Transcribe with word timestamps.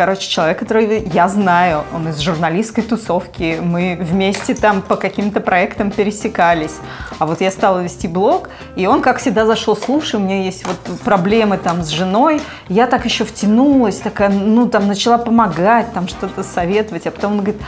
короче, 0.00 0.30
человек, 0.30 0.58
который 0.58 1.06
я 1.12 1.28
знаю, 1.28 1.84
он 1.94 2.08
из 2.08 2.20
журналистской 2.20 2.82
тусовки, 2.82 3.58
мы 3.62 3.98
вместе 4.00 4.54
там 4.54 4.80
по 4.80 4.96
каким-то 4.96 5.40
проектам 5.40 5.90
пересекались. 5.90 6.76
А 7.18 7.26
вот 7.26 7.42
я 7.42 7.50
стала 7.50 7.80
вести 7.80 8.08
блог, 8.08 8.48
и 8.76 8.86
он, 8.86 9.02
как 9.02 9.18
всегда, 9.18 9.44
зашел, 9.44 9.76
слушай, 9.76 10.16
у 10.16 10.20
меня 10.20 10.42
есть 10.42 10.66
вот 10.66 11.00
проблемы 11.00 11.58
там 11.58 11.82
с 11.82 11.88
женой, 11.88 12.40
я 12.70 12.86
так 12.86 13.04
еще 13.04 13.26
втянулась, 13.26 13.96
такая, 13.96 14.30
ну, 14.30 14.70
там, 14.70 14.86
начала 14.86 15.18
помогать, 15.18 15.92
там, 15.92 16.08
что-то 16.08 16.44
советовать, 16.44 17.06
а 17.06 17.10
потом 17.10 17.32
он 17.32 17.38
говорит, 17.40 17.60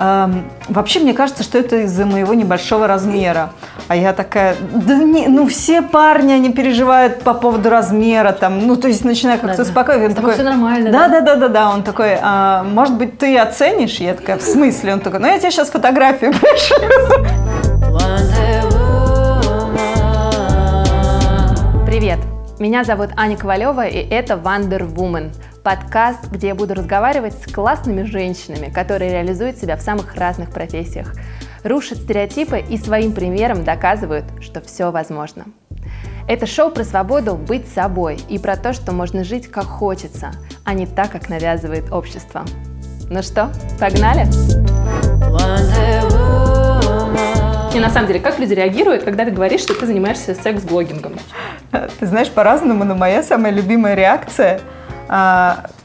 вообще, 0.00 1.00
мне 1.00 1.12
кажется, 1.12 1.42
что 1.42 1.58
это 1.58 1.82
из-за 1.82 2.06
моего 2.06 2.32
небольшого 2.32 2.86
размера. 2.86 3.50
А 3.88 3.94
я 3.94 4.14
такая, 4.14 4.56
да 4.72 4.94
не, 4.94 5.28
ну, 5.28 5.46
все 5.46 5.82
парни, 5.82 6.32
они 6.32 6.52
переживают 6.52 7.22
по 7.22 7.34
поводу 7.34 7.68
размера, 7.68 8.32
там, 8.32 8.66
ну, 8.66 8.76
то 8.76 8.88
есть 8.88 9.04
начинаю 9.04 9.38
как-то 9.38 9.58
да, 9.58 9.62
успокаивать. 9.62 10.10
Он 10.10 10.14
такой, 10.14 10.34
все 10.34 10.42
нормально. 10.42 10.90
Да, 10.90 11.08
да, 11.08 11.20
да, 11.20 11.36
да, 11.36 11.48
да. 11.48 11.70
Он 11.70 11.82
такой, 11.82 12.16
а, 12.22 12.64
может 12.64 12.96
быть, 12.96 13.18
ты 13.18 13.36
оценишь? 13.36 13.96
Я 13.96 14.14
такая, 14.14 14.38
в 14.38 14.42
смысле? 14.42 14.94
Он 14.94 15.00
такой, 15.00 15.20
ну, 15.20 15.26
я 15.26 15.38
тебе 15.38 15.50
сейчас 15.50 15.68
фотографию 15.68 16.32
пришлю. 16.32 16.78
Привет. 21.84 22.20
Меня 22.58 22.84
зовут 22.84 23.10
Аня 23.16 23.36
Ковалева, 23.36 23.86
и 23.86 23.98
это 23.98 24.34
Wonder 24.34 24.90
Woman– 24.94 25.30
подкаст, 25.62 26.30
где 26.30 26.48
я 26.48 26.54
буду 26.54 26.74
разговаривать 26.74 27.34
с 27.34 27.52
классными 27.52 28.02
женщинами, 28.02 28.72
которые 28.72 29.12
реализуют 29.12 29.58
себя 29.58 29.76
в 29.76 29.82
самых 29.82 30.14
разных 30.14 30.50
профессиях, 30.50 31.12
рушат 31.64 31.98
стереотипы 31.98 32.60
и 32.60 32.78
своим 32.78 33.12
примером 33.12 33.64
доказывают, 33.64 34.24
что 34.40 34.60
все 34.60 34.90
возможно. 34.90 35.44
Это 36.28 36.46
шоу 36.46 36.70
про 36.70 36.84
свободу 36.84 37.34
быть 37.34 37.68
собой 37.68 38.18
и 38.28 38.38
про 38.38 38.56
то, 38.56 38.72
что 38.72 38.92
можно 38.92 39.24
жить 39.24 39.50
как 39.50 39.64
хочется, 39.64 40.30
а 40.64 40.74
не 40.74 40.86
так, 40.86 41.10
как 41.10 41.28
навязывает 41.28 41.92
общество. 41.92 42.44
Ну 43.10 43.22
что, 43.22 43.50
погнали? 43.78 44.26
И 47.74 47.78
на 47.78 47.90
самом 47.90 48.08
деле, 48.08 48.20
как 48.20 48.38
люди 48.38 48.54
реагируют, 48.54 49.04
когда 49.04 49.24
ты 49.24 49.30
говоришь, 49.30 49.60
что 49.60 49.74
ты 49.74 49.86
занимаешься 49.86 50.34
секс-блогингом? 50.34 51.14
Ты 51.70 52.06
знаешь, 52.06 52.30
по-разному, 52.30 52.84
но 52.84 52.94
моя 52.94 53.22
самая 53.22 53.52
любимая 53.52 53.94
реакция, 53.94 54.60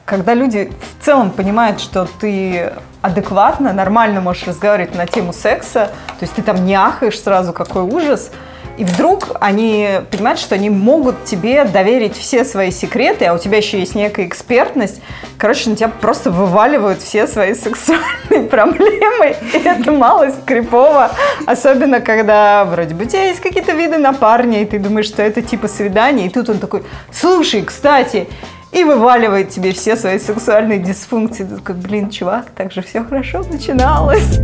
когда 0.05 0.35
люди 0.35 0.71
в 0.99 1.03
целом 1.03 1.31
понимают, 1.31 1.79
что 1.81 2.07
ты 2.19 2.73
адекватно, 3.01 3.73
нормально 3.73 4.21
можешь 4.21 4.47
разговаривать 4.47 4.95
на 4.95 5.07
тему 5.07 5.33
секса, 5.33 5.91
то 6.07 6.21
есть 6.21 6.33
ты 6.33 6.41
там 6.41 6.65
не 6.65 6.75
ахаешь 6.75 7.19
сразу, 7.19 7.53
какой 7.53 7.81
ужас, 7.81 8.31
и 8.77 8.83
вдруг 8.83 9.37
они 9.39 10.01
понимают, 10.11 10.39
что 10.39 10.55
они 10.55 10.69
могут 10.69 11.23
тебе 11.23 11.63
доверить 11.63 12.17
все 12.17 12.43
свои 12.43 12.71
секреты, 12.71 13.25
а 13.25 13.33
у 13.33 13.37
тебя 13.37 13.57
еще 13.57 13.79
есть 13.79 13.95
некая 13.95 14.27
экспертность. 14.27 15.01
Короче, 15.37 15.69
на 15.69 15.77
тебя 15.77 15.87
просто 15.87 16.29
вываливают 16.29 17.01
все 17.01 17.25
свои 17.25 17.53
сексуальные 17.53 18.43
проблемы. 18.49 19.35
И 19.53 19.57
это 19.57 19.91
малость 19.91 20.43
крипово. 20.45 21.11
Особенно, 21.45 22.01
когда 22.01 22.65
вроде 22.65 22.95
бы 22.95 23.05
у 23.05 23.07
тебя 23.07 23.25
есть 23.25 23.39
какие-то 23.39 23.71
виды 23.71 23.97
на 23.97 24.11
парня, 24.11 24.61
и 24.61 24.65
ты 24.65 24.77
думаешь, 24.77 25.07
что 25.07 25.23
это 25.23 25.41
типа 25.41 25.69
свидание. 25.69 26.27
И 26.27 26.29
тут 26.29 26.49
он 26.49 26.59
такой, 26.59 26.83
слушай, 27.13 27.61
кстати, 27.61 28.27
и 28.71 28.83
вываливает 28.83 29.49
тебе 29.49 29.71
все 29.71 29.95
свои 29.95 30.19
сексуальные 30.19 30.79
дисфункции. 30.79 31.43
Ты 31.43 31.55
такой, 31.57 31.75
блин, 31.75 32.09
чувак, 32.09 32.47
так 32.55 32.71
же 32.71 32.81
все 32.81 33.03
хорошо 33.03 33.43
начиналось. 33.49 34.39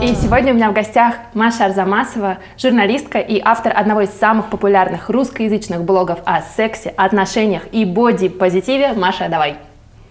И 0.00 0.14
сегодня 0.14 0.52
у 0.52 0.56
меня 0.56 0.70
в 0.70 0.74
гостях 0.74 1.16
Маша 1.34 1.66
Арзамасова, 1.66 2.38
журналистка 2.56 3.18
и 3.18 3.42
автор 3.44 3.72
одного 3.76 4.02
из 4.02 4.10
самых 4.10 4.48
популярных 4.48 5.10
русскоязычных 5.10 5.82
блогов 5.82 6.20
о 6.24 6.40
сексе, 6.40 6.94
отношениях 6.96 7.62
и 7.72 7.84
боди-позитиве. 7.84 8.92
Маша, 8.92 9.28
давай. 9.28 9.56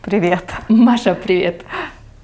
Привет. 0.01 0.43
Маша, 0.67 1.15
привет. 1.15 1.63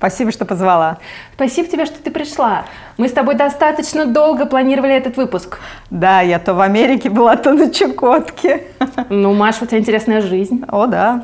Спасибо, 0.03 0.33
что 0.33 0.43
позвала. 0.43 0.97
Спасибо 1.35 1.69
тебе, 1.69 1.85
что 1.85 1.97
ты 1.97 2.11
пришла. 2.11 2.65
Мы 2.97 3.07
с 3.07 3.13
тобой 3.13 3.35
достаточно 3.35 4.05
долго 4.05 4.45
планировали 4.45 4.93
этот 4.93 5.15
выпуск. 5.15 5.59
Да, 5.89 6.19
я 6.19 6.39
то 6.39 6.53
в 6.53 6.59
Америке 6.59 7.09
была, 7.09 7.37
то 7.37 7.53
на 7.53 7.71
Чукотке. 7.71 8.63
Ну, 9.07 9.33
Маша, 9.33 9.63
у 9.63 9.65
тебя 9.65 9.77
интересная 9.77 10.19
жизнь. 10.19 10.65
О, 10.67 10.87
да. 10.87 11.23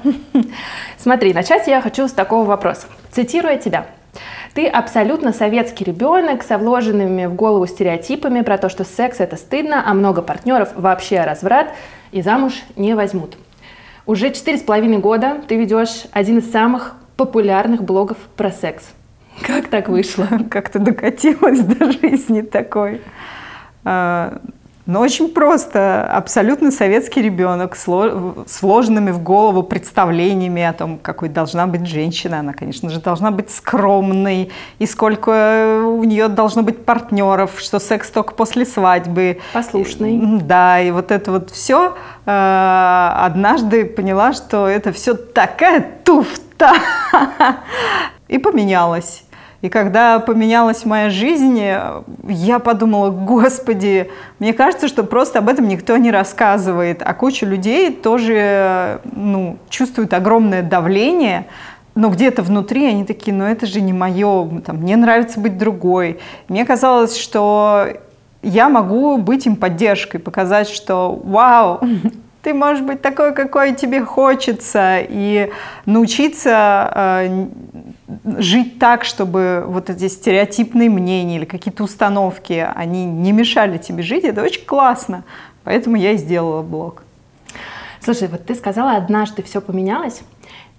Смотри, 0.97 1.33
начать 1.33 1.67
я 1.67 1.81
хочу 1.81 2.07
с 2.07 2.13
такого 2.13 2.45
вопроса. 2.45 2.87
Цитируя 3.11 3.57
тебя. 3.57 3.85
Ты 4.53 4.65
абсолютно 4.65 5.33
советский 5.33 5.83
ребенок 5.83 6.41
со 6.41 6.57
вложенными 6.57 7.25
в 7.25 7.33
голову 7.33 7.67
стереотипами 7.67 8.43
про 8.43 8.57
то, 8.57 8.69
что 8.69 8.85
секс 8.85 9.19
это 9.19 9.35
стыдно, 9.35 9.83
а 9.85 9.93
много 9.93 10.21
партнеров 10.21 10.69
вообще 10.75 11.25
разврат 11.25 11.73
и 12.13 12.21
замуж 12.21 12.53
не 12.77 12.93
возьмут. 12.93 13.35
Уже 14.05 14.31
четыре 14.31 14.57
с 14.57 14.61
половиной 14.61 14.99
года 14.99 15.41
ты 15.49 15.57
ведешь 15.57 16.05
один 16.13 16.37
из 16.37 16.49
самых 16.49 16.95
популярных 17.19 17.83
блогов 17.83 18.17
про 18.37 18.49
секс. 18.49 18.85
Как 19.45 19.67
так 19.67 19.89
вышло? 19.89 20.25
Как 20.49 20.69
ты 20.69 20.79
докатилась 20.79 21.59
до 21.59 21.91
жизни 21.91 22.41
такой? 22.41 23.01
А, 23.83 24.39
но 24.85 25.01
очень 25.01 25.27
просто. 25.27 26.09
Абсолютно 26.11 26.71
советский 26.71 27.21
ребенок 27.21 27.75
с 27.75 28.61
вложенными 28.61 29.11
в 29.11 29.21
голову 29.21 29.63
представлениями 29.63 30.63
о 30.63 30.71
том, 30.71 30.97
какой 30.97 31.27
должна 31.27 31.67
быть 31.67 31.85
женщина. 31.85 32.39
Она, 32.39 32.53
конечно 32.53 32.89
же, 32.89 33.01
должна 33.01 33.31
быть 33.31 33.51
скромной. 33.51 34.49
И 34.79 34.85
сколько 34.85 35.83
у 35.85 36.03
нее 36.05 36.29
должно 36.29 36.63
быть 36.63 36.85
партнеров, 36.85 37.59
что 37.59 37.79
секс 37.79 38.09
только 38.09 38.33
после 38.33 38.65
свадьбы. 38.65 39.39
Послушный. 39.51 40.39
Да, 40.41 40.79
и 40.79 40.89
вот 40.91 41.11
это 41.11 41.33
вот 41.33 41.51
все. 41.51 41.97
Э, 42.25 43.11
однажды 43.25 43.83
поняла, 43.83 44.31
что 44.31 44.67
это 44.67 44.93
все 44.93 45.15
такая 45.15 45.85
туфта. 46.03 46.48
И 48.27 48.37
поменялась. 48.37 49.23
И 49.61 49.67
когда 49.67 50.19
поменялась 50.19 50.85
моя 50.85 51.09
жизнь, 51.09 51.61
я 52.27 52.59
подумала, 52.59 53.09
господи, 53.09 54.09
мне 54.39 54.53
кажется, 54.53 54.87
что 54.87 55.03
просто 55.03 55.39
об 55.39 55.49
этом 55.49 55.67
никто 55.67 55.97
не 55.97 56.11
рассказывает, 56.11 57.01
а 57.03 57.13
куча 57.13 57.45
людей 57.45 57.91
тоже 57.91 59.01
ну, 59.03 59.57
чувствуют 59.69 60.13
огромное 60.13 60.63
давление, 60.63 61.47
но 61.93 62.09
где-то 62.09 62.41
внутри 62.41 62.85
они 62.85 63.03
такие, 63.03 63.35
ну 63.35 63.43
это 63.43 63.65
же 63.65 63.81
не 63.81 63.91
мое, 63.91 64.61
там, 64.65 64.77
мне 64.77 64.95
нравится 64.95 65.41
быть 65.41 65.57
другой. 65.57 66.19
Мне 66.47 66.63
казалось, 66.63 67.17
что 67.17 67.87
я 68.41 68.69
могу 68.69 69.17
быть 69.17 69.45
им 69.45 69.57
поддержкой, 69.57 70.19
показать, 70.19 70.69
что 70.69 71.19
вау, 71.21 71.81
ты 72.49 72.55
можешь 72.55 72.83
быть 72.83 73.03
такой, 73.03 73.35
какой 73.35 73.75
тебе 73.75 74.03
хочется, 74.03 74.97
и 75.07 75.51
научиться 75.85 76.91
э, 76.95 77.47
жить 78.39 78.79
так, 78.79 79.03
чтобы 79.03 79.65
вот 79.67 79.91
эти 79.91 80.07
стереотипные 80.07 80.89
мнения 80.89 81.35
или 81.35 81.45
какие-то 81.45 81.83
установки, 81.83 82.67
они 82.75 83.05
не 83.05 83.33
мешали 83.33 83.77
тебе 83.77 84.01
жить, 84.01 84.23
это 84.23 84.41
очень 84.41 84.65
классно. 84.65 85.23
Поэтому 85.63 85.95
я 85.95 86.13
и 86.13 86.17
сделала 86.17 86.63
блог. 86.63 87.03
Слушай, 88.01 88.29
вот 88.29 88.47
ты 88.47 88.55
сказала, 88.55 88.93
однажды 88.93 89.43
все 89.43 89.61
поменялось. 89.61 90.21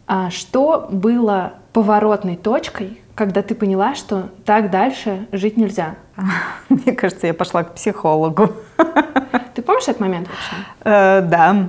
А 0.08 0.30
что 0.30 0.88
было 0.90 1.52
поворотной 1.72 2.34
точкой, 2.34 3.00
когда 3.14 3.42
ты 3.42 3.54
поняла, 3.54 3.94
что 3.94 4.30
так 4.44 4.72
дальше 4.72 5.28
жить 5.30 5.56
нельзя? 5.56 5.94
Мне 6.68 6.92
кажется, 6.92 7.26
я 7.26 7.34
пошла 7.34 7.64
к 7.64 7.74
психологу. 7.74 8.52
Ты 9.54 9.62
помнишь 9.62 9.84
этот 9.84 10.00
момент 10.00 10.28
вообще? 10.28 10.66
Э, 10.84 11.20
да. 11.22 11.68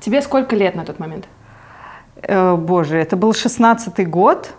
Тебе 0.00 0.22
сколько 0.22 0.56
лет 0.56 0.74
на 0.74 0.84
тот 0.84 0.98
момент? 0.98 1.26
Э, 2.22 2.56
боже, 2.56 2.98
это 2.98 3.16
был 3.16 3.34
шестнадцатый 3.34 4.04
год, 4.04 4.54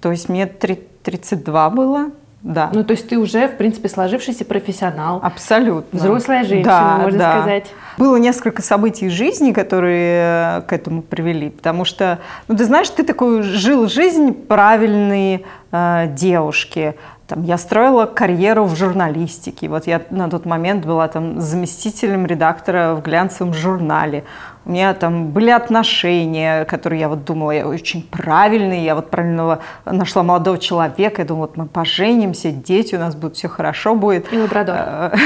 то 0.00 0.10
есть 0.10 0.28
мне 0.28 0.46
32 0.46 1.70
было. 1.70 2.10
Да. 2.42 2.70
Ну, 2.72 2.84
то 2.84 2.92
есть 2.92 3.08
ты 3.08 3.18
уже, 3.18 3.48
в 3.48 3.56
принципе, 3.56 3.88
сложившийся 3.88 4.44
профессионал. 4.44 5.18
Абсолютно. 5.20 5.98
Взрослая 5.98 6.44
женщина, 6.44 6.96
да, 6.96 6.98
можно 6.98 7.18
да. 7.18 7.32
сказать. 7.32 7.72
Было 7.98 8.16
несколько 8.18 8.62
событий 8.62 9.08
жизни, 9.08 9.52
которые 9.52 10.62
к 10.62 10.72
этому 10.72 11.02
привели. 11.02 11.50
Потому 11.50 11.84
что, 11.84 12.20
ну, 12.46 12.56
ты 12.56 12.64
знаешь, 12.64 12.88
ты 12.90 13.02
такой 13.02 13.42
жил 13.42 13.88
жизнь 13.88 14.32
правильной 14.32 15.44
э, 15.72 16.06
девушки. 16.10 16.94
Там, 17.26 17.42
я 17.42 17.58
строила 17.58 18.06
карьеру 18.06 18.64
в 18.64 18.76
журналистике. 18.76 19.68
Вот 19.68 19.88
я 19.88 20.00
на 20.10 20.30
тот 20.30 20.46
момент 20.46 20.86
была 20.86 21.08
там 21.08 21.40
заместителем 21.40 22.24
редактора 22.24 22.94
в 22.94 23.02
глянцевом 23.02 23.52
журнале. 23.52 24.22
У 24.64 24.70
меня 24.70 24.94
там 24.94 25.30
были 25.30 25.50
отношения, 25.50 26.64
которые 26.66 27.00
я 27.00 27.08
вот 27.08 27.24
думала, 27.24 27.50
я 27.50 27.66
очень 27.66 28.02
правильные. 28.02 28.84
Я 28.84 28.94
вот 28.94 29.10
правильного 29.10 29.58
нашла 29.84 30.22
молодого 30.22 30.58
человека. 30.58 31.22
Я 31.22 31.28
думала, 31.28 31.46
вот 31.46 31.56
мы 31.56 31.66
поженимся, 31.66 32.52
дети 32.52 32.94
у 32.94 32.98
нас 32.98 33.16
будут, 33.16 33.36
все 33.36 33.48
хорошо 33.48 33.96
будет. 33.96 34.32
И 34.32 34.38
лабрадор. 34.38 34.76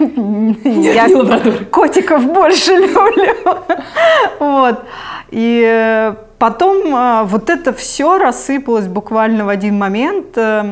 Э, 0.00 0.04
я 0.64 1.08
котиков 1.72 2.24
больше 2.32 2.70
люблю. 2.76 3.58
Вот. 4.38 4.84
И 5.30 6.14
потом 6.38 6.94
э, 6.94 7.24
вот 7.24 7.50
это 7.50 7.72
все 7.72 8.18
рассыпалось 8.18 8.86
буквально 8.86 9.44
в 9.44 9.48
один 9.48 9.78
момент. 9.78 10.36
Э, 10.36 10.62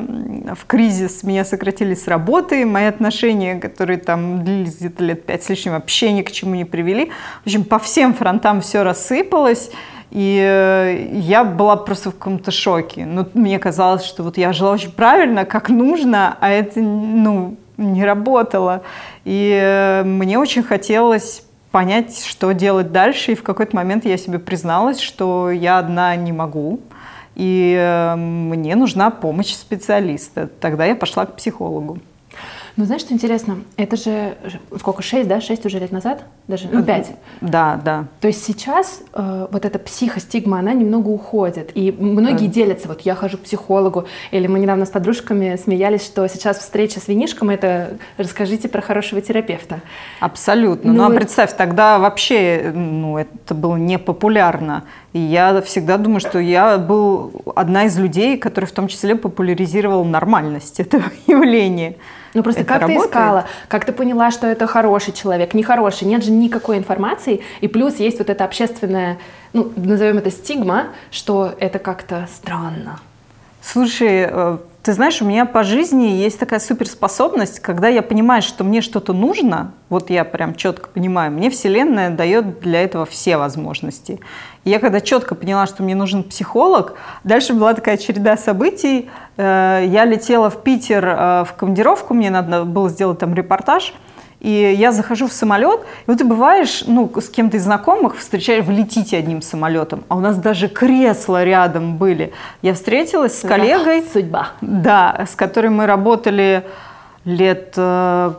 в 0.54 0.66
кризис 0.66 1.22
меня 1.22 1.44
сократили 1.44 1.94
с 1.94 2.08
работы, 2.08 2.64
мои 2.64 2.84
отношения, 2.84 3.56
которые 3.60 3.98
там 3.98 4.44
длились 4.44 4.76
где-то 4.76 5.04
лет 5.04 5.26
пять 5.26 5.44
с 5.44 5.48
лишним, 5.48 5.72
вообще 5.72 6.12
ни 6.12 6.22
к 6.22 6.30
чему 6.30 6.54
не 6.54 6.64
привели. 6.64 7.10
В 7.42 7.46
общем, 7.46 7.64
по 7.64 7.78
всем 7.78 8.14
фронтам 8.14 8.60
все 8.60 8.82
рассыпалось. 8.82 9.70
И 10.10 10.40
э, 10.40 11.08
я 11.12 11.44
была 11.44 11.76
просто 11.76 12.10
в 12.10 12.14
каком-то 12.14 12.50
шоке. 12.50 13.04
Ну, 13.04 13.26
мне 13.34 13.58
казалось, 13.58 14.04
что 14.04 14.22
вот 14.22 14.38
я 14.38 14.52
жила 14.52 14.72
очень 14.72 14.92
правильно, 14.92 15.44
как 15.44 15.68
нужно, 15.68 16.36
а 16.40 16.50
это, 16.50 16.80
ну, 16.80 17.56
не 17.76 18.04
работало. 18.04 18.82
И 19.24 19.58
э, 19.60 20.04
мне 20.04 20.38
очень 20.38 20.62
хотелось 20.62 21.42
понять, 21.76 22.24
что 22.24 22.52
делать 22.52 22.90
дальше. 22.90 23.32
И 23.32 23.34
в 23.34 23.42
какой-то 23.42 23.76
момент 23.76 24.06
я 24.06 24.16
себе 24.16 24.38
призналась, 24.38 24.98
что 24.98 25.50
я 25.50 25.78
одна 25.78 26.16
не 26.16 26.32
могу. 26.32 26.80
И 27.34 27.76
э, 27.78 28.16
мне 28.16 28.74
нужна 28.76 29.10
помощь 29.10 29.52
специалиста. 29.52 30.48
Тогда 30.58 30.86
я 30.86 30.96
пошла 30.96 31.26
к 31.26 31.36
психологу. 31.36 31.98
Ну, 32.76 32.84
знаешь, 32.84 33.00
что 33.00 33.14
интересно? 33.14 33.58
Это 33.78 33.96
же 33.96 34.36
сколько, 34.78 35.02
шесть, 35.02 35.28
да? 35.28 35.40
Шесть 35.40 35.64
уже 35.64 35.78
лет 35.78 35.92
назад? 35.92 36.24
Даже, 36.46 36.68
ну, 36.70 36.82
пять. 36.82 37.10
Да, 37.40 37.80
да. 37.82 38.04
То 38.20 38.28
есть 38.28 38.44
сейчас 38.44 39.00
э, 39.14 39.46
вот 39.50 39.64
эта 39.64 39.78
психостигма, 39.78 40.58
она 40.58 40.74
немного 40.74 41.08
уходит. 41.08 41.70
И 41.74 41.90
многие 41.90 42.48
да. 42.48 42.52
делятся, 42.52 42.88
вот 42.88 43.00
я 43.00 43.14
хожу 43.14 43.38
к 43.38 43.40
психологу, 43.40 44.06
или 44.30 44.46
мы 44.46 44.58
недавно 44.58 44.84
с 44.84 44.90
подружками 44.90 45.56
смеялись, 45.56 46.04
что 46.04 46.28
сейчас 46.28 46.58
встреча 46.58 47.00
с 47.00 47.08
винишком– 47.08 47.48
это 47.50 47.96
расскажите 48.18 48.68
про 48.68 48.82
хорошего 48.82 49.22
терапевта. 49.22 49.80
Абсолютно. 50.20 50.92
Ну, 50.92 51.08
ну 51.08 51.14
а 51.14 51.16
представь, 51.16 51.56
тогда 51.56 51.98
вообще 51.98 52.72
ну, 52.74 53.16
это 53.16 53.54
было 53.54 53.76
непопулярно. 53.76 54.84
И 55.14 55.18
я 55.18 55.62
всегда 55.62 55.96
думаю, 55.96 56.20
что 56.20 56.38
я 56.38 56.76
был 56.76 57.32
одна 57.54 57.84
из 57.84 57.96
людей, 57.98 58.36
который 58.36 58.66
в 58.66 58.72
том 58.72 58.86
числе 58.88 59.16
популяризировал 59.16 60.04
нормальность 60.04 60.78
этого 60.78 61.04
явления. 61.26 61.96
Ну 62.36 62.42
просто 62.42 62.60
это 62.60 62.68
как 62.68 62.82
работает? 62.82 63.02
ты 63.02 63.08
искала, 63.08 63.46
как 63.68 63.86
ты 63.86 63.92
поняла, 63.92 64.30
что 64.30 64.46
это 64.46 64.66
хороший 64.66 65.14
человек, 65.14 65.54
нехороший, 65.54 66.06
нет 66.06 66.22
же 66.22 66.30
никакой 66.30 66.76
информации, 66.76 67.40
и 67.62 67.66
плюс 67.66 67.96
есть 67.96 68.18
вот 68.18 68.28
эта 68.28 68.44
общественная, 68.44 69.16
ну 69.54 69.72
назовем 69.74 70.18
это 70.18 70.30
стигма, 70.30 70.88
что 71.10 71.54
это 71.58 71.78
как-то 71.78 72.28
странно. 72.30 73.00
Слушай, 73.62 74.28
э, 74.30 74.58
ты 74.82 74.92
знаешь, 74.92 75.22
у 75.22 75.24
меня 75.24 75.46
по 75.46 75.64
жизни 75.64 76.04
есть 76.04 76.38
такая 76.38 76.60
суперспособность, 76.60 77.60
когда 77.60 77.88
я 77.88 78.02
понимаю, 78.02 78.42
что 78.42 78.64
мне 78.64 78.82
что-то 78.82 79.14
нужно, 79.14 79.72
вот 79.88 80.10
я 80.10 80.22
прям 80.24 80.54
четко 80.54 80.90
понимаю, 80.90 81.32
мне 81.32 81.48
Вселенная 81.48 82.10
дает 82.10 82.60
для 82.60 82.82
этого 82.82 83.06
все 83.06 83.38
возможности. 83.38 84.20
И 84.66 84.70
я 84.70 84.80
когда 84.80 85.00
четко 85.00 85.36
поняла, 85.36 85.66
что 85.66 85.84
мне 85.84 85.94
нужен 85.94 86.24
психолог, 86.24 86.94
дальше 87.22 87.54
была 87.54 87.72
такая 87.72 87.96
череда 87.96 88.36
событий. 88.36 89.08
Э, 89.36 89.84
я 89.86 90.04
летела 90.04 90.50
в 90.50 90.60
Питер 90.64 91.06
э, 91.06 91.44
в 91.44 91.54
командировку, 91.56 92.14
мне 92.14 92.30
надо 92.30 92.64
было 92.64 92.88
сделать 92.90 93.20
там 93.20 93.32
репортаж– 93.32 93.94
и 94.40 94.74
я 94.78 94.92
захожу 94.92 95.28
в 95.28 95.32
самолет, 95.32 95.80
и 95.80 96.10
вот 96.10 96.18
ты 96.18 96.24
бываешь, 96.24 96.84
ну, 96.86 97.10
с 97.16 97.28
кем-то 97.28 97.56
из 97.56 97.64
знакомых, 97.64 98.16
встречаешь, 98.16 98.64
вы 98.64 98.74
летите 98.74 99.16
одним 99.16 99.40
самолетом, 99.40 100.04
а 100.08 100.16
у 100.16 100.20
нас 100.20 100.36
даже 100.36 100.68
кресла 100.68 101.42
рядом 101.42 101.96
были. 101.96 102.32
Я 102.62 102.74
встретилась 102.74 103.40
с 103.40 103.42
коллегой. 103.46 104.04
Судьба. 104.12 104.48
Да, 104.60 105.26
с 105.28 105.34
которой 105.34 105.68
мы 105.68 105.86
работали 105.86 106.64
лет, 107.26 107.74
э, 107.76 108.32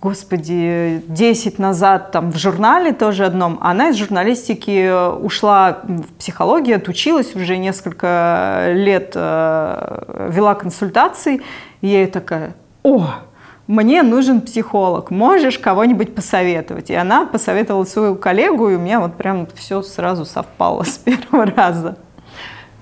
господи, 0.00 1.02
10 1.06 1.58
назад 1.58 2.12
там 2.12 2.32
в 2.32 2.38
журнале 2.38 2.92
тоже 2.92 3.26
одном. 3.26 3.58
Она 3.60 3.90
из 3.90 3.96
журналистики 3.96 4.90
ушла 5.22 5.80
в 5.84 6.14
психологию, 6.18 6.78
отучилась 6.78 7.36
уже 7.36 7.58
несколько 7.58 8.70
лет, 8.72 9.12
э, 9.14 10.28
вела 10.30 10.54
консультации. 10.54 11.42
И 11.82 11.88
я 11.88 12.06
такая, 12.06 12.54
о, 12.82 13.06
мне 13.66 14.02
нужен 14.02 14.40
психолог, 14.40 15.10
можешь 15.10 15.58
кого-нибудь 15.58 16.14
посоветовать? 16.14 16.88
И 16.88 16.94
она 16.94 17.26
посоветовала 17.26 17.84
свою 17.84 18.16
коллегу, 18.16 18.70
и 18.70 18.76
у 18.76 18.78
меня 18.78 18.98
вот 19.00 19.14
прям 19.14 19.46
все 19.54 19.82
сразу 19.82 20.24
совпало 20.24 20.84
с 20.84 20.96
первого 21.04 21.44
раза. 21.44 21.98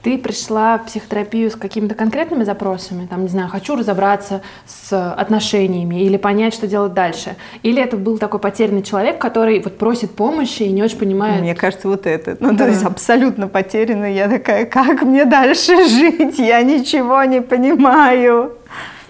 Ты 0.02 0.16
пришла 0.16 0.78
в 0.78 0.86
психотерапию 0.86 1.50
с 1.50 1.56
какими-то 1.56 1.94
конкретными 1.94 2.44
запросами, 2.44 3.06
там, 3.06 3.22
не 3.22 3.28
знаю, 3.28 3.48
хочу 3.48 3.76
разобраться 3.76 4.40
с 4.66 5.12
отношениями 5.12 6.02
или 6.02 6.16
понять, 6.16 6.54
что 6.54 6.66
делать 6.66 6.94
дальше. 6.94 7.36
Или 7.62 7.82
это 7.82 7.98
был 7.98 8.16
такой 8.16 8.40
потерянный 8.40 8.82
человек, 8.82 9.18
который 9.18 9.60
вот 9.60 9.76
просит 9.76 10.12
помощи 10.12 10.62
и 10.62 10.72
не 10.72 10.82
очень 10.82 10.98
понимает. 10.98 11.42
Мне 11.42 11.54
кажется, 11.54 11.88
вот 11.88 12.06
это. 12.06 12.36
Ну, 12.40 12.52
да. 12.52 12.64
то 12.64 12.70
есть 12.70 12.82
абсолютно 12.82 13.48
потерянный. 13.48 14.14
Я 14.14 14.28
такая, 14.28 14.64
как 14.64 15.02
мне 15.02 15.26
дальше 15.26 15.86
жить? 15.86 16.38
Я 16.38 16.62
ничего 16.62 17.22
не 17.24 17.42
понимаю. 17.42 18.52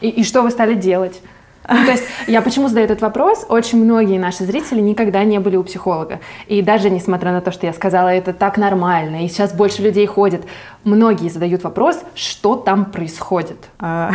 И, 0.01 0.09
и 0.09 0.25
что 0.25 0.43
вы 0.43 0.51
стали 0.51 0.75
делать? 0.75 1.21
Ну, 1.71 1.85
то 1.85 1.93
есть 1.93 2.05
я 2.27 2.43
почему 2.43 2.69
задаю 2.69 2.85
этот 2.85 3.01
вопрос? 3.01 3.47
Очень 3.49 3.85
многие 3.85 4.19
наши 4.19 4.45
зрители 4.45 4.81
никогда 4.81 5.23
не 5.23 5.39
были 5.39 5.57
у 5.57 5.63
психолога. 5.63 6.19
И 6.49 6.63
даже 6.63 6.91
несмотря 6.91 7.31
на 7.31 7.41
то, 7.41 7.53
что 7.53 7.67
я 7.67 7.73
сказала, 7.73 8.09
это 8.09 8.33
так 8.33 8.57
нормально, 8.57 9.25
и 9.25 9.29
сейчас 9.29 9.53
больше 9.53 9.83
людей 9.83 10.07
ходит, 10.07 10.43
многие 10.83 11.29
задают 11.29 11.63
вопрос, 11.63 12.03
что 12.15 12.57
там 12.57 12.87
происходит. 12.87 13.69
А, 13.79 14.11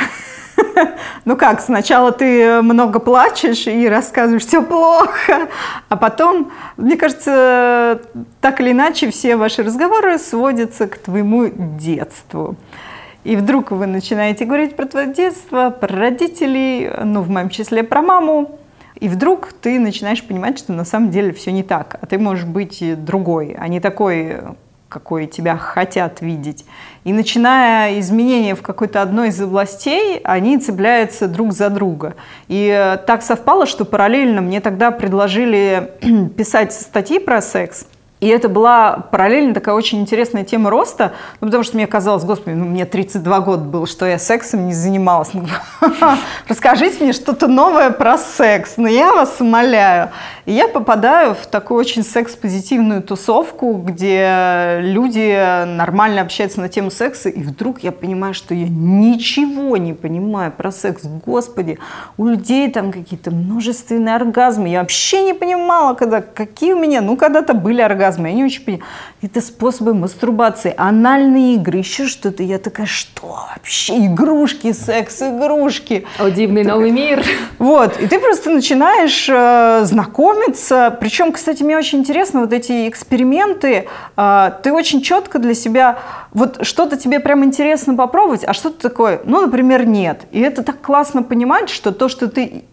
ну 1.26 1.38
как, 1.38 1.62
сначала 1.62 2.12
ты 2.12 2.62
много 2.62 3.00
плачешь 3.00 3.68
и 3.68 3.88
рассказываешь, 3.88 4.46
все 4.46 4.62
плохо, 4.62 5.48
а 5.88 5.96
потом, 5.96 6.52
мне 6.76 6.98
кажется, 6.98 8.02
так 8.42 8.60
или 8.60 8.72
иначе 8.72 9.10
все 9.12 9.38
ваши 9.38 9.64
разговоры 9.64 10.18
сводятся 10.18 10.88
к 10.88 10.98
твоему 10.98 11.48
детству. 11.48 12.58
И 13.26 13.36
вдруг 13.36 13.72
вы 13.72 13.88
начинаете 13.88 14.46
говорить 14.46 14.76
про 14.76 14.86
твое 14.86 15.12
детство, 15.12 15.72
про 15.72 15.88
родителей, 15.88 16.92
ну, 17.04 17.22
в 17.22 17.30
моем 17.30 17.50
числе 17.50 17.84
про 17.84 18.04
маму, 18.04 18.60
и 19.00 19.10
вдруг 19.10 19.52
ты 19.52 19.80
начинаешь 19.80 20.24
понимать, 20.24 20.60
что 20.60 20.74
на 20.74 20.86
самом 20.86 21.10
деле 21.10 21.34
все 21.34 21.52
не 21.52 21.64
так, 21.64 21.98
а 22.00 22.06
ты 22.06 22.20
можешь 22.20 22.46
быть 22.46 23.04
другой, 23.04 23.56
а 23.58 23.68
не 23.68 23.80
такой, 23.80 24.38
какой 24.90 25.26
тебя 25.26 25.58
хотят 25.58 26.22
видеть. 26.22 26.66
И 27.04 27.14
начиная 27.14 28.00
изменения 28.00 28.54
в 28.54 28.62
какой-то 28.62 29.02
одной 29.02 29.30
из 29.30 29.42
областей, 29.42 30.22
они 30.24 30.60
цепляются 30.60 31.28
друг 31.28 31.52
за 31.52 31.72
друга. 31.72 32.14
И 32.48 32.96
так 33.08 33.24
совпало, 33.24 33.66
что 33.66 33.86
параллельно 33.86 34.42
мне 34.42 34.62
тогда 34.62 34.92
предложили 34.92 35.94
писать 36.38 36.74
статьи 36.74 37.18
про 37.18 37.42
секс, 37.42 37.88
и 38.22 38.28
это 38.28 38.48
была 38.48 38.94
параллельно 39.12 39.54
такая 39.54 39.76
очень 39.76 40.00
интересная 40.00 40.46
тема 40.46 40.70
роста, 40.70 41.14
ну, 41.42 41.48
потому 41.48 41.64
что 41.64 41.76
мне 41.76 41.86
казалось, 41.86 42.24
господи, 42.24 42.56
ну, 42.56 42.66
мне 42.66 42.86
32 42.86 43.40
года 43.42 43.64
было, 43.64 43.86
что 43.86 44.06
я 44.06 44.18
сексом 44.18 44.68
не 44.68 44.74
занималась. 44.74 45.30
Ну, 45.34 45.46
расскажите 46.48 47.04
мне 47.04 47.14
что-то 47.14 47.48
новое 47.48 47.90
про 47.90 48.18
секс, 48.18 48.76
ну 48.78 48.88
я 48.88 49.14
вас 49.14 49.36
умоляю. 49.40 50.12
И 50.46 50.54
я 50.54 50.68
попадаю 50.68 51.34
в 51.34 51.48
такую 51.48 51.80
очень 51.80 52.04
секс-позитивную 52.04 53.02
тусовку, 53.02 53.74
где 53.74 54.78
люди 54.80 55.66
нормально 55.66 56.22
общаются 56.22 56.62
на 56.62 56.70
тему 56.70 56.92
секса, 56.92 57.30
и 57.30 57.42
вдруг 57.42 57.80
я 57.80 57.92
понимаю, 57.92 58.36
что 58.36 58.54
я 58.54 58.68
ничего 58.70 59.78
не 59.78 59.94
понимаю 59.94 60.52
про 60.52 60.72
секс. 60.72 61.02
Господи, 61.04 61.80
у 62.18 62.28
людей 62.28 62.70
там 62.70 62.92
какие-то 62.92 63.32
множественные 63.32 64.16
оргазмы. 64.16 64.70
Я 64.70 64.82
вообще 64.82 65.24
не 65.24 65.34
понимала, 65.34 65.96
когда, 65.96 66.22
какие 66.22 66.74
у 66.74 66.80
меня, 66.80 67.02
ну, 67.02 67.18
когда-то 67.18 67.56
были 67.56 67.82
оргазмы. 67.82 68.28
Я 68.28 68.36
не 68.36 68.44
очень 68.44 68.64
понимаю. 68.64 68.86
Это 69.24 69.42
способы 69.42 69.96
мастурбации, 69.96 70.76
анальные 70.78 71.56
игры, 71.56 71.80
еще 71.80 72.06
что-то. 72.06 72.44
Я 72.44 72.60
такая, 72.60 72.86
что 72.86 73.40
вообще? 73.52 74.06
Игрушки, 74.06 74.74
секс-игрушки. 74.74 76.06
О, 76.20 76.30
дивный 76.30 76.64
так, 76.64 76.74
новый 76.74 76.92
мир. 76.92 77.24
Вот. 77.58 78.00
И 78.00 78.06
ты 78.06 78.20
просто 78.20 78.52
начинаешь 78.52 79.28
э, 79.28 79.86
знакомиться. 79.86 80.35
Причем, 81.00 81.32
кстати, 81.32 81.64
мне 81.64 81.78
очень 81.78 82.00
интересно 82.00 82.42
вот 82.42 82.54
эти 82.54 82.88
эксперименты. 82.88 83.88
Э, 84.18 84.52
ты 84.64 84.72
очень 84.74 85.02
четко 85.02 85.40
для 85.40 85.54
себя... 85.54 86.00
Вот 86.34 86.66
что-то 86.66 86.98
тебе 86.98 87.20
прям 87.20 87.44
интересно 87.46 87.96
попробовать, 87.96 88.44
а 88.46 88.54
что-то 88.54 88.90
такое, 88.90 89.22
ну, 89.26 89.42
например, 89.42 89.86
нет. 89.86 90.22
И 90.32 90.40
это 90.42 90.64
так 90.64 90.82
классно 90.82 91.24
понимать, 91.24 91.70
что 91.70 91.92
то, 91.92 92.10
что 92.10 92.28
ты 92.28 92.66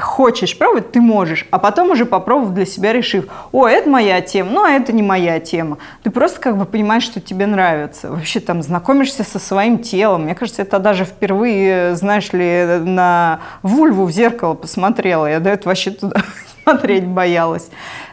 хочешь 0.00 0.56
пробовать, 0.56 0.92
ты 0.92 1.00
можешь, 1.00 1.46
а 1.50 1.58
потом 1.58 1.90
уже 1.90 2.06
попробовав 2.06 2.54
для 2.54 2.66
себя, 2.66 2.92
решив, 2.92 3.26
о, 3.52 3.66
это 3.66 3.88
моя 3.88 4.20
тема, 4.20 4.50
ну, 4.50 4.64
а 4.64 4.70
это 4.70 4.92
не 4.92 5.02
моя 5.02 5.40
тема. 5.40 5.78
Ты 6.02 6.10
просто 6.10 6.40
как 6.40 6.56
бы 6.56 6.64
понимаешь, 6.64 7.02
что 7.02 7.20
тебе 7.20 7.46
нравится. 7.46 8.10
Вообще 8.10 8.40
там 8.40 8.62
знакомишься 8.62 9.24
со 9.24 9.38
своим 9.38 9.78
телом. 9.78 10.24
Мне 10.24 10.34
кажется, 10.34 10.62
это 10.62 10.78
даже 10.78 11.04
впервые, 11.04 11.96
знаешь 11.96 12.32
ли, 12.32 12.80
на 12.84 13.40
вульву 13.62 14.04
в 14.04 14.10
зеркало 14.10 14.54
посмотрела. 14.54 15.26
Я 15.26 15.40
до 15.40 15.50
этого 15.50 15.70
вообще 15.70 15.90
туда 15.90 16.22
смотреть 16.62 17.06
боялась. 17.06 17.68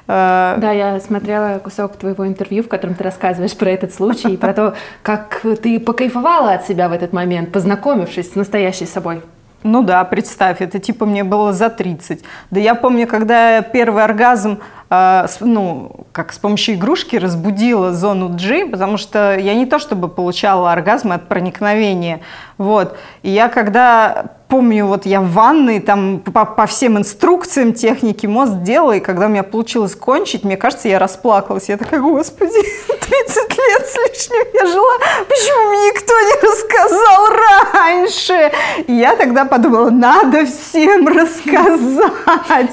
Э, 0.08 0.56
да, 0.58 0.72
я 0.72 1.00
смотрела 1.00 1.60
кусок 1.60 1.96
твоего 1.98 2.27
интервью, 2.27 2.63
в 2.63 2.68
котором 2.68 2.96
ты 2.96 3.04
рассказываешь 3.04 3.56
про 3.56 3.70
этот 3.70 3.94
случай 3.94 4.34
и 4.34 4.38
про 4.38 4.54
то, 4.54 4.75
как 5.01 5.42
ты 5.62 5.80
покайфовала 5.80 6.54
от 6.54 6.65
себя 6.65 6.89
в 6.89 6.94
этот 6.94 7.13
момент, 7.13 7.51
познакомившись 7.51 8.32
с 8.32 8.36
настоящей 8.36 8.86
собой. 8.86 9.22
Ну 9.67 9.81
да, 9.81 10.03
представь, 10.03 10.62
это 10.62 10.77
типа 10.77 11.07
мне 11.07 11.24
было 11.24 11.51
за 11.51 11.72
30. 11.72 12.24
Да 12.51 12.60
я 12.60 12.75
помню, 12.75 13.07
когда 13.07 13.63
первый 13.63 14.03
оргазм 14.03 14.60
ну, 14.89 16.06
как 16.12 16.32
с 16.32 16.38
помощью 16.38 16.75
игрушки 16.75 17.15
разбудила 17.15 17.94
зону 17.94 18.30
G, 18.30 18.68
потому 18.68 18.98
что 18.98 19.38
я 19.38 19.56
не 19.56 19.65
то 19.65 19.80
чтобы 19.80 20.08
получала 20.08 20.72
оргазмы 20.72 21.15
от 21.15 21.27
проникновения, 21.27 22.22
вот. 22.58 22.98
И 23.24 23.32
я 23.32 23.50
когда 23.50 24.36
помню, 24.48 24.86
вот 24.86 25.06
я 25.06 25.22
в 25.22 25.32
ванной, 25.32 25.80
там 25.80 26.20
по, 26.20 26.46
по 26.46 26.65
всем 26.65 26.98
инструкциям 26.98 27.74
техники 27.74 28.25
мост 28.25 28.62
делала, 28.62 28.94
и 28.94 29.00
когда 29.00 29.25
у 29.25 29.30
меня 29.30 29.44
получилось 29.44 29.96
кончить, 29.96 30.44
мне 30.44 30.56
кажется, 30.58 30.88
я 30.88 31.00
расплакалась. 31.00 31.70
Я 31.70 31.77
такая, 31.77 32.00
господи, 32.00 32.54
30 32.88 33.58
лет 33.58 33.88
с 33.88 33.96
лишним 33.98 34.48
я 34.54 34.68
жила, 34.68 34.94
почему 35.27 35.70
мне 35.70 35.88
никто 35.88 36.13
не 36.22 36.36
рассказал 36.48 37.27
раньше? 37.74 38.51
И 38.88 38.94
я 38.94 39.15
тогда 39.15 39.46
подумала, 39.46 39.89
надо 39.89 40.46
всем 40.46 41.08
рассказать. 41.18 42.70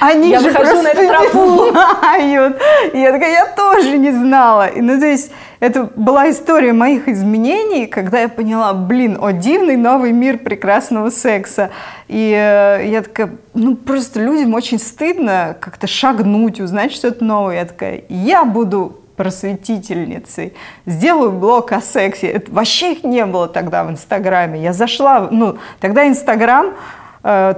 Они 0.00 0.25
же 0.34 0.50
просто 0.50 0.94
не 0.94 1.30
знают. 1.70 2.60
И 2.92 2.98
я 2.98 3.12
такая, 3.12 3.32
я 3.32 3.46
тоже 3.46 3.98
не 3.98 4.10
знала. 4.10 4.66
И, 4.66 4.80
ну, 4.80 4.98
то 4.98 5.06
есть, 5.06 5.30
это 5.60 5.90
была 5.96 6.30
история 6.30 6.72
моих 6.72 7.08
изменений, 7.08 7.86
когда 7.86 8.20
я 8.20 8.28
поняла, 8.28 8.74
блин, 8.74 9.18
о 9.20 9.32
дивный 9.32 9.76
новый 9.76 10.12
мир 10.12 10.38
прекрасного 10.38 11.10
секса. 11.10 11.70
И 12.08 12.30
э, 12.30 12.86
я 12.86 13.02
такая, 13.02 13.30
ну 13.54 13.74
просто 13.74 14.20
людям 14.20 14.54
очень 14.54 14.78
стыдно 14.78 15.56
как-то 15.58 15.86
шагнуть, 15.86 16.60
узнать 16.60 16.92
что-то 16.92 17.24
новое. 17.24 17.56
Я 17.56 17.64
такая, 17.64 18.04
я 18.08 18.44
буду 18.44 19.00
просветительницей, 19.16 20.52
сделаю 20.84 21.32
блог 21.32 21.72
о 21.72 21.80
сексе. 21.80 22.28
Это 22.28 22.52
вообще 22.52 22.92
их 22.92 23.04
не 23.04 23.24
было 23.24 23.48
тогда 23.48 23.82
в 23.84 23.90
Инстаграме. 23.90 24.62
Я 24.62 24.74
зашла, 24.74 25.28
ну, 25.30 25.56
тогда 25.80 26.06
Инстаграм 26.06 26.74
э, 27.22 27.54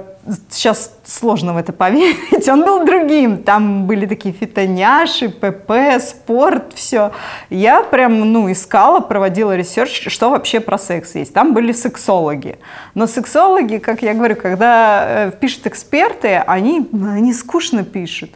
сейчас 0.49 0.93
сложно 1.05 1.53
в 1.53 1.57
это 1.57 1.73
поверить, 1.73 2.47
он 2.47 2.63
был 2.63 2.85
другим. 2.85 3.43
Там 3.43 3.87
были 3.87 4.05
такие 4.05 4.33
фитоняши, 4.33 5.29
ПП, 5.29 6.01
спорт, 6.01 6.73
все. 6.73 7.11
Я 7.49 7.81
прям, 7.81 8.31
ну, 8.31 8.51
искала, 8.51 8.99
проводила 8.99 9.55
research, 9.55 10.09
что 10.09 10.29
вообще 10.29 10.59
про 10.59 10.77
секс 10.77 11.15
есть. 11.15 11.33
Там 11.33 11.53
были 11.53 11.71
сексологи. 11.71 12.59
Но 12.93 13.07
сексологи, 13.07 13.77
как 13.77 14.01
я 14.01 14.13
говорю, 14.13 14.35
когда 14.35 15.05
э, 15.07 15.31
пишут 15.31 15.67
эксперты, 15.67 16.37
они, 16.37 16.87
они 16.93 17.33
скучно 17.33 17.83
пишут. 17.83 18.31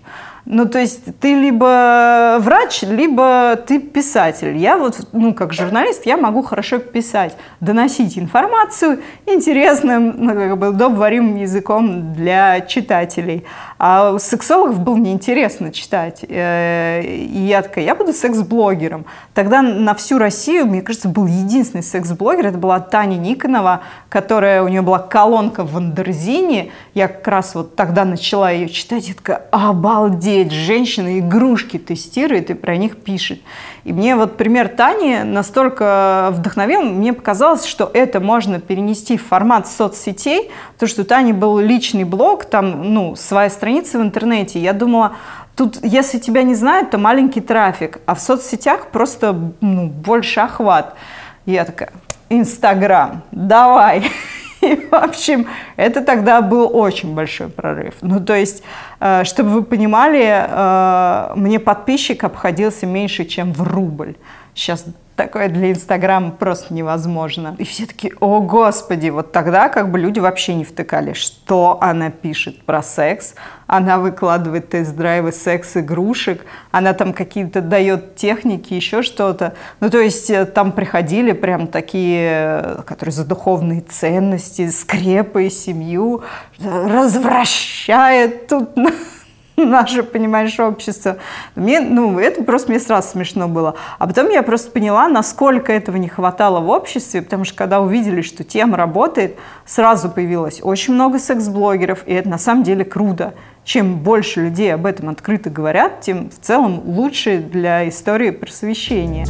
Ну, 0.45 0.65
то 0.65 0.77
есть 0.77 1.17
ты 1.21 1.35
либо 1.35 2.35
врач, 2.39 2.81
либо 2.81 3.55
ты 3.65 3.79
писатель. 3.79 4.57
Я 4.57 4.77
вот, 4.77 5.07
ну, 5.13 5.33
как 5.33 5.53
журналист, 5.53 6.05
я 6.05 6.17
могу 6.17 6.41
хорошо 6.43 6.79
писать, 6.79 7.37
доносить 7.61 8.17
информацию 8.17 8.99
интересным, 9.25 10.13
ну, 10.17 10.33
как 10.33 10.57
бы 10.57 10.69
удобоваримым 10.69 11.37
языком 11.37 12.13
для 12.13 12.59
читателей. 12.59 13.45
А 13.77 14.11
у 14.11 14.19
сексологов 14.19 14.79
было 14.79 14.97
неинтересно 14.97 15.71
читать. 15.71 16.25
Э, 16.27 17.01
и 17.01 17.39
я 17.39 17.61
такая, 17.61 17.85
я 17.85 17.95
буду 17.95 18.11
секс-блогером. 18.11 19.05
Тогда 19.33 19.61
на 19.61 19.95
всю 19.95 20.17
Россию, 20.17 20.65
мне 20.65 20.81
кажется, 20.81 21.07
был 21.07 21.25
единственный 21.25 21.83
секс-блогер. 21.83 22.47
Это 22.47 22.57
была 22.57 22.81
Таня 22.81 23.15
Никонова, 23.15 23.81
которая, 24.09 24.61
у 24.61 24.67
нее 24.67 24.81
была 24.81 24.99
колонка 24.99 25.63
в 25.63 25.73
Wonderzine. 25.73 26.71
Я 26.93 27.07
как 27.07 27.27
раз 27.29 27.55
вот 27.55 27.77
тогда 27.77 28.03
начала 28.03 28.51
ее 28.51 28.67
читать. 28.67 29.07
Я 29.07 29.13
такая, 29.13 29.43
обалдеть! 29.51 30.32
Сидит, 30.33 30.51
женщина 30.51 31.19
игрушки 31.19 31.77
тестирует 31.77 32.49
и 32.49 32.53
про 32.53 32.77
них 32.77 32.97
пишет. 32.97 33.39
И 33.83 33.93
мне 33.93 34.15
вот 34.15 34.37
пример 34.37 34.69
Тани 34.69 35.19
настолько 35.23 36.29
вдохновил, 36.31 36.81
мне 36.81 37.13
показалось, 37.13 37.65
что 37.65 37.89
это 37.93 38.19
можно 38.19 38.59
перенести 38.59 39.17
в 39.17 39.25
формат 39.25 39.67
соцсетей, 39.67 40.51
потому 40.73 40.89
что 40.89 41.01
у 41.01 41.05
Тани 41.05 41.33
был 41.33 41.59
личный 41.59 42.03
блог, 42.03 42.45
там, 42.45 42.93
ну, 42.93 43.15
своя 43.15 43.49
страница 43.49 43.99
в 43.99 44.01
интернете. 44.01 44.59
Я 44.59 44.73
думала, 44.73 45.13
Тут, 45.55 45.77
если 45.83 46.17
тебя 46.17 46.41
не 46.41 46.55
знают, 46.55 46.89
то 46.89 46.97
маленький 46.97 47.39
трафик, 47.39 47.99
а 48.07 48.15
в 48.15 48.19
соцсетях 48.19 48.87
просто 48.87 49.51
ну, 49.61 49.85
больше 49.85 50.39
охват. 50.39 50.95
Я 51.45 51.63
такая, 51.63 51.91
Инстаграм, 52.29 53.21
давай. 53.31 54.09
В 54.91 54.95
общем, 54.95 55.47
это 55.75 56.01
тогда 56.01 56.41
был 56.41 56.69
очень 56.75 57.13
большой 57.13 57.49
прорыв. 57.49 57.95
Ну, 58.01 58.19
то 58.19 58.35
есть, 58.35 58.63
э, 58.99 59.23
чтобы 59.23 59.49
вы 59.49 59.63
понимали, 59.63 60.23
э, 60.25 61.33
мне 61.35 61.59
подписчик 61.59 62.23
обходился 62.23 62.85
меньше, 62.85 63.25
чем 63.25 63.53
в 63.53 63.61
рубль. 63.61 64.15
Сейчас 64.55 64.85
такое 65.15 65.49
для 65.49 65.71
Инстаграма 65.71 66.31
просто 66.31 66.73
невозможно. 66.73 67.55
И 67.59 67.63
все 67.63 67.85
таки 67.85 68.13
о 68.19 68.41
господи, 68.41 69.09
вот 69.09 69.31
тогда 69.31 69.69
как 69.69 69.91
бы 69.91 69.99
люди 69.99 70.19
вообще 70.19 70.55
не 70.55 70.63
втыкали, 70.63 71.13
что 71.13 71.77
она 71.81 72.09
пишет 72.09 72.63
про 72.65 72.81
секс, 72.81 73.35
она 73.67 73.97
выкладывает 73.97 74.69
тест-драйвы 74.69 75.31
секс-игрушек, 75.31 76.45
она 76.71 76.93
там 76.93 77.13
какие-то 77.13 77.61
дает 77.61 78.15
техники, 78.15 78.73
еще 78.73 79.01
что-то. 79.01 79.55
Ну, 79.79 79.89
то 79.89 79.99
есть 79.99 80.29
э, 80.29 80.45
там 80.45 80.71
приходили 80.71 81.31
прям 81.31 81.67
такие, 81.67 82.29
э, 82.29 82.81
которые 82.85 83.13
за 83.13 83.25
духовные 83.25 83.81
ценности, 83.81 84.69
скрепы, 84.69 85.49
семью, 85.49 86.23
развращает 86.59 88.47
тут 88.47 88.69
наше, 89.57 90.03
понимаешь, 90.03 90.59
общество. 90.59 91.17
Мне, 91.55 91.79
ну, 91.81 92.19
это 92.19 92.43
просто 92.43 92.69
мне 92.69 92.79
сразу 92.79 93.09
смешно 93.09 93.47
было. 93.47 93.75
А 93.99 94.07
потом 94.07 94.29
я 94.29 94.43
просто 94.43 94.71
поняла, 94.71 95.07
насколько 95.07 95.71
этого 95.71 95.97
не 95.97 96.09
хватало 96.09 96.59
в 96.59 96.69
обществе, 96.69 97.21
потому 97.21 97.45
что 97.45 97.55
когда 97.55 97.81
увидели, 97.81 98.21
что 98.21 98.43
тема 98.43 98.77
работает, 98.77 99.37
сразу 99.65 100.09
появилось 100.09 100.59
очень 100.63 100.93
много 100.93 101.19
секс-блогеров, 101.19 101.99
и 102.05 102.13
это 102.13 102.29
на 102.29 102.37
самом 102.37 102.63
деле 102.63 102.85
круто. 102.85 103.33
Чем 103.63 103.99
больше 103.99 104.41
людей 104.41 104.73
об 104.73 104.85
этом 104.85 105.09
открыто 105.09 105.49
говорят, 105.49 106.01
тем 106.01 106.29
в 106.29 106.45
целом 106.45 106.81
лучше 106.85 107.37
для 107.37 107.87
истории 107.87 108.31
просвещения. 108.31 109.25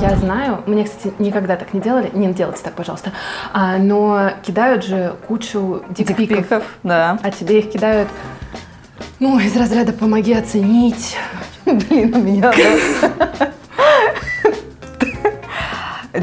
Я 0.00 0.16
знаю, 0.16 0.62
мне, 0.64 0.84
кстати, 0.84 1.12
никогда 1.18 1.56
так 1.56 1.74
не 1.74 1.80
делали, 1.80 2.10
не 2.14 2.32
делайте 2.32 2.62
так, 2.62 2.72
пожалуйста, 2.72 3.12
а, 3.52 3.76
но 3.76 4.30
кидают 4.42 4.82
же 4.82 5.14
кучу 5.28 5.82
дикпиков. 5.90 6.16
дикпиков 6.16 6.64
да. 6.82 7.18
А 7.22 7.30
тебе 7.30 7.58
их 7.58 7.70
кидают, 7.70 8.08
ну, 9.18 9.38
из 9.38 9.54
разряда 9.54 9.92
«помоги 9.92 10.32
оценить». 10.32 11.18
Блин, 11.66 12.14
у 12.14 12.18
меня... 12.18 12.50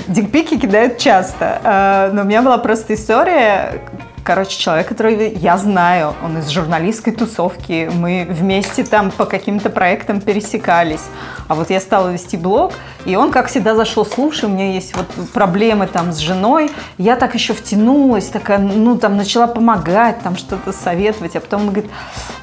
Дикпики 0.07 0.57
кидают 0.57 0.97
часто, 0.97 1.61
а, 1.63 2.11
но 2.11 2.23
у 2.23 2.25
меня 2.25 2.41
была 2.41 2.57
просто 2.57 2.95
история, 2.95 3.83
короче, 4.27 4.59
человек, 4.59 4.89
который 4.89 5.33
я 5.35 5.57
знаю, 5.57 6.13
он 6.21 6.37
из 6.37 6.49
журналистской 6.49 7.13
тусовки, 7.13 7.89
мы 7.93 8.27
вместе 8.29 8.83
там 8.83 9.09
по 9.09 9.23
каким-то 9.23 9.69
проектам 9.69 10.19
пересекались. 10.19 11.05
А 11.47 11.55
вот 11.55 11.69
я 11.69 11.79
стала 11.79 12.09
вести 12.09 12.35
блог, 12.35 12.73
и 13.05 13.15
он, 13.15 13.31
как 13.31 13.47
всегда, 13.47 13.73
зашел, 13.73 14.05
слушай, 14.05 14.43
у 14.43 14.49
меня 14.49 14.73
есть 14.73 14.93
вот 14.97 15.07
проблемы 15.31 15.87
там 15.87 16.11
с 16.11 16.17
женой. 16.17 16.69
Я 16.97 17.15
так 17.15 17.35
еще 17.35 17.53
втянулась, 17.53 18.25
такая, 18.25 18.57
ну, 18.57 18.97
там, 18.97 19.15
начала 19.15 19.47
помогать, 19.47 20.21
там, 20.21 20.35
что-то 20.35 20.73
советовать. 20.73 21.37
А 21.37 21.39
потом 21.39 21.61
он 21.61 21.67
говорит, 21.67 21.91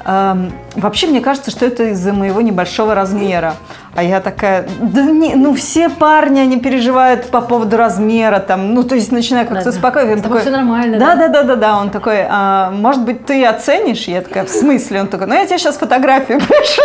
эм, 0.05 0.51
вообще, 0.75 1.05
мне 1.05 1.21
кажется, 1.21 1.51
что 1.51 1.67
это 1.67 1.91
из-за 1.91 2.13
моего 2.13 2.41
небольшого 2.41 2.95
размера. 2.95 3.53
А 3.95 4.03
я 4.03 4.19
такая, 4.19 4.67
да 4.81 5.03
не, 5.03 5.35
ну, 5.35 5.55
все 5.55 5.87
парни, 5.87 6.41
они 6.41 6.59
переживают 6.59 7.29
по 7.29 7.39
поводу 7.39 7.77
размера, 7.77 8.39
там, 8.39 8.73
ну, 8.73 8.83
то 8.83 8.95
есть 8.95 9.09
начинаю 9.13 9.47
как-то 9.47 9.63
да, 9.63 9.69
успокаивать. 9.69 10.17
Да. 10.17 10.23
Такой, 10.23 10.41
все 10.41 10.49
нормально, 10.49 10.99
да? 10.99 11.15
Да, 11.15 11.27
да, 11.29 11.43
да, 11.43 11.55
да, 11.55 11.77
Он 11.77 11.89
такой, 11.89 12.25
а, 12.29 12.71
может 12.71 13.03
быть, 13.03 13.25
ты 13.25 13.45
оценишь? 13.45 14.03
Я 14.03 14.21
такая, 14.21 14.43
в 14.43 14.49
смысле? 14.49 14.99
Он 14.99 15.07
такой, 15.07 15.27
ну, 15.27 15.35
я 15.35 15.45
тебе 15.45 15.57
сейчас 15.57 15.77
фотографию 15.77 16.39
пришлю. 16.39 16.83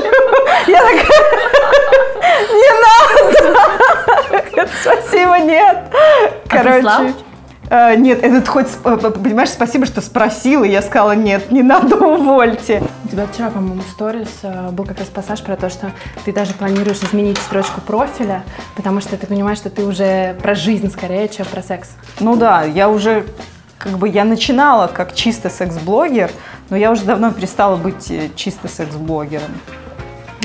Я 0.69 0.83
такая, 0.83 1.05
не 2.53 2.71
надо! 3.43 4.69
Спасибо, 4.81 5.39
нет. 5.41 5.79
А 5.93 6.49
Короче. 6.49 7.15
Uh, 7.71 7.97
нет, 7.97 8.25
этот 8.25 8.49
хоть, 8.49 8.67
э, 8.83 8.97
понимаешь, 8.97 9.51
спасибо, 9.51 9.87
что 9.87 10.01
спросила. 10.01 10.65
Я 10.65 10.83
сказала, 10.83 11.13
нет, 11.13 11.53
не 11.53 11.63
надо, 11.63 11.97
увольте. 12.05 12.83
У 13.05 13.09
тебя 13.09 13.29
вчера, 13.29 13.49
по-моему, 13.51 13.83
в 13.83 13.89
сторис 13.93 14.41
э, 14.43 14.71
был 14.73 14.85
как 14.85 14.99
раз 14.99 15.07
пассаж 15.07 15.41
про 15.41 15.55
то, 15.55 15.71
что 15.71 15.93
ты 16.25 16.33
даже 16.33 16.53
планируешь 16.55 16.99
изменить 16.99 17.39
строчку 17.39 17.81
профиля, 17.81 18.43
потому 18.75 19.01
что 19.01 19.17
ты 19.17 19.25
понимаешь, 19.29 19.59
что 19.59 19.71
ты 19.71 19.85
уже 19.85 20.37
про 20.43 20.57
жизнь 20.57 20.91
скорее, 20.91 21.29
чем 21.29 21.47
про 21.47 21.63
секс. 21.63 21.91
Ну 22.19 22.35
да, 22.35 22.65
я 22.65 22.89
уже, 22.89 23.25
как 23.79 23.93
бы, 23.99 24.09
я 24.09 24.25
начинала 24.25 24.89
как 24.89 25.15
чисто 25.15 25.49
секс-блогер, 25.49 26.33
но 26.71 26.77
я 26.77 26.91
уже 26.91 27.05
давно 27.05 27.31
перестала 27.31 27.77
быть 27.77 28.13
чисто 28.35 28.67
секс-блогером. 28.67 29.53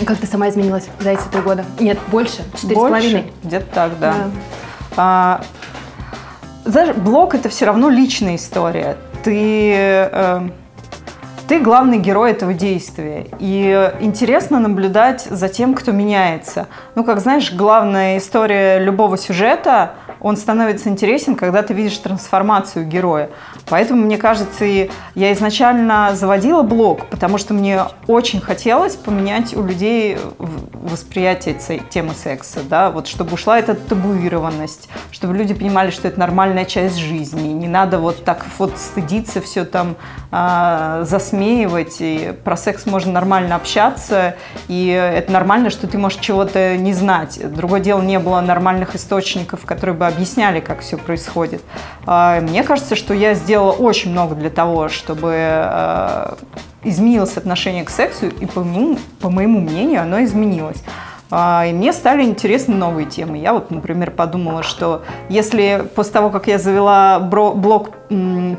Как 0.05 0.19
ты 0.19 0.27
сама 0.27 0.49
изменилась 0.49 0.87
за 0.99 1.09
эти 1.09 1.23
три 1.31 1.41
года? 1.41 1.65
Нет, 1.79 1.97
больше, 2.11 2.43
четыре 2.53 2.75
с 2.75 2.79
половиной. 2.79 3.33
Где-то 3.43 3.65
так, 3.73 3.99
да. 3.99 4.13
да. 4.13 4.29
А, 4.97 5.41
знаешь, 6.65 6.95
блог 6.95 7.35
это 7.35 7.49
все 7.49 7.65
равно 7.65 7.89
личная 7.89 8.35
история. 8.35 8.97
Ты, 9.23 9.73
э, 9.75 10.49
ты 11.47 11.59
главный 11.59 11.99
герой 11.99 12.31
этого 12.31 12.53
действия. 12.53 13.27
И 13.39 13.91
интересно 13.99 14.59
наблюдать 14.59 15.21
за 15.21 15.47
тем, 15.47 15.75
кто 15.75 15.91
меняется. 15.91 16.67
Ну, 16.95 17.03
как 17.03 17.19
знаешь, 17.19 17.53
главная 17.53 18.17
история 18.17 18.79
любого 18.79 19.17
сюжета 19.17 19.93
он 20.21 20.37
становится 20.37 20.89
интересен, 20.89 21.35
когда 21.35 21.61
ты 21.61 21.75
видишь 21.75 21.97
трансформацию 21.99 22.87
героя. 22.87 23.29
Поэтому, 23.69 24.03
мне 24.03 24.17
кажется, 24.17 24.65
и 24.65 24.89
я 25.13 25.33
изначально 25.33 26.15
заводила 26.15 26.63
блог, 26.63 27.05
потому 27.07 27.37
что 27.37 27.53
мне 27.53 27.81
очень 28.07 28.41
хотелось 28.41 28.95
поменять 28.95 29.55
у 29.55 29.61
людей 29.63 30.17
восприятие 30.73 31.55
темы 31.89 32.13
секса, 32.15 32.61
да, 32.67 32.89
вот 32.89 33.07
чтобы 33.07 33.33
ушла 33.33 33.59
эта 33.59 33.75
табуированность, 33.75 34.89
чтобы 35.11 35.35
люди 35.35 35.53
понимали, 35.53 35.91
что 35.91 36.07
это 36.07 36.19
нормальная 36.19 36.65
часть 36.65 36.97
жизни, 36.97 37.49
не 37.49 37.67
надо 37.67 37.99
вот 37.99 38.23
так 38.23 38.45
вот 38.57 38.77
стыдиться, 38.77 39.41
все 39.41 39.63
там 39.65 39.95
э, 40.31 41.03
засмеивать, 41.35 41.97
и 41.99 42.33
про 42.43 42.55
секс 42.55 42.85
можно 42.85 43.11
нормально 43.11 43.55
общаться, 43.55 44.35
и 44.67 44.87
это 44.87 45.31
нормально, 45.31 45.69
что 45.69 45.87
ты 45.87 45.97
можешь 45.97 46.19
чего-то 46.19 46.77
не 46.77 46.93
знать. 46.93 47.39
Другое 47.53 47.79
дело, 47.79 48.01
не 48.01 48.19
было 48.19 48.41
нормальных 48.41 48.95
источников, 48.95 49.65
которые 49.65 49.95
бы 49.95 50.07
объясняли, 50.07 50.59
как 50.59 50.79
все 50.79 50.97
происходит. 50.97 51.61
Э, 52.07 52.39
мне 52.41 52.63
кажется, 52.63 52.95
что 52.95 53.13
я 53.13 53.33
сделала 53.33 53.71
очень 53.71 54.11
много 54.11 54.35
для 54.35 54.49
того, 54.49 54.89
чтобы 54.89 55.33
э, 55.35 56.33
изменилось 56.83 57.37
отношение 57.37 57.83
к 57.83 57.89
сексу, 57.89 58.27
и 58.27 58.45
по 58.45 58.63
моему, 58.63 58.97
по 59.19 59.29
моему 59.29 59.59
мнению 59.59 60.01
оно 60.01 60.23
изменилось. 60.23 60.81
А, 61.37 61.65
и 61.65 61.73
мне 61.73 61.91
стали 61.91 62.23
интересны 62.23 62.75
новые 62.75 63.07
темы. 63.07 63.37
Я 63.37 63.51
вот, 63.51 63.69
например, 63.69 64.09
подумала, 64.11 64.63
что 64.63 65.03
если 65.27 65.85
после 65.93 66.13
того, 66.13 66.29
как 66.29 66.47
я 66.47 66.57
завела 66.57 67.19
блог 67.19 67.89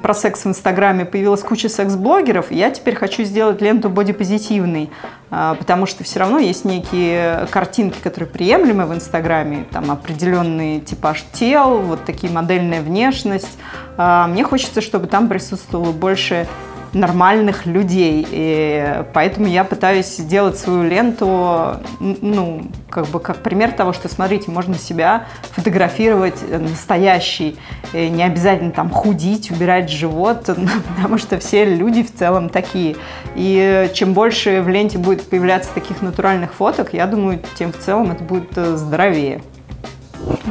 про 0.02 0.12
секс 0.12 0.44
в 0.44 0.48
Инстаграме, 0.48 1.06
появилась 1.06 1.40
куча 1.40 1.70
секс-блогеров, 1.70 2.52
я 2.52 2.70
теперь 2.70 2.94
хочу 2.94 3.24
сделать 3.24 3.62
ленту 3.62 3.88
бодипозитивной, 3.88 4.90
а, 5.30 5.54
потому 5.54 5.86
что 5.86 6.04
все 6.04 6.18
равно 6.18 6.38
есть 6.38 6.66
некие 6.66 7.46
картинки, 7.50 7.96
которые 8.02 8.28
приемлемы 8.28 8.84
в 8.84 8.92
Инстаграме, 8.92 9.64
там 9.72 9.90
определенный 9.90 10.80
типаж 10.80 11.24
тел, 11.32 11.78
вот 11.78 12.04
такие 12.04 12.30
модельная 12.30 12.82
внешность. 12.82 13.56
А, 13.96 14.26
мне 14.26 14.44
хочется, 14.44 14.82
чтобы 14.82 15.06
там 15.06 15.28
присутствовало 15.28 15.92
больше 15.92 16.46
нормальных 16.92 17.66
людей. 17.66 18.26
И 18.30 19.04
поэтому 19.12 19.46
я 19.46 19.64
пытаюсь 19.64 20.16
сделать 20.16 20.58
свою 20.58 20.82
ленту, 20.84 21.76
ну, 22.00 22.62
как 22.90 23.06
бы 23.08 23.20
как 23.20 23.38
пример 23.38 23.72
того, 23.72 23.92
что, 23.92 24.08
смотрите, 24.08 24.50
можно 24.50 24.76
себя 24.76 25.26
фотографировать 25.52 26.36
настоящий. 26.50 27.56
И 27.92 28.08
не 28.08 28.22
обязательно 28.22 28.72
там 28.72 28.90
худить, 28.90 29.50
убирать 29.50 29.90
живот, 29.90 30.48
потому 30.96 31.18
что 31.18 31.38
все 31.38 31.64
люди 31.64 32.02
в 32.02 32.14
целом 32.14 32.48
такие. 32.48 32.96
И 33.34 33.90
чем 33.94 34.12
больше 34.12 34.62
в 34.62 34.68
ленте 34.68 34.98
будет 34.98 35.22
появляться 35.28 35.70
таких 35.74 36.02
натуральных 36.02 36.52
фоток, 36.54 36.92
я 36.92 37.06
думаю, 37.06 37.40
тем 37.58 37.72
в 37.72 37.78
целом 37.78 38.10
это 38.10 38.22
будет 38.22 38.56
э, 38.56 38.76
здоровее. 38.76 39.42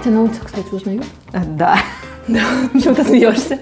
Тебя 0.03 0.15
на 0.15 0.21
улице, 0.23 0.39
кстати, 0.43 0.67
узнают? 0.71 1.05
Да. 1.31 1.77
Да, 2.27 2.41
почему 2.73 2.95
ты 2.95 3.03
смеешься? 3.03 3.59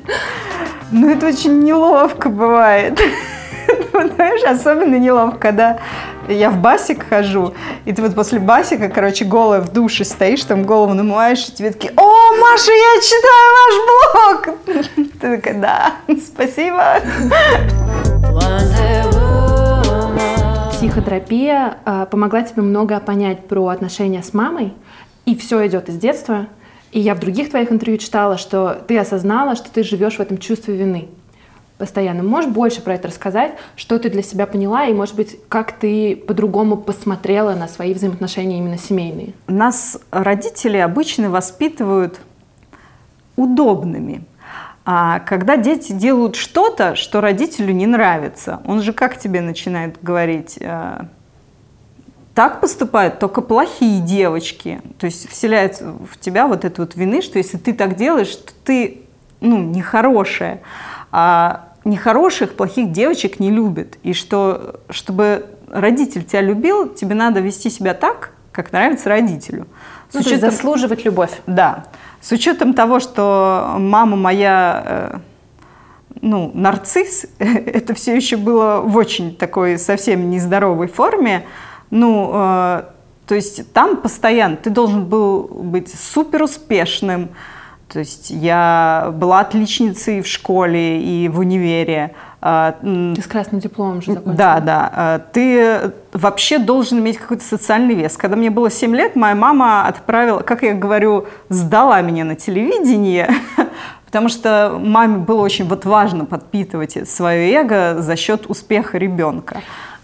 Ну, 0.93 1.09
это 1.09 1.25
очень 1.25 1.63
неловко 1.63 2.29
бывает. 2.29 3.01
Знаешь, 4.15 4.43
особенно 4.43 4.95
неловко, 4.95 5.39
когда 5.39 5.79
я 6.29 6.51
в 6.51 6.57
басик 6.57 7.09
хожу, 7.09 7.55
и 7.85 7.93
ты 7.93 8.03
вот 8.03 8.13
после 8.13 8.39
басика, 8.39 8.89
короче, 8.89 9.25
голая 9.25 9.62
в 9.62 9.73
душе 9.73 10.05
стоишь, 10.05 10.43
там 10.43 10.63
голову 10.65 10.93
намываешь, 10.93 11.50
и 11.50 11.51
тебе 11.51 11.71
такие, 11.71 11.93
о, 11.97 12.33
Маша, 12.39 12.71
я 12.71 13.01
читаю 13.01 13.53
ваш 13.57 13.75
блог! 13.89 15.09
Ты 15.19 15.38
такая, 15.38 15.59
да, 15.59 15.93
спасибо. 16.23 16.97
Психотерапия 20.73 21.77
э, 21.85 22.05
помогла 22.12 22.43
тебе 22.43 22.62
много 22.62 23.00
понять 23.00 23.47
про 23.47 23.69
отношения 23.69 24.21
с 24.21 24.35
мамой, 24.35 24.73
и 25.25 25.35
все 25.35 25.65
идет 25.65 25.89
из 25.89 25.97
детства– 25.97 26.45
и 26.93 27.00
я 27.00 27.15
в 27.15 27.19
других 27.19 27.50
твоих 27.50 27.71
интервью 27.71 27.97
читала, 27.97 28.38
что 28.38 28.81
ты 28.88 28.97
осознала, 28.97 29.55
что 29.55 29.71
ты 29.71 29.83
живешь 29.83 30.17
в 30.17 30.19
этом 30.19 30.38
чувстве 30.38 30.75
вины 30.75 31.09
постоянно. 31.79 32.23
Можешь 32.23 32.51
больше 32.51 32.81
про 32.81 32.93
это 32.93 33.07
рассказать, 33.07 33.55
что 33.75 33.97
ты 34.00 34.09
для 34.09 34.21
себя 34.21 34.45
поняла, 34.45 34.85
и, 34.85 34.93
может 34.93 35.15
быть, 35.15 35.38
как 35.50 35.73
ты 35.73 36.15
по-другому 36.15 36.77
посмотрела 36.77 37.55
на 37.55 37.67
свои 37.67 37.93
взаимоотношения 37.93 38.59
именно 38.59 38.77
семейные? 38.77 39.33
Нас 39.47 40.00
родители 40.12 40.77
обычно 40.77 41.29
воспитывают 41.29 42.19
удобными. 43.35 44.23
А 44.85 45.19
когда 45.21 45.57
дети 45.57 45.93
делают 45.93 46.35
что-то, 46.35 46.95
что 46.95 47.21
родителю 47.21 47.73
не 47.73 47.88
нравится, 47.88 48.62
он 48.65 48.81
же 48.81 48.93
как 48.93 49.17
тебе 49.17 49.41
начинает 49.41 49.97
говорить? 50.01 50.59
Так 52.33 52.61
поступают 52.61 53.19
только 53.19 53.41
плохие 53.41 54.01
девочки. 54.01 54.81
То 54.97 55.05
есть 55.05 55.29
вселяет 55.29 55.81
в 55.81 56.17
тебя 56.19 56.47
вот 56.47 56.65
эту 56.65 56.81
вот 56.84 56.95
вины, 56.95 57.21
что 57.21 57.38
если 57.38 57.58
ты 57.58 57.73
так 57.73 57.95
делаешь, 57.95 58.36
то 58.36 58.51
ты 58.63 59.01
ну, 59.39 59.60
нехорошая. 59.60 60.62
А 61.12 61.69
нехороших, 61.86 62.55
плохих 62.55 62.91
девочек 62.91 63.39
не 63.39 63.51
любят. 63.51 63.97
И 64.01 64.13
что, 64.13 64.79
чтобы 64.89 65.45
родитель 65.69 66.23
тебя 66.23 66.41
любил, 66.41 66.89
тебе 66.89 67.13
надо 67.13 67.39
вести 67.39 67.69
себя 67.69 67.93
так, 67.93 68.31
как 68.51 68.71
нравится 68.71 69.10
родителю. 69.10 69.67
С 70.10 70.15
ну, 70.15 70.21
учетом, 70.21 70.39
то 70.39 70.45
есть 70.45 70.58
заслуживать 70.58 71.05
любовь. 71.05 71.41
Да. 71.45 71.86
С 72.21 72.31
учетом 72.31 72.73
того, 72.73 72.99
что 72.99 73.75
мама 73.77 74.15
моя 74.15 74.84
э, 74.86 75.17
ну, 76.21 76.51
нарцисс, 76.53 77.25
это 77.39 77.93
все 77.93 78.15
еще 78.15 78.38
было 78.38 78.81
в 78.81 78.95
очень 78.95 79.36
такой 79.36 79.77
совсем 79.77 80.29
нездоровой 80.29 80.88
форме, 80.88 81.45
ну, 81.93 82.32
э, 82.34 82.84
то 83.27 83.36
есть 83.36 83.71
там 83.71 83.97
постоянно 83.97 84.58
ты 84.58 84.71
должен 84.71 85.06
был 85.06 85.43
быть 85.43 85.93
супер 85.93 86.43
успешным. 86.43 87.29
То 87.88 87.99
есть 87.99 88.32
я 88.32 89.13
была 89.13 89.41
отличницей 89.41 90.21
в 90.21 90.27
школе 90.27 90.99
и 90.99 91.29
в 91.29 91.38
универе. 91.38 92.15
Э, 92.41 92.73
ты 92.82 93.21
с 93.21 93.27
красным 93.27 93.62
дипломом 93.62 94.01
же 94.01 94.13
закончила. 94.13 94.36
Да, 94.36 94.60
да. 94.60 94.91
Э, 94.95 95.19
ты 95.32 95.93
вообще 96.13 96.58
должен 96.58 96.97
иметь 96.97 97.19
какой-то 97.19 97.43
социальный 97.43 97.93
вес. 97.93 98.17
Когда 98.17 98.36
мне 98.36 98.49
было 98.49 98.71
7 98.71 98.95
лет, 98.95 99.15
моя 99.15 99.36
мама 99.36 99.86
отправила, 99.86 100.39
как 100.39 100.63
я 100.63 100.73
говорю, 100.73 101.27
сдала 101.49 102.01
меня 102.01 102.25
на 102.25 102.36
телевидение, 102.36 103.29
потому 104.06 104.29
что 104.29 104.79
маме 104.79 105.17
было 105.17 105.41
очень 105.41 105.67
вот 105.67 105.86
важно 105.86 106.25
подпитывать 106.25 107.08
свое 107.08 107.53
эго 107.53 108.01
за 108.01 108.15
счет 108.15 108.47
успеха 108.47 108.97
ребенка. 108.97 109.62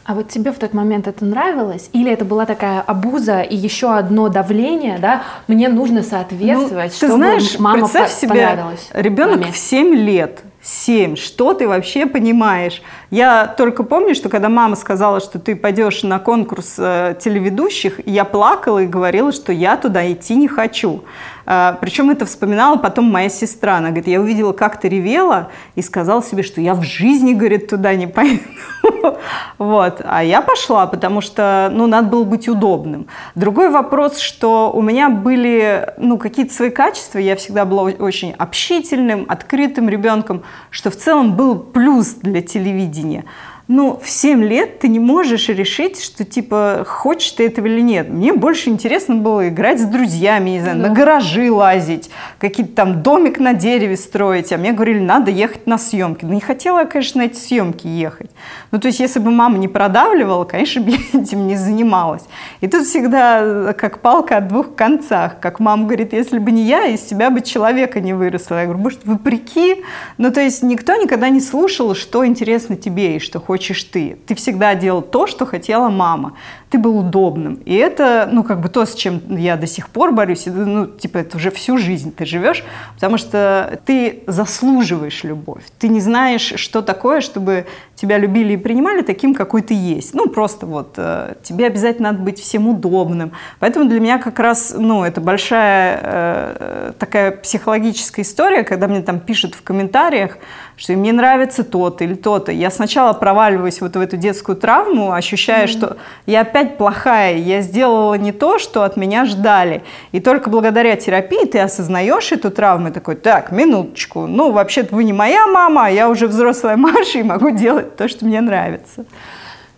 А 0.09 0.15
вот 0.15 0.27
тебе 0.29 0.51
в 0.51 0.57
тот 0.57 0.73
момент 0.73 1.07
это 1.07 1.23
нравилось? 1.23 1.91
Или 1.93 2.11
это 2.11 2.25
была 2.25 2.47
такая 2.47 2.81
обуза 2.81 3.41
и 3.41 3.55
еще 3.55 3.93
одно 3.93 4.27
давление, 4.27 4.97
да? 4.97 5.21
Мне 5.47 5.69
нужно 5.69 6.01
соответствовать, 6.01 6.93
ну, 6.93 6.97
чтобы 6.97 7.13
знаешь, 7.13 7.59
мама 7.59 7.81
представь 7.81 8.09
по- 8.09 8.19
себе, 8.19 8.57
ребенок 8.93 9.41
маме. 9.41 9.51
в 9.51 9.57
7 9.57 9.93
лет, 9.93 10.41
7, 10.63 11.15
что 11.15 11.53
ты 11.53 11.67
вообще 11.67 12.07
понимаешь? 12.07 12.81
Я 13.11 13.45
только 13.45 13.83
помню, 13.83 14.15
что 14.15 14.29
когда 14.29 14.49
мама 14.49 14.75
сказала, 14.75 15.19
что 15.19 15.37
ты 15.37 15.55
пойдешь 15.55 16.01
на 16.01 16.17
конкурс 16.17 16.75
э, 16.79 17.15
телеведущих, 17.19 18.01
я 18.07 18.25
плакала 18.25 18.79
и 18.79 18.87
говорила, 18.87 19.31
что 19.31 19.53
я 19.53 19.77
туда 19.77 20.11
идти 20.11 20.35
не 20.35 20.47
хочу. 20.47 21.03
Э, 21.49 21.75
причем 21.81 22.11
это 22.11 22.25
вспоминала 22.25 22.77
потом 22.77 23.05
моя 23.05 23.27
сестра. 23.27 23.77
Она 23.77 23.87
говорит, 23.87 24.07
я 24.07 24.21
увидела, 24.21 24.53
как 24.53 24.79
ты 24.79 24.87
ревела, 24.87 25.49
и 25.75 25.81
сказала 25.81 26.23
себе, 26.23 26.43
что 26.43 26.61
я 26.61 26.75
в 26.75 26.83
жизни, 26.83 27.33
говорит, 27.33 27.67
туда 27.67 27.95
не 27.95 28.07
пойду. 28.07 28.43
Вот. 29.57 30.01
А 30.05 30.23
я 30.23 30.41
пошла, 30.41 30.87
потому 30.87 31.21
что, 31.21 31.69
ну, 31.73 31.87
надо 31.87 32.07
было 32.07 32.23
быть 32.23 32.47
удобным. 32.47 33.07
Другой 33.35 33.69
вопрос, 33.69 34.19
что 34.19 34.71
у 34.71 34.81
меня 34.81 35.09
были, 35.09 35.93
ну, 35.97 36.17
какие-то 36.17 36.53
свои 36.53 36.69
качества. 36.69 37.19
Я 37.19 37.35
всегда 37.35 37.65
была 37.65 37.83
очень 37.83 38.31
общительным, 38.31 39.25
открытым 39.27 39.89
ребенком, 39.89 40.43
что 40.69 40.91
в 40.91 40.95
целом 40.95 41.35
был 41.35 41.59
плюс 41.59 42.15
для 42.15 42.41
телевидения 42.41 43.25
ну, 43.71 43.99
в 44.03 44.09
7 44.09 44.43
лет 44.43 44.79
ты 44.79 44.87
не 44.87 44.97
можешь 44.97 45.47
решить, 45.47 46.03
что, 46.03 46.25
типа, 46.25 46.83
хочешь 46.87 47.31
ты 47.33 47.45
этого 47.45 47.67
или 47.67 47.81
нет. 47.81 48.09
Мне 48.09 48.33
больше 48.33 48.71
интересно 48.71 49.13
было 49.13 49.47
играть 49.47 49.79
с 49.79 49.83
друзьями, 49.83 50.49
не 50.49 50.61
знаю, 50.61 50.81
да. 50.81 50.87
на 50.87 50.93
гаражи 50.95 51.51
лазить, 51.51 52.09
какие-то 52.39 52.73
там 52.73 53.03
домик 53.03 53.37
на 53.37 53.53
дереве 53.53 53.95
строить. 53.95 54.51
А 54.51 54.57
мне 54.57 54.71
говорили, 54.71 54.99
надо 54.99 55.29
ехать 55.29 55.67
на 55.67 55.77
съемки. 55.77 56.25
Ну, 56.25 56.33
не 56.33 56.41
хотела 56.41 56.79
я, 56.79 56.85
конечно, 56.85 57.21
на 57.21 57.27
эти 57.27 57.37
съемки 57.37 57.85
ехать. 57.85 58.31
Ну, 58.71 58.79
то 58.79 58.87
есть, 58.87 58.99
если 58.99 59.19
бы 59.19 59.29
мама 59.29 59.59
не 59.59 59.67
продавливала, 59.67 60.45
конечно, 60.45 60.81
бы 60.81 60.89
я 60.89 60.97
этим 61.21 61.45
не 61.45 61.55
занималась. 61.55 62.23
И 62.61 62.67
тут 62.67 62.87
всегда 62.87 63.73
как 63.73 64.01
палка 64.01 64.37
о 64.37 64.41
двух 64.41 64.73
концах. 64.73 65.39
Как 65.39 65.59
мама 65.59 65.83
говорит, 65.83 66.13
если 66.13 66.39
бы 66.39 66.49
не 66.49 66.63
я, 66.63 66.87
из 66.87 67.01
тебя 67.01 67.29
бы 67.29 67.41
человека 67.41 67.99
не 67.99 68.13
выросло. 68.13 68.55
Я 68.55 68.63
говорю, 68.63 68.79
может, 68.79 69.05
вопреки? 69.05 69.83
Ну, 70.17 70.31
то 70.31 70.41
есть, 70.41 70.63
никто 70.63 70.95
никогда 70.95 71.29
не 71.29 71.39
слушал, 71.39 71.93
что 71.93 72.25
интересно 72.25 72.75
тебе 72.75 73.17
и 73.17 73.19
что 73.19 73.39
хочешь 73.39 73.58
хочешь 73.59 73.83
ты. 73.83 74.17
Ты 74.25 74.35
всегда 74.35 74.73
делал 74.75 75.01
то, 75.01 75.27
что 75.27 75.45
хотела 75.45 75.89
мама. 75.89 76.33
Ты 76.69 76.77
был 76.77 76.97
удобным. 76.99 77.55
И 77.65 77.75
это, 77.75 78.29
ну, 78.31 78.43
как 78.43 78.61
бы 78.61 78.69
то, 78.69 78.85
с 78.85 78.95
чем 78.95 79.35
я 79.35 79.57
до 79.57 79.67
сих 79.67 79.89
пор 79.89 80.13
борюсь. 80.13 80.45
Ну, 80.45 80.85
типа, 80.85 81.17
это 81.17 81.35
уже 81.37 81.51
всю 81.51 81.77
жизнь 81.77 82.13
ты 82.15 82.25
живешь, 82.25 82.63
потому 82.95 83.17
что 83.17 83.79
ты 83.85 84.23
заслуживаешь 84.27 85.25
любовь. 85.25 85.63
Ты 85.77 85.89
не 85.89 85.99
знаешь, 85.99 86.53
что 86.55 86.81
такое, 86.81 87.19
чтобы 87.19 87.65
тебя 87.99 88.17
любили 88.17 88.53
и 88.53 88.57
принимали 88.57 89.01
таким, 89.01 89.35
какой 89.35 89.61
ты 89.61 89.73
есть. 89.73 90.13
Ну, 90.13 90.29
просто 90.29 90.65
вот 90.65 90.93
э, 90.95 91.33
тебе 91.43 91.67
обязательно 91.67 92.11
надо 92.11 92.23
быть 92.23 92.39
всем 92.39 92.69
удобным. 92.69 93.33
Поэтому 93.59 93.89
для 93.89 93.99
меня 93.99 94.19
как 94.19 94.39
раз, 94.39 94.73
ну, 94.77 95.03
это 95.03 95.19
большая 95.19 95.99
э, 96.01 96.91
такая 96.97 97.31
психологическая 97.31 98.23
история, 98.23 98.63
когда 98.63 98.87
мне 98.87 99.01
там 99.01 99.19
пишут 99.19 99.53
в 99.53 99.63
комментариях, 99.63 100.37
что 100.77 100.93
мне 100.93 101.11
нравится 101.11 101.65
то-то 101.65 102.05
или 102.05 102.13
то-то. 102.13 102.53
Я 102.53 102.71
сначала 102.71 103.11
проваливаюсь 103.11 103.81
вот 103.81 103.97
в 103.97 103.99
эту 103.99 104.15
детскую 104.15 104.55
травму, 104.55 105.11
ощущая, 105.11 105.65
mm-hmm. 105.65 105.67
что 105.67 105.97
я 106.25 106.41
опять 106.41 106.77
плохая, 106.77 107.35
я 107.35 107.59
сделала 107.59 108.13
не 108.13 108.31
то, 108.31 108.59
что 108.59 108.83
от 108.83 108.95
меня 108.95 109.25
ждали. 109.25 109.83
И 110.13 110.21
только 110.21 110.49
благодаря 110.49 110.95
терапии 110.95 111.45
ты 111.45 111.59
осознаешь 111.59 112.31
эту 112.31 112.49
травму 112.49 112.87
и 112.87 112.91
такой, 112.91 113.15
так, 113.15 113.51
минуточку, 113.51 114.25
ну, 114.25 114.51
вообще-то 114.53 114.95
вы 114.95 115.03
не 115.03 115.11
моя 115.11 115.47
мама, 115.47 115.87
а 115.87 115.89
я 115.89 116.07
уже 116.07 116.27
взрослая 116.27 116.77
Маша 116.77 117.19
и 117.19 117.23
могу 117.23 117.49
делать 117.49 117.88
то, 117.95 118.07
что 118.07 118.25
мне 118.25 118.41
нравится. 118.41 119.05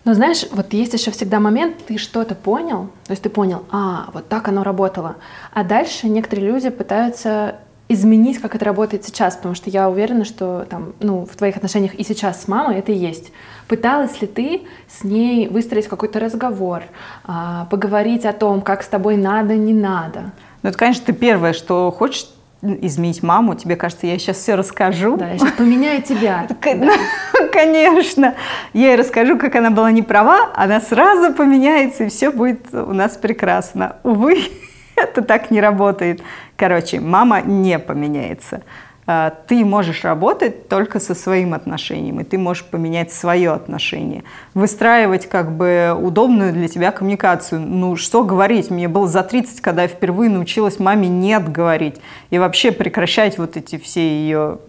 Но 0.03 0.13
знаешь, 0.15 0.45
вот 0.51 0.73
есть 0.73 0.93
еще 0.93 1.11
всегда 1.11 1.39
момент, 1.39 1.77
ты 1.87 1.97
что-то 1.97 2.33
понял, 2.33 2.89
то 3.05 3.11
есть 3.11 3.21
ты 3.21 3.29
понял, 3.29 3.65
а, 3.71 4.09
вот 4.13 4.27
так 4.27 4.47
оно 4.47 4.63
работало. 4.63 5.17
А 5.53 5.63
дальше 5.63 6.07
некоторые 6.07 6.47
люди 6.47 6.69
пытаются 6.69 7.57
изменить, 7.87 8.39
как 8.39 8.55
это 8.55 8.65
работает 8.65 9.03
сейчас, 9.03 9.35
потому 9.35 9.53
что 9.53 9.69
я 9.69 9.89
уверена, 9.89 10.25
что 10.25 10.65
там, 10.69 10.93
ну, 11.01 11.25
в 11.25 11.35
твоих 11.35 11.57
отношениях 11.57 11.93
и 11.93 12.03
сейчас 12.03 12.41
с 12.41 12.47
мамой 12.47 12.77
это 12.77 12.91
и 12.91 12.95
есть. 12.95 13.31
Пыталась 13.67 14.21
ли 14.21 14.27
ты 14.27 14.61
с 14.87 15.03
ней 15.03 15.49
выстроить 15.49 15.87
какой-то 15.87 16.19
разговор, 16.19 16.83
а, 17.25 17.65
поговорить 17.65 18.25
о 18.25 18.33
том, 18.33 18.61
как 18.61 18.81
с 18.83 18.87
тобой 18.87 19.17
надо, 19.17 19.55
не 19.55 19.73
надо? 19.73 20.31
Ну, 20.63 20.69
это, 20.69 20.77
конечно, 20.77 21.05
ты 21.05 21.13
первое, 21.13 21.53
что 21.53 21.91
хочешь 21.91 22.27
изменить 22.61 23.23
маму, 23.23 23.55
тебе 23.55 23.75
кажется, 23.75 24.07
я 24.07 24.17
сейчас 24.19 24.37
все 24.37 24.55
расскажу. 24.55 25.17
Да, 25.17 25.29
я 25.29 25.37
сейчас 25.37 25.53
поменяю 25.53 26.01
тебя. 26.01 26.47
Конечно. 27.51 28.35
Я 28.73 28.91
ей 28.91 28.95
расскажу, 28.95 29.37
как 29.37 29.55
она 29.55 29.71
была 29.71 29.91
не 29.91 30.03
права, 30.03 30.51
она 30.55 30.79
сразу 30.79 31.33
поменяется, 31.33 32.05
и 32.05 32.09
все 32.09 32.31
будет 32.31 32.73
у 32.73 32.93
нас 32.93 33.17
прекрасно. 33.17 33.97
Увы, 34.03 34.43
это 34.95 35.21
так 35.21 35.51
не 35.51 35.59
работает. 35.61 36.21
Короче, 36.55 36.99
мама 36.99 37.41
не 37.41 37.79
поменяется. 37.79 38.63
А, 39.07 39.33
ты 39.47 39.65
можешь 39.65 40.03
работать 40.03 40.69
только 40.69 40.99
со 40.99 41.15
своим 41.15 41.53
отношением, 41.53 42.19
и 42.19 42.23
ты 42.23 42.37
можешь 42.37 42.63
поменять 42.63 43.11
свое 43.11 43.51
отношение. 43.51 44.23
Выстраивать 44.53 45.27
как 45.27 45.51
бы 45.51 45.97
удобную 45.99 46.53
для 46.53 46.67
тебя 46.67 46.91
коммуникацию. 46.91 47.59
Ну, 47.61 47.95
что 47.95 48.23
говорить? 48.23 48.69
Мне 48.69 48.87
было 48.87 49.07
за 49.07 49.23
30, 49.23 49.61
когда 49.61 49.83
я 49.83 49.87
впервые 49.87 50.29
научилась 50.29 50.79
маме 50.79 51.07
«нет» 51.07 51.51
говорить. 51.51 51.95
И 52.29 52.37
вообще 52.37 52.71
прекращать 52.71 53.37
вот 53.37 53.57
эти 53.57 53.77
все 53.77 54.01
ее... 54.01 54.59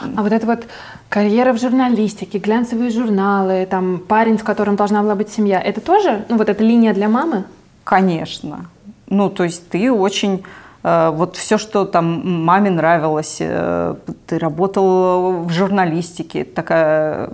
А 0.00 0.22
вот 0.22 0.32
это 0.32 0.46
вот 0.46 0.66
карьера 1.08 1.52
в 1.52 1.60
журналистике, 1.60 2.38
глянцевые 2.38 2.90
журналы, 2.90 3.66
там 3.70 3.98
парень, 3.98 4.38
с 4.38 4.42
которым 4.42 4.76
должна 4.76 5.02
была 5.02 5.14
быть 5.14 5.28
семья, 5.28 5.60
это 5.60 5.80
тоже, 5.80 6.24
ну 6.28 6.38
вот 6.38 6.48
эта 6.48 6.64
линия 6.64 6.94
для 6.94 7.08
мамы? 7.08 7.44
Конечно. 7.84 8.66
Ну, 9.08 9.30
то 9.30 9.44
есть 9.44 9.68
ты 9.68 9.92
очень 9.92 10.44
вот 11.10 11.34
все, 11.36 11.58
что 11.58 11.84
там 11.84 12.44
маме 12.44 12.70
нравилось, 12.70 13.38
э, 13.40 13.96
ты 14.26 14.38
работал 14.38 15.42
в 15.42 15.50
журналистике, 15.50 16.44
такая 16.44 17.30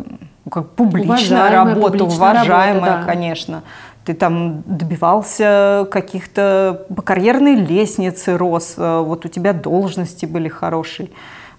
как 0.51 0.71
публичная 0.71 1.11
уважаемая, 1.11 1.75
работа, 1.75 1.99
публичная 1.99 2.31
уважаемая, 2.31 2.75
работа, 2.75 2.97
да. 3.01 3.03
конечно. 3.05 3.63
Ты 4.07 4.15
там 4.15 4.63
добивался 4.65 5.87
каких-то 5.91 6.87
по 6.97 7.03
карьерной 7.03 7.57
лестнице 7.57 8.39
рос, 8.39 8.75
э, 8.79 9.03
вот 9.05 9.27
у 9.27 9.29
тебя 9.29 9.53
должности 9.53 10.25
были 10.25 10.49
хорошие. 10.49 11.11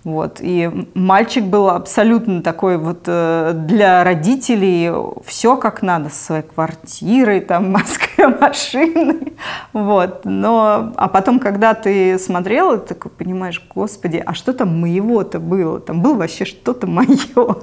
Вот. 0.03 0.39
И 0.41 0.69
мальчик 0.95 1.45
был 1.45 1.69
абсолютно 1.69 2.41
такой 2.41 2.77
вот 2.77 3.03
э, 3.05 3.53
для 3.53 4.03
родителей 4.03 4.91
все 5.25 5.55
как 5.55 5.81
надо, 5.81 6.09
со 6.09 6.25
своей 6.25 6.43
квартирой, 6.43 7.39
там, 7.39 7.71
Москве, 7.71 8.27
машиной. 8.27 9.33
Вот. 9.71 10.25
Но, 10.25 10.93
а 10.97 11.07
потом, 11.07 11.39
когда 11.39 11.73
ты 11.73 12.19
смотрел, 12.19 12.79
ты 12.79 12.95
такой 12.95 13.11
понимаешь, 13.11 13.65
господи, 13.73 14.21
а 14.25 14.33
что 14.33 14.53
там 14.53 14.79
моего-то 14.79 15.39
было? 15.39 15.79
Там 15.79 16.01
было 16.01 16.15
вообще 16.15 16.43
что-то 16.43 16.85
мое. 16.85 17.57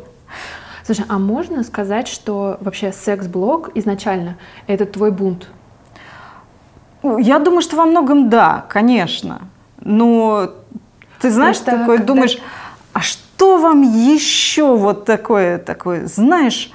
Слушай, 0.87 1.05
а 1.09 1.18
можно 1.18 1.62
сказать, 1.62 2.09
что 2.09 2.57
вообще 2.61 2.90
секс-блог 2.90 3.70
изначально 3.74 4.38
это 4.66 4.87
твой 4.87 5.11
бунт? 5.11 5.50
Я 7.03 7.38
думаю, 7.38 7.61
что 7.61 7.76
во 7.76 7.85
многом 7.85 8.31
да, 8.31 8.64
конечно. 8.68 9.42
Но 9.83 10.50
ты 11.20 11.30
знаешь, 11.30 11.56
Просто 11.56 11.78
такой 11.78 11.96
когда... 11.98 12.14
думаешь, 12.14 12.38
а 12.92 13.00
что 13.00 13.59
вам 13.59 13.83
еще 13.83 14.76
вот 14.76 15.04
такое, 15.04 15.59
такое, 15.59 16.06
знаешь, 16.06 16.72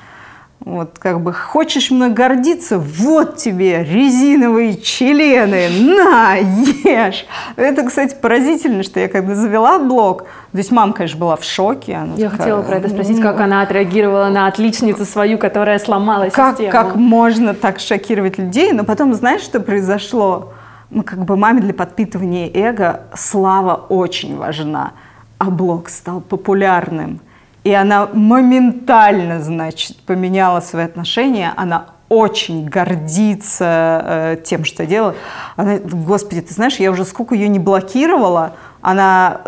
вот 0.66 0.98
как 0.98 1.22
бы 1.22 1.32
хочешь 1.32 1.92
мной 1.92 2.10
гордиться, 2.10 2.80
вот 2.80 3.38
тебе 3.38 3.84
резиновые 3.84 4.78
члены, 4.78 5.70
на, 5.70 6.36
ешь. 6.38 7.26
Это, 7.56 7.84
кстати, 7.84 8.16
поразительно, 8.20 8.82
что 8.82 9.00
я 9.00 9.08
когда 9.08 9.36
завела 9.36 9.78
блог, 9.78 10.24
то 10.24 10.58
есть 10.58 10.72
мама, 10.72 10.94
конечно, 10.94 11.20
была 11.20 11.36
в 11.36 11.44
шоке. 11.44 11.94
Она 11.94 12.16
я 12.16 12.30
такая, 12.30 12.40
хотела 12.40 12.62
про 12.64 12.78
это 12.78 12.90
спросить, 12.90 13.22
как 13.22 13.40
она 13.42 13.62
отреагировала 13.62 14.30
на 14.30 14.48
отличницу 14.48 15.06
свою, 15.06 15.38
которая 15.38 15.78
сломала 15.78 16.30
как, 16.30 16.54
систему. 16.54 16.72
Как 16.72 16.96
можно 16.96 17.54
так 17.54 17.80
шокировать 17.80 18.40
людей? 18.40 18.72
Но 18.72 18.86
потом, 18.86 19.14
знаешь, 19.14 19.42
что 19.42 19.60
произошло? 19.60 20.52
Ну, 20.96 21.04
как 21.04 21.26
бы 21.26 21.36
маме 21.36 21.60
для 21.60 21.74
подпитывания 21.74 22.50
эго 22.54 23.02
слава 23.14 23.76
очень 23.76 24.38
важна. 24.38 24.94
А 25.38 25.52
блог 25.52 25.90
стал 25.90 26.22
популярным. 26.22 27.20
И 27.66 27.74
она 27.74 28.08
моментально, 28.14 29.42
значит, 29.42 29.98
поменяла 30.06 30.62
свои 30.62 30.86
отношения. 30.86 31.52
Она 31.58 31.88
очень 32.08 32.66
гордится 32.66 34.02
э, 34.06 34.38
тем, 34.46 34.64
что 34.64 34.86
делает. 34.86 35.18
Она, 35.58 35.80
господи, 35.80 36.40
ты 36.40 36.54
знаешь, 36.54 36.78
я 36.78 36.92
уже 36.92 37.04
сколько 37.04 37.36
ее 37.36 37.50
не 37.50 37.60
блокировала, 37.60 38.54
она 38.82 39.42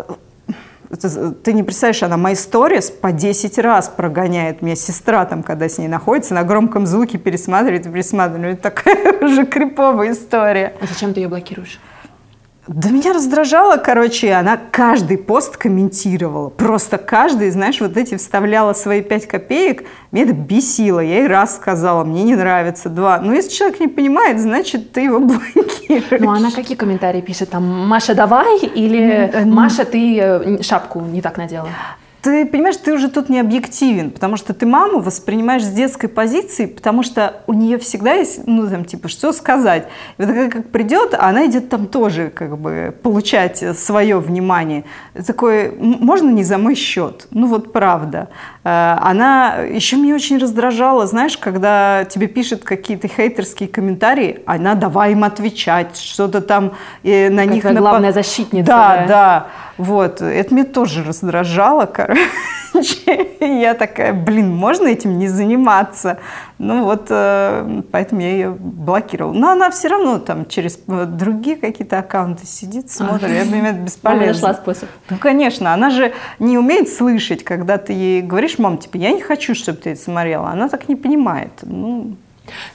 ты 0.90 1.54
не 1.54 1.64
представляешь, 1.64 2.04
она 2.04 2.18
мои 2.18 2.36
сторис 2.36 2.90
по 2.90 3.12
10 3.12 3.58
раз 3.60 3.90
прогоняет. 3.90 4.62
Меня 4.62 4.76
сестра 4.76 5.26
там, 5.26 5.44
когда 5.44 5.68
с 5.68 5.78
ней 5.78 5.88
находится, 5.88 6.34
на 6.34 6.44
громком 6.44 6.86
звуке 6.86 7.18
пересматривает 7.18 7.86
и 7.86 7.90
пересматривает. 7.90 8.62
Такая 8.62 9.14
уже 9.22 9.46
криповая 9.46 10.14
история. 10.14 10.74
А 10.82 10.86
зачем 10.86 11.14
ты 11.14 11.22
ее 11.22 11.28
блокируешь? 11.28 11.80
Да 12.68 12.90
меня 12.90 13.14
раздражало, 13.14 13.78
короче, 13.78 14.34
она 14.34 14.58
каждый 14.58 15.18
пост 15.18 15.56
комментировала. 15.56 16.50
Просто 16.50 16.98
каждый, 16.98 17.50
знаешь, 17.50 17.80
вот 17.80 17.96
эти 17.96 18.16
вставляла 18.16 18.74
свои 18.74 19.02
пять 19.02 19.26
копеек. 19.26 19.86
Меня 20.12 20.26
это 20.26 20.34
бесило. 20.34 21.00
Я 21.00 21.20
ей 21.20 21.28
раз 21.28 21.56
сказала, 21.56 22.04
мне 22.04 22.24
не 22.24 22.36
нравится, 22.36 22.90
два. 22.90 23.20
Но 23.20 23.34
если 23.34 23.52
человек 23.52 23.80
не 23.80 23.88
понимает, 23.88 24.40
значит, 24.40 24.92
ты 24.92 25.02
его 25.02 25.20
блокируешь. 25.22 26.20
Ну, 26.20 26.30
она 26.30 26.52
какие 26.52 26.76
комментарии 26.76 27.22
пишет? 27.22 27.52
Там, 27.52 27.64
Маша, 27.88 28.14
давай? 28.14 28.60
Или 28.60 29.32
Маша, 29.46 29.86
ты 29.86 30.20
э, 30.20 30.62
шапку 30.62 31.00
не 31.00 31.22
так 31.22 31.38
надела? 31.38 31.70
Ты 32.22 32.46
понимаешь, 32.46 32.78
ты 32.78 32.94
уже 32.94 33.10
тут 33.10 33.30
не 33.30 33.40
объективен, 33.40 34.12
потому 34.12 34.38
что 34.38 34.54
ты 34.54 34.66
маму 34.66 35.00
воспринимаешь 35.00 35.64
с 35.64 35.70
детской 35.70 36.08
позиции, 36.08 36.66
потому 36.66 37.04
что 37.04 37.42
у 37.48 37.54
нее 37.54 37.78
всегда 37.78 38.14
есть, 38.14 38.48
ну, 38.48 38.68
там, 38.68 38.86
типа, 38.86 39.08
что 39.08 39.32
сказать. 39.32 39.88
И 40.18 40.24
вот 40.24 40.34
как, 40.34 40.52
как 40.52 40.70
придет, 40.70 41.14
она 41.18 41.46
идет 41.46 41.70
там 41.70 41.88
тоже, 41.88 42.30
как 42.30 42.58
бы, 42.58 42.94
получать 43.04 43.64
свое 43.78 44.20
внимание. 44.20 44.84
Такое, 45.26 45.72
можно 45.78 46.30
не 46.30 46.44
за 46.44 46.58
мой 46.58 46.76
счет? 46.76 47.28
Ну, 47.32 47.48
вот 47.48 47.72
правда. 47.72 48.30
Э, 48.64 48.98
она 49.02 49.58
еще 49.62 49.98
меня 49.98 50.16
очень 50.16 50.38
раздражала, 50.38 51.08
знаешь, 51.08 51.38
когда 51.38 52.06
тебе 52.06 52.28
пишут 52.28 52.64
какие-то 52.64 53.08
хейтерские 53.08 53.70
комментарии, 53.70 54.42
она 54.46 54.76
давай 54.76 55.12
им 55.12 55.24
отвечать, 55.24 55.98
что-то 55.98 56.42
там 56.42 56.74
и 57.04 57.30
на 57.30 57.44
как 57.44 57.54
них... 57.54 57.64
Напад... 57.64 57.80
главная 57.80 58.12
защитница. 58.12 58.68
Да, 58.68 58.98
да, 58.98 59.08
да. 59.08 59.48
Вот, 59.78 60.22
это 60.22 60.54
меня 60.54 60.66
тоже 60.66 61.04
раздражало, 61.04 61.86
короче. 61.86 62.22
Я 63.40 63.74
такая, 63.74 64.14
блин, 64.14 64.56
можно 64.56 64.88
этим 64.88 65.18
не 65.18 65.28
заниматься? 65.28 66.20
Ну 66.58 66.84
вот, 66.84 67.08
э, 67.10 67.82
поэтому 67.92 68.22
я 68.22 68.32
ее 68.32 68.50
блокировала. 68.52 69.34
Но 69.34 69.50
она 69.52 69.70
все 69.72 69.88
равно 69.88 70.20
там 70.20 70.46
через 70.48 70.80
э, 70.88 71.06
другие 71.06 71.56
какие-то 71.56 72.00
аккаунты 72.00 72.46
сидит, 72.46 72.92
смотрит. 72.92 73.30
Я 73.30 73.46
думаю, 73.46 73.72
это 73.72 73.80
бесполезно. 73.86 74.28
нашла 74.28 74.54
способ. 74.54 74.90
Ну, 75.10 75.18
конечно, 75.18 75.74
она 75.74 75.90
же 75.90 76.14
не 76.40 76.58
умеет 76.58 76.90
слышать, 76.90 77.44
когда 77.44 77.78
ты 77.78 77.94
ей 77.94 78.22
говоришь, 78.22 78.58
мам, 78.58 78.78
типа, 78.78 78.98
я 78.98 79.12
не 79.12 79.22
хочу, 79.22 79.56
чтобы 79.56 79.80
ты 79.80 79.92
это 79.92 80.02
смотрела. 80.02 80.50
Она 80.50 80.70
так 80.70 80.90
не 80.90 80.96
понимает. 80.96 81.52
Ну, 81.62 82.16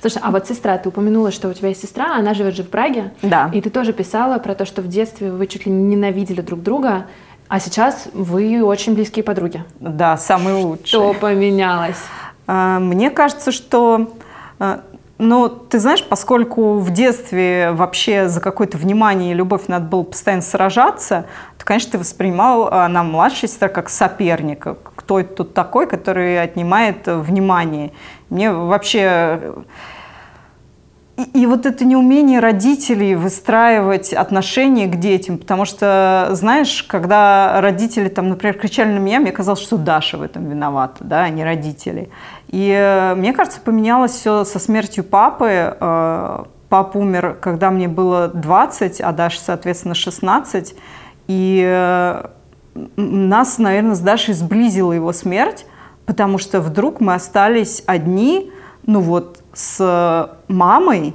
Слушай, 0.00 0.20
а 0.22 0.30
вот 0.30 0.46
сестра, 0.46 0.78
ты 0.78 0.88
упомянула, 0.88 1.30
что 1.30 1.48
у 1.48 1.52
тебя 1.52 1.68
есть 1.68 1.82
сестра, 1.82 2.16
она 2.16 2.34
живет 2.34 2.54
же 2.54 2.62
в 2.62 2.68
Праге. 2.70 3.12
Да. 3.22 3.50
И 3.52 3.60
ты 3.60 3.70
тоже 3.70 3.92
писала 3.92 4.38
про 4.38 4.54
то, 4.54 4.64
что 4.64 4.82
в 4.82 4.88
детстве 4.88 5.30
вы 5.30 5.46
чуть 5.46 5.66
ли 5.66 5.72
не 5.72 5.94
ненавидели 5.96 6.40
друг 6.40 6.62
друга, 6.62 7.06
а 7.48 7.60
сейчас 7.60 8.08
вы 8.14 8.62
очень 8.62 8.94
близкие 8.94 9.22
подруги. 9.22 9.62
Да, 9.80 10.16
самые 10.16 10.56
лучшие. 10.56 10.86
Что 10.86 11.14
поменялось? 11.14 11.98
А, 12.46 12.78
мне 12.78 13.10
кажется, 13.10 13.52
что 13.52 14.12
а, 14.58 14.80
Ну, 15.18 15.48
ты 15.48 15.78
знаешь, 15.78 16.02
поскольку 16.02 16.78
в 16.78 16.90
детстве 16.90 17.70
вообще 17.72 18.28
за 18.28 18.40
какое-то 18.40 18.76
внимание 18.78 19.32
и 19.32 19.34
любовь 19.34 19.68
надо 19.68 19.84
было 19.86 20.02
постоянно 20.02 20.42
сражаться, 20.42 21.26
то, 21.62 21.66
конечно, 21.66 21.92
ты 21.92 21.98
воспринимал 21.98 22.68
а, 22.72 22.88
нам 22.88 23.12
младшая 23.12 23.48
сестра 23.48 23.68
как 23.68 23.88
соперника. 23.88 24.76
Кто 24.96 25.20
это 25.20 25.32
тут 25.32 25.54
такой, 25.54 25.86
который 25.86 26.42
отнимает 26.42 27.06
внимание? 27.06 27.92
Мне 28.30 28.50
вообще 28.50 29.54
и, 31.16 31.42
и 31.42 31.46
вот 31.46 31.64
это 31.64 31.84
неумение 31.84 32.40
родителей 32.40 33.14
выстраивать 33.14 34.12
отношения 34.12 34.88
к 34.88 34.98
детям, 34.98 35.38
потому 35.38 35.64
что, 35.64 36.30
знаешь, 36.32 36.82
когда 36.82 37.60
родители, 37.60 38.08
там, 38.08 38.28
например, 38.28 38.58
кричали 38.58 38.90
на 38.90 38.98
меня, 38.98 39.20
мне 39.20 39.30
казалось, 39.30 39.60
что 39.60 39.76
Даша 39.76 40.18
в 40.18 40.22
этом 40.22 40.48
виновата, 40.50 41.04
да, 41.04 41.22
а 41.22 41.28
не 41.28 41.44
родители. 41.44 42.10
И 42.48 42.74
э, 42.76 43.14
мне 43.14 43.32
кажется, 43.32 43.60
поменялось 43.60 44.10
все 44.10 44.42
со 44.42 44.58
смертью 44.58 45.04
папы. 45.04 45.76
Э, 45.78 46.44
папа 46.68 46.98
умер, 46.98 47.36
когда 47.40 47.70
мне 47.70 47.86
было 47.86 48.26
20, 48.26 49.00
а 49.00 49.12
Даша, 49.12 49.38
соответственно, 49.38 49.94
16. 49.94 50.74
И 51.28 51.62
э, 51.64 52.26
нас, 52.96 53.58
наверное, 53.58 53.94
с 53.94 54.00
Дашей 54.00 54.34
сблизила 54.34 54.92
его 54.92 55.12
смерть, 55.12 55.66
потому 56.06 56.38
что 56.38 56.60
вдруг 56.60 57.00
мы 57.00 57.14
остались 57.14 57.82
одни, 57.86 58.50
ну 58.86 59.00
вот, 59.00 59.42
с 59.52 60.28
мамой, 60.48 61.14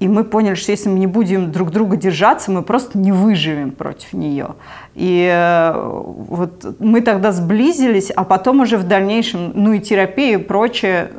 и 0.00 0.08
мы 0.08 0.24
поняли, 0.24 0.54
что 0.54 0.72
если 0.72 0.88
мы 0.88 0.98
не 0.98 1.06
будем 1.06 1.52
друг 1.52 1.70
друга 1.70 1.96
держаться, 1.96 2.50
мы 2.50 2.62
просто 2.62 2.98
не 2.98 3.12
выживем 3.12 3.70
против 3.70 4.12
нее. 4.12 4.48
И 4.94 5.26
э, 5.32 5.72
вот 5.74 6.76
мы 6.78 7.00
тогда 7.00 7.32
сблизились, 7.32 8.10
а 8.10 8.24
потом 8.24 8.60
уже 8.60 8.76
в 8.76 8.86
дальнейшем, 8.86 9.52
ну 9.54 9.72
и 9.72 9.80
терапия 9.80 10.38
и 10.38 10.42
прочее, 10.42 11.10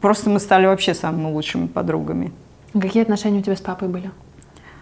просто 0.00 0.28
мы 0.28 0.40
стали 0.40 0.66
вообще 0.66 0.92
самыми 0.92 1.32
лучшими 1.32 1.66
подругами. 1.66 2.32
Какие 2.78 3.04
отношения 3.04 3.38
у 3.38 3.42
тебя 3.42 3.56
с 3.56 3.60
папой 3.60 3.88
были? 3.88 4.10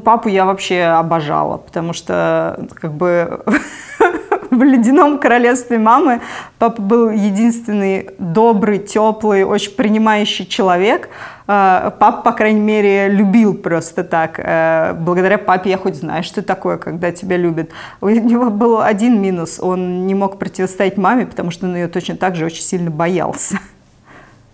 Папу 0.04 0.28
я 0.28 0.44
вообще 0.44 0.82
обожала, 0.82 1.56
потому 1.56 1.92
что 1.92 2.66
как 2.74 2.92
бы 2.92 3.42
в 4.50 4.62
ледяном 4.62 5.18
королевстве 5.18 5.78
мамы 5.78 6.20
папа 6.58 6.80
был 6.80 7.10
единственный 7.10 8.10
добрый, 8.18 8.78
теплый, 8.78 9.44
очень 9.44 9.72
принимающий 9.72 10.46
человек. 10.46 11.08
А, 11.46 11.94
папа, 11.98 12.22
по 12.22 12.32
крайней 12.32 12.60
мере, 12.60 13.08
любил 13.08 13.54
просто 13.54 14.04
так. 14.04 14.38
Э, 14.38 14.94
благодаря 14.98 15.38
папе 15.38 15.70
я 15.70 15.78
хоть 15.78 15.96
знаю, 15.96 16.22
что 16.22 16.42
такое, 16.42 16.78
когда 16.78 17.12
тебя 17.12 17.36
любят. 17.36 17.70
У 18.00 18.08
него 18.08 18.50
был 18.50 18.80
один 18.80 19.20
минус. 19.20 19.58
Он 19.60 20.06
не 20.06 20.14
мог 20.14 20.38
противостоять 20.38 20.96
маме, 20.96 21.26
потому 21.26 21.50
что 21.50 21.66
он 21.66 21.74
ее 21.74 21.88
точно 21.88 22.16
так 22.16 22.36
же 22.36 22.46
очень 22.46 22.62
сильно 22.62 22.90
боялся. 22.90 23.58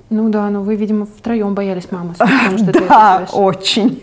Ну 0.08 0.28
да, 0.28 0.50
но 0.50 0.62
вы, 0.62 0.74
видимо, 0.74 1.06
втроем 1.06 1.54
боялись 1.54 1.92
мамы. 1.92 2.14
Потому 2.18 2.58
что 2.58 2.72
да, 2.88 3.26
очень. 3.32 4.02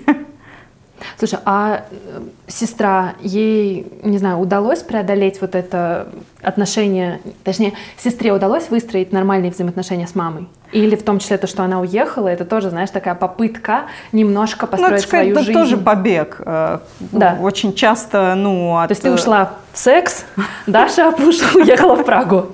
Слушай, 1.17 1.39
а 1.45 1.83
э, 1.89 2.21
сестра, 2.47 3.13
ей, 3.21 3.87
не 4.03 4.17
знаю, 4.17 4.37
удалось 4.37 4.79
преодолеть 4.79 5.41
вот 5.41 5.55
это 5.55 6.07
отношение, 6.41 7.19
точнее, 7.43 7.73
сестре 7.97 8.31
удалось 8.31 8.69
выстроить 8.69 9.11
нормальные 9.11 9.51
взаимоотношения 9.51 10.07
с 10.07 10.15
мамой? 10.15 10.47
Или 10.71 10.95
в 10.95 11.03
том 11.03 11.19
числе 11.19 11.37
то, 11.37 11.47
что 11.47 11.63
она 11.63 11.79
уехала, 11.79 12.27
это 12.27 12.43
тоже, 12.43 12.69
знаешь, 12.69 12.89
такая 12.89 13.15
попытка 13.15 13.83
немножко 14.11 14.65
ну, 14.65 14.71
построить 14.71 15.03
ну, 15.03 15.09
свою 15.09 15.31
это 15.31 15.39
жизнь? 15.39 15.51
Это 15.51 15.59
тоже 15.59 15.77
побег. 15.77 16.41
Э, 16.45 16.79
да. 16.99 17.37
Очень 17.41 17.73
часто, 17.73 18.35
ну, 18.35 18.77
от... 18.77 18.89
То 18.89 18.91
есть 18.91 19.01
ты 19.01 19.11
ушла 19.11 19.53
в 19.71 19.77
секс, 19.77 20.25
Даша 20.67 21.09
уехала 21.55 21.95
в 21.95 22.03
Прагу. 22.03 22.47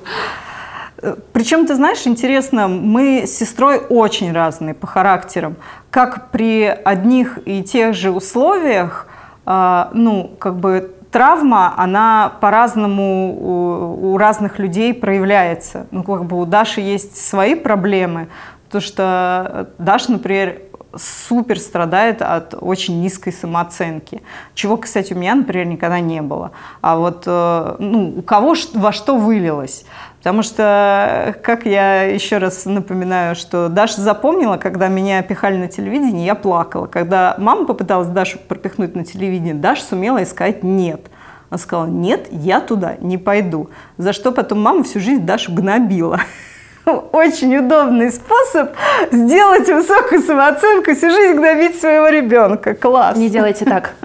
Причем, 1.34 1.66
ты 1.66 1.76
знаешь, 1.76 2.06
интересно, 2.06 2.68
мы 2.68 3.24
с 3.26 3.38
сестрой 3.38 3.78
очень 3.78 4.32
разные 4.32 4.74
по 4.74 4.88
характерам. 4.88 5.56
Как 5.90 6.32
при 6.32 6.66
одних 6.66 7.40
и 7.46 7.64
тех 7.64 7.94
же 7.94 8.12
условиях, 8.12 9.08
а, 9.46 9.90
ну, 9.94 10.32
как 10.40 10.56
бы 10.56 10.94
травма, 11.12 11.74
она 11.78 12.34
по-разному 12.42 14.12
у, 14.14 14.18
разных 14.18 14.60
людей 14.60 14.94
проявляется. 14.94 15.88
Ну, 15.92 16.04
как 16.04 16.26
бы 16.26 16.40
у 16.40 16.46
Даши 16.46 16.82
есть 16.82 17.18
свои 17.18 17.56
проблемы, 17.56 18.30
потому 18.66 18.82
что 18.82 19.70
Даша, 19.78 20.14
например, 20.14 20.62
супер 20.96 21.60
страдает 21.60 22.22
от 22.22 22.56
очень 22.60 23.02
низкой 23.02 23.32
самооценки, 23.32 24.22
чего, 24.54 24.78
кстати, 24.78 25.14
у 25.14 25.18
меня, 25.18 25.36
например, 25.36 25.68
никогда 25.68 26.00
не 26.00 26.22
было. 26.22 26.52
А 26.82 26.98
вот 26.98 27.24
э, 27.26 27.76
ну, 27.80 28.14
у 28.18 28.22
кого 28.22 28.56
во 28.74 28.92
что 28.92 29.18
вылилось? 29.18 29.86
Потому 30.24 30.42
что, 30.42 31.36
как 31.44 31.66
я 31.66 32.04
еще 32.04 32.38
раз 32.38 32.64
напоминаю, 32.64 33.36
что 33.36 33.68
Даша 33.68 34.00
запомнила, 34.00 34.56
когда 34.56 34.88
меня 34.88 35.22
пихали 35.22 35.58
на 35.58 35.68
телевидении, 35.68 36.26
я 36.26 36.34
плакала. 36.34 36.86
Когда 36.86 37.36
мама 37.38 37.66
попыталась 37.66 38.08
Дашу 38.08 38.40
пропихнуть 38.40 38.96
на 38.96 39.04
телевидение, 39.04 39.54
Даша 39.54 39.84
сумела 39.84 40.24
сказать 40.24 40.64
«нет». 40.64 41.02
Она 41.50 41.58
сказала 41.58 41.88
«нет, 41.88 42.28
я 42.32 42.62
туда 42.62 42.96
не 43.02 43.18
пойду». 43.18 43.70
За 43.98 44.14
что 44.14 44.32
потом 44.32 44.62
мама 44.62 44.86
всю 44.86 45.02
жизнь 45.02 45.26
Дашу 45.26 45.52
гнобила. 45.52 46.22
Очень 46.86 47.58
удобный 47.58 48.10
способ 48.10 48.72
сделать 49.12 49.68
высокую 49.68 50.22
самооценку, 50.22 50.96
всю 50.96 51.10
жизнь 51.10 51.38
гнобить 51.38 51.78
своего 51.78 52.08
ребенка. 52.08 52.76
Класс. 52.76 53.18
Не 53.18 53.30
делайте 53.30 53.66
так. 53.66 53.96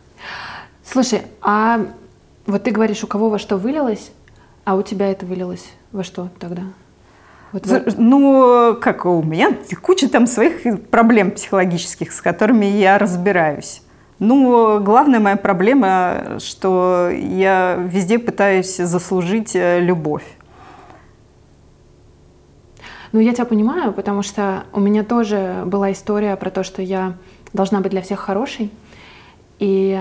Слушай, 0.84 1.22
а 1.40 1.86
вот 2.46 2.64
ты 2.64 2.70
говоришь, 2.70 3.02
у 3.02 3.06
кого 3.06 3.30
во 3.30 3.38
что 3.38 3.56
вылилось? 3.56 4.10
А 4.68 4.74
у 4.74 4.82
тебя 4.82 5.10
это 5.10 5.24
вылилось 5.24 5.72
во 5.92 6.04
что 6.04 6.28
тогда? 6.38 6.64
Вот 7.52 7.64
в... 7.64 7.98
Ну, 7.98 8.76
как 8.78 9.06
у 9.06 9.22
меня 9.22 9.56
куча 9.80 10.10
там 10.10 10.26
своих 10.26 10.88
проблем 10.90 11.30
психологических, 11.30 12.12
с 12.12 12.20
которыми 12.20 12.66
я 12.66 12.98
разбираюсь. 12.98 13.80
Ну, 14.18 14.78
главная 14.82 15.20
моя 15.20 15.36
проблема, 15.36 16.36
что 16.38 17.08
я 17.10 17.76
везде 17.76 18.18
пытаюсь 18.18 18.76
заслужить 18.76 19.56
э, 19.56 19.80
любовь. 19.80 20.36
Ну, 23.12 23.20
я 23.20 23.32
тебя 23.32 23.46
понимаю, 23.46 23.94
потому 23.94 24.22
что 24.22 24.64
у 24.74 24.80
меня 24.80 25.02
тоже 25.02 25.62
была 25.64 25.92
история 25.92 26.36
про 26.36 26.50
то, 26.50 26.62
что 26.62 26.82
я 26.82 27.14
должна 27.54 27.80
быть 27.80 27.92
для 27.92 28.02
всех 28.02 28.20
хорошей. 28.20 28.70
И 29.60 29.98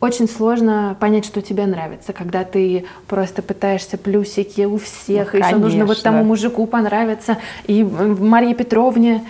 очень 0.00 0.28
сложно 0.28 0.96
понять, 0.98 1.26
что 1.26 1.42
тебе 1.42 1.66
нравится, 1.66 2.12
когда 2.12 2.44
ты 2.44 2.86
просто 3.06 3.42
пытаешься 3.42 3.98
плюсики 3.98 4.62
у 4.62 4.78
всех, 4.78 5.34
ну, 5.34 5.40
и 5.40 5.42
что 5.42 5.58
нужно 5.58 5.84
вот 5.84 6.02
тому 6.02 6.24
мужику 6.24 6.66
понравиться, 6.66 7.38
и 7.66 7.84
Марии 7.84 8.54
Петровне. 8.54 9.24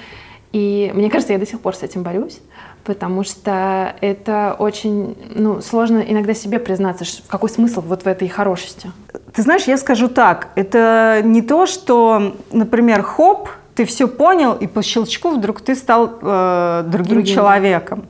И 0.52 0.90
мне 0.94 1.10
кажется, 1.10 1.32
я 1.32 1.38
до 1.38 1.46
сих 1.46 1.60
пор 1.60 1.76
с 1.76 1.82
этим 1.82 2.02
борюсь, 2.02 2.40
потому 2.84 3.24
что 3.24 3.94
это 4.00 4.56
очень 4.58 5.16
ну, 5.34 5.60
сложно 5.60 5.98
иногда 5.98 6.34
себе 6.34 6.58
признаться, 6.58 7.04
в 7.04 7.28
какой 7.28 7.50
смысл 7.50 7.82
вот 7.82 8.04
в 8.04 8.08
этой 8.08 8.28
хорошести. 8.28 8.90
Ты 9.32 9.42
знаешь, 9.42 9.64
я 9.64 9.76
скажу 9.76 10.08
так, 10.08 10.48
это 10.56 11.20
не 11.24 11.42
то, 11.42 11.66
что, 11.66 12.34
например, 12.50 13.02
хоп, 13.02 13.48
ты 13.74 13.84
все 13.84 14.08
понял, 14.08 14.54
и 14.54 14.66
по 14.66 14.82
щелчку 14.82 15.30
вдруг 15.30 15.60
ты 15.60 15.74
стал 15.74 16.18
э, 16.20 16.82
другим, 16.86 17.14
другим 17.14 17.34
человеком. 17.34 18.04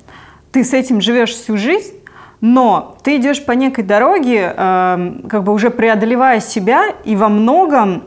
Ты 0.50 0.64
с 0.64 0.72
этим 0.72 1.00
живешь 1.00 1.34
всю 1.34 1.56
жизнь, 1.56 1.99
но 2.40 2.96
ты 3.02 3.16
идешь 3.16 3.44
по 3.44 3.52
некой 3.52 3.84
дороге, 3.84 4.54
э, 4.56 5.12
как 5.28 5.44
бы 5.44 5.52
уже 5.52 5.70
преодолевая 5.70 6.40
себя 6.40 6.94
и 7.04 7.16
во 7.16 7.28
многом 7.28 8.04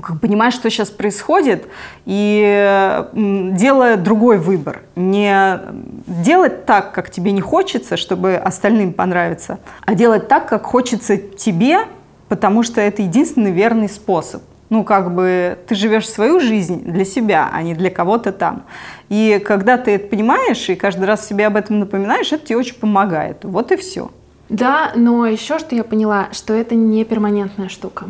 как 0.00 0.20
понимаешь, 0.20 0.54
что 0.54 0.70
сейчас 0.70 0.90
происходит, 0.90 1.66
и 2.06 3.04
делая 3.12 3.96
другой 3.96 4.38
выбор. 4.38 4.80
Не 4.96 5.60
делать 6.06 6.64
так, 6.64 6.92
как 6.92 7.10
тебе 7.10 7.32
не 7.32 7.42
хочется, 7.42 7.98
чтобы 7.98 8.36
остальным 8.36 8.94
понравиться, 8.94 9.58
а 9.84 9.94
делать 9.94 10.28
так, 10.28 10.48
как 10.48 10.64
хочется 10.64 11.18
тебе, 11.18 11.80
потому 12.28 12.62
что 12.62 12.80
это 12.80 13.02
единственный 13.02 13.50
верный 13.50 13.88
способ. 13.88 14.42
Ну, 14.72 14.84
как 14.84 15.14
бы 15.14 15.58
ты 15.66 15.74
живешь 15.74 16.08
свою 16.08 16.40
жизнь 16.40 16.82
для 16.84 17.04
себя, 17.04 17.50
а 17.52 17.62
не 17.62 17.74
для 17.74 17.90
кого-то 17.90 18.32
там. 18.32 18.62
И 19.10 19.38
когда 19.44 19.76
ты 19.76 19.90
это 19.90 20.08
понимаешь 20.08 20.66
и 20.70 20.76
каждый 20.76 21.04
раз 21.04 21.28
себе 21.28 21.46
об 21.46 21.56
этом 21.56 21.78
напоминаешь, 21.78 22.32
это 22.32 22.46
тебе 22.46 22.56
очень 22.56 22.76
помогает. 22.76 23.44
Вот 23.44 23.70
и 23.70 23.76
все. 23.76 24.10
Да, 24.48 24.92
но 24.94 25.26
еще 25.26 25.58
что 25.58 25.76
я 25.76 25.84
поняла, 25.84 26.28
что 26.32 26.54
это 26.54 26.74
не 26.74 27.04
перманентная 27.04 27.68
штука. 27.68 28.06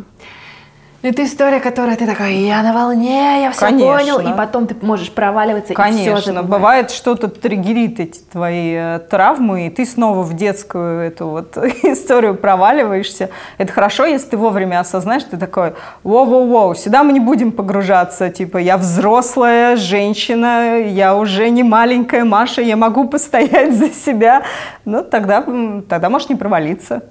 Это 1.03 1.25
история, 1.25 1.59
которая 1.59 1.97
ты 1.97 2.07
такой, 2.07 2.35
я 2.35 2.63
на 2.63 2.71
волне, 2.71 3.41
я 3.41 3.51
все 3.51 3.65
Конечно. 3.65 3.93
понял, 3.93 4.19
и 4.21 4.37
потом 4.37 4.67
ты 4.67 4.75
можешь 4.81 5.11
проваливаться 5.11 5.73
Конечно. 5.73 5.99
и 5.99 6.01
все 6.01 6.11
Конечно, 6.13 6.43
бывает 6.43 6.91
что-то 6.91 7.27
триггерит 7.27 7.99
эти 7.99 8.19
твои 8.19 8.73
э, 8.73 8.99
травмы, 9.09 9.67
и 9.67 9.69
ты 9.69 9.85
снова 9.85 10.23
в 10.23 10.33
детскую 10.33 11.01
эту 11.01 11.27
вот 11.27 11.57
историю 11.83 12.35
проваливаешься. 12.35 13.31
Это 13.57 13.73
хорошо, 13.73 14.05
если 14.05 14.29
ты 14.29 14.37
вовремя 14.37 14.79
осознаешь, 14.79 15.25
ты 15.25 15.35
такой, 15.35 15.73
воу-воу-воу, 16.05 16.73
сюда 16.73 17.03
мы 17.03 17.11
не 17.11 17.19
будем 17.19 17.51
погружаться, 17.51 18.29
типа, 18.29 18.59
я 18.59 18.77
взрослая 18.77 19.75
женщина, 19.75 20.77
я 20.79 21.17
уже 21.17 21.49
не 21.49 21.63
маленькая 21.63 22.23
Маша, 22.23 22.61
я 22.61 22.77
могу 22.77 23.09
постоять 23.09 23.73
за 23.77 23.89
себя. 23.89 24.43
Ну, 24.85 25.03
тогда, 25.03 25.43
тогда 25.89 26.09
можешь 26.09 26.29
не 26.29 26.35
провалиться. 26.35 27.03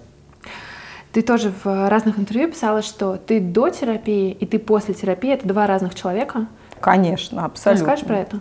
Ты 1.13 1.21
тоже 1.23 1.53
в 1.63 1.89
разных 1.89 2.19
интервью 2.19 2.49
писала, 2.49 2.81
что 2.81 3.17
ты 3.17 3.39
до 3.41 3.69
терапии 3.69 4.31
и 4.33 4.47
ты 4.47 4.59
после 4.59 4.95
терапии— 4.95 5.33
это 5.35 5.47
два 5.47 5.67
разных 5.67 5.95
человека. 5.95 6.47
Конечно, 6.81 7.45
абсолютно. 7.45 7.87
Расскажешь 7.87 8.07
про 8.07 8.19
это? 8.19 8.41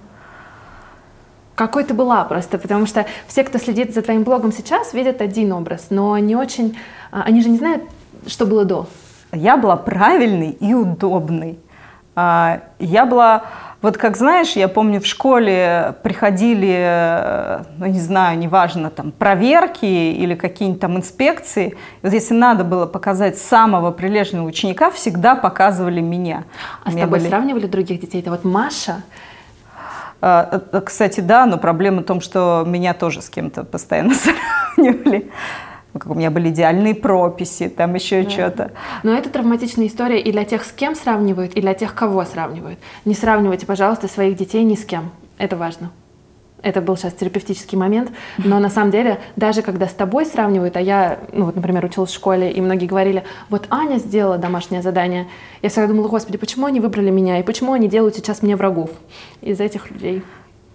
Какой 1.55 1.83
ты 1.83 1.93
была 1.93 2.23
просто, 2.23 2.57
потому 2.57 2.85
что 2.85 3.05
все, 3.27 3.43
кто 3.43 3.59
следит 3.59 3.93
за 3.93 4.01
твоим 4.01 4.23
блогом 4.23 4.51
сейчас, 4.53 4.93
видят 4.93 5.21
один 5.21 5.51
образ, 5.51 5.87
но 5.89 6.17
не 6.17 6.35
очень, 6.35 6.77
а, 7.11 7.23
они 7.23 7.41
же 7.41 7.49
не 7.49 7.57
знают, 7.57 7.83
что 8.25 8.45
было 8.45 8.63
до. 8.63 8.87
Я 9.33 9.57
была 9.57 9.75
правильной 9.75 10.51
и 10.51 10.73
удобной. 10.73 11.59
А, 12.15 12.61
я 12.79 13.05
была 13.05 13.43
вот 13.81 13.97
как 13.97 14.15
знаешь, 14.15 14.51
я 14.51 14.67
помню, 14.67 15.01
в 15.01 15.05
школе 15.07 15.95
приходили, 16.03 16.75
э, 16.77 17.63
ну 17.77 17.87
не 17.87 17.99
знаю, 17.99 18.37
неважно, 18.37 18.91
там 18.91 19.11
проверки 19.11 19.85
или 19.85 20.35
какие-нибудь 20.35 20.81
там 20.81 20.97
инспекции. 20.97 21.69
И 21.69 22.05
вот 22.05 22.13
если 22.13 22.35
надо 22.35 22.63
было 22.63 22.85
показать 22.85 23.37
самого 23.37 23.91
прилежного 23.91 24.47
ученика, 24.47 24.91
всегда 24.91 25.35
показывали 25.35 25.99
меня. 25.99 26.43
А 26.83 26.91
с 26.91 26.93
тобой 26.93 27.19
были... 27.19 27.27
сравнивали 27.27 27.65
других 27.65 28.01
детей? 28.01 28.21
Это 28.21 28.29
вот 28.29 28.43
Маша, 28.43 29.03
а, 30.21 30.61
э, 30.71 30.81
кстати, 30.81 31.19
да, 31.19 31.47
но 31.47 31.57
проблема 31.57 32.01
в 32.01 32.05
том, 32.05 32.21
что 32.21 32.63
меня 32.67 32.93
тоже 32.93 33.23
с 33.23 33.29
кем-то 33.29 33.63
постоянно 33.63 34.13
сравнивали. 34.75 35.31
Ну, 35.93 35.99
как 35.99 36.11
у 36.11 36.15
меня 36.15 36.31
были 36.31 36.49
идеальные 36.49 36.95
прописи, 36.95 37.67
там 37.67 37.95
еще 37.95 38.23
да. 38.23 38.29
что-то. 38.29 38.71
Но 39.03 39.13
это 39.13 39.29
травматичная 39.29 39.87
история 39.87 40.21
и 40.21 40.31
для 40.31 40.45
тех, 40.45 40.63
с 40.63 40.71
кем 40.71 40.95
сравнивают, 40.95 41.53
и 41.53 41.61
для 41.61 41.73
тех, 41.73 41.93
кого 41.93 42.23
сравнивают. 42.23 42.79
Не 43.03 43.13
сравнивайте, 43.13 43.65
пожалуйста, 43.65 44.07
своих 44.07 44.37
детей 44.37 44.63
ни 44.63 44.75
с 44.75 44.85
кем. 44.85 45.11
Это 45.37 45.57
важно. 45.57 45.91
Это 46.63 46.79
был 46.79 46.95
сейчас 46.95 47.13
терапевтический 47.13 47.75
момент, 47.75 48.11
но 48.37 48.59
на 48.59 48.69
самом 48.69 48.91
деле, 48.91 49.19
даже 49.35 49.63
когда 49.63 49.87
с 49.87 49.93
тобой 49.93 50.27
сравнивают, 50.27 50.77
а 50.77 50.81
я, 50.81 51.17
ну 51.33 51.45
вот, 51.45 51.55
например, 51.55 51.83
училась 51.83 52.11
в 52.11 52.13
школе, 52.13 52.51
и 52.51 52.61
многие 52.61 52.85
говорили, 52.85 53.23
вот 53.49 53.65
Аня 53.71 53.97
сделала 53.97 54.37
домашнее 54.37 54.83
задание, 54.83 55.27
я 55.63 55.69
всегда 55.69 55.87
думала, 55.87 56.07
господи, 56.07 56.37
почему 56.37 56.67
они 56.67 56.79
выбрали 56.79 57.09
меня, 57.09 57.39
и 57.39 57.43
почему 57.43 57.73
они 57.73 57.87
делают 57.87 58.15
сейчас 58.15 58.43
мне 58.43 58.55
врагов 58.55 58.91
из 59.41 59.59
этих 59.59 59.89
людей? 59.89 60.21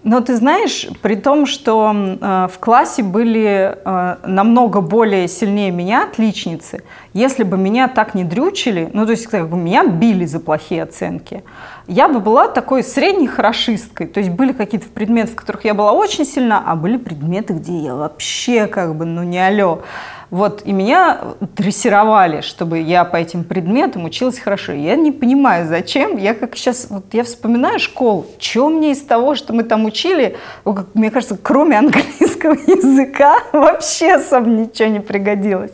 Но 0.03 0.21
ты 0.21 0.37
знаешь, 0.37 0.87
при 1.03 1.17
том, 1.17 1.47
что 1.47 1.93
э, 1.93 2.49
в 2.53 2.59
классе 2.61 3.03
были 3.03 3.77
э, 3.77 4.17
намного 4.25 4.81
более 4.81 5.27
сильнее 5.27 5.73
меня 5.73 6.05
отличницы, 6.05 6.85
если 7.17 7.45
бы 7.45 7.57
меня 7.57 7.89
так 7.89 8.15
не 8.15 8.25
дрючили, 8.25 8.91
ну 8.93 9.07
то 9.07 9.13
есть 9.13 9.27
как 9.27 9.49
бы 9.49 9.57
меня 9.57 9.87
били 9.87 10.27
за 10.27 10.39
плохие 10.39 10.83
оценки, 10.83 11.45
я 11.87 12.09
бы 12.09 12.21
была 12.21 12.49
такой 12.49 12.83
средней 12.83 13.27
хорошисткой. 13.27 14.07
То 14.07 14.21
есть 14.21 14.31
были 14.31 14.53
какие-то 14.53 14.89
предметы, 14.89 15.33
в 15.33 15.37
которых 15.37 15.65
я 15.65 15.73
была 15.73 15.93
очень 15.93 16.27
сильна, 16.27 16.63
а 16.67 16.77
были 16.77 16.99
предметы, 16.99 17.55
где 17.55 17.79
я 17.79 17.95
вообще 17.95 18.67
как 18.67 18.95
бы, 18.97 19.07
ну 19.07 19.23
не 19.23 19.39
алё. 19.39 19.83
Вот, 20.29 20.63
и 20.65 20.73
меня 20.73 21.21
дрессировали, 21.57 22.41
чтобы 22.41 22.81
я 22.81 23.05
по 23.05 23.17
этим 23.17 23.45
предметам 23.45 24.05
училась 24.05 24.39
хорошо. 24.39 24.73
Я 24.73 24.97
не 24.97 25.13
понимаю, 25.13 25.69
зачем. 25.69 26.17
Я 26.17 26.35
как 26.35 26.57
сейчас, 26.57 26.89
вот 26.91 27.15
я 27.15 27.23
вспоминаю 27.23 27.79
школу, 27.79 28.27
что 28.39 28.69
мне 28.69 28.91
из 28.91 29.03
того, 29.03 29.37
что 29.37 29.55
мы 29.55 29.63
там 29.63 29.85
учили, 29.85 30.37
мне 30.95 31.11
кажется, 31.11 31.39
кроме 31.41 31.79
английского 31.79 32.53
языка, 32.67 33.39
вообще 33.53 34.15
особо 34.15 34.51
ничего 34.51 34.89
не 34.89 35.01
пригодилось. 35.01 35.73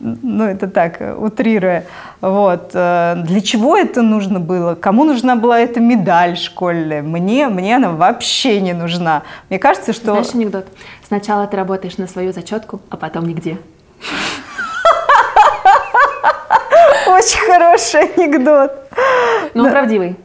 Ну, 0.00 0.44
это 0.44 0.68
так, 0.68 1.00
утрируя. 1.18 1.84
Вот. 2.20 2.70
Э, 2.74 3.14
для 3.24 3.40
чего 3.40 3.76
это 3.76 4.02
нужно 4.02 4.40
было? 4.40 4.74
Кому 4.74 5.04
нужна 5.04 5.36
была 5.36 5.58
эта 5.60 5.80
медаль 5.80 6.36
школьная? 6.36 7.02
Мне, 7.02 7.48
мне 7.48 7.76
она 7.76 7.90
вообще 7.90 8.60
не 8.60 8.72
нужна. 8.74 9.22
Мне 9.48 9.58
кажется, 9.58 9.92
что... 9.92 10.12
Знаешь 10.12 10.34
анекдот? 10.34 10.66
Сначала 11.06 11.46
ты 11.46 11.56
работаешь 11.56 11.96
на 11.98 12.06
свою 12.06 12.32
зачетку, 12.32 12.80
а 12.90 12.96
потом 12.96 13.26
нигде. 13.26 13.58
Очень 17.06 17.40
хороший 17.46 18.00
анекдот. 18.02 18.72
Но 19.54 19.64
он 19.64 19.70
правдивый. 19.70 20.16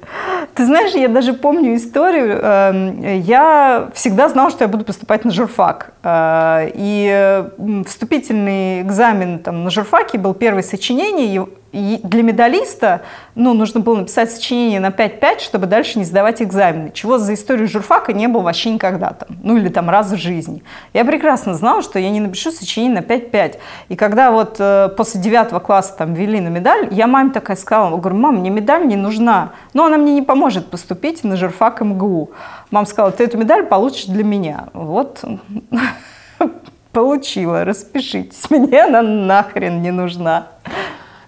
Ты 0.56 0.66
знаешь, 0.66 0.94
я 0.94 1.08
даже 1.08 1.34
помню 1.34 1.76
историю. 1.76 2.40
Эм, 2.42 3.02
я 3.22 3.90
всегда 3.94 4.30
знала, 4.30 4.52
что 4.52 4.64
я 4.64 4.68
буду 4.68 4.86
поступать 4.86 5.26
на 5.26 5.32
журфак. 5.32 5.94
Э, 6.04 6.70
и 6.74 7.44
вступительный 7.88 8.82
экзамен 8.82 9.40
там, 9.40 9.64
на 9.64 9.70
журфаке 9.70 10.18
был 10.18 10.34
первое 10.34 10.62
сочинение 10.62 11.48
для 11.74 12.22
медалиста 12.22 13.02
ну, 13.34 13.54
нужно 13.54 13.80
было 13.80 13.98
написать 13.98 14.32
сочинение 14.32 14.80
на 14.80 14.90
5-5, 14.90 15.40
чтобы 15.40 15.66
дальше 15.66 15.98
не 15.98 16.06
сдавать 16.06 16.42
экзамены, 16.42 16.92
чего 16.94 17.18
за 17.18 17.34
историю 17.34 17.68
журфака 17.68 18.14
не 18.14 18.28
было 18.28 18.44
вообще 18.44 18.70
никогда 18.70 19.10
там, 19.10 19.30
ну 19.42 19.58
или 19.58 19.70
там 19.70 19.90
раз 19.90 20.12
в 20.12 20.18
жизни. 20.18 20.64
Я 20.94 21.04
прекрасно 21.04 21.56
знала, 21.56 21.82
что 21.82 21.98
я 21.98 22.12
не 22.12 22.20
напишу 22.20 22.52
сочинение 22.52 23.02
на 23.02 23.04
5-5. 23.04 23.58
И 23.90 23.96
когда 23.96 24.32
вот 24.32 24.58
э, 24.60 24.90
после 24.96 25.20
9 25.20 25.64
класса 25.64 25.96
там 25.98 26.14
ввели 26.14 26.40
на 26.40 26.50
медаль, 26.50 26.90
я 26.92 27.08
маме 27.08 27.32
такая 27.32 27.58
сказала, 27.58 27.98
говорю, 27.98 28.18
мам, 28.18 28.36
мне 28.38 28.52
медаль 28.52 28.86
не 28.86 28.96
нужна, 28.96 29.54
но 29.74 29.86
она 29.86 29.98
мне 29.98 30.14
не 30.14 30.22
поможет 30.22 30.70
поступить 30.70 31.24
на 31.24 31.36
журфак 31.36 31.82
МГУ. 31.82 32.32
Мама 32.70 32.86
сказала, 32.86 33.12
ты 33.12 33.24
эту 33.24 33.40
медаль 33.40 33.66
получишь 33.66 34.06
для 34.06 34.24
меня. 34.24 34.66
Вот 34.74 35.24
получила, 36.92 37.66
распишитесь, 37.66 38.48
мне 38.52 38.84
она 38.84 39.02
нахрен 39.02 39.82
не 39.82 39.90
нужна. 39.90 40.50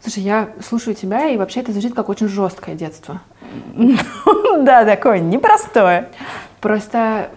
Слушай, 0.06 0.22
я 0.22 0.50
слушаю 0.63 0.94
тебя, 0.94 1.30
и 1.30 1.38
вообще 1.38 1.62
это 1.62 1.72
звучит 1.72 1.96
как 1.96 2.10
очень 2.10 2.28
жесткое 2.28 2.76
детство. 2.76 3.22
Да, 4.60 4.86
такое 4.86 5.18
непростое. 5.18 6.10
Просто 6.62 7.32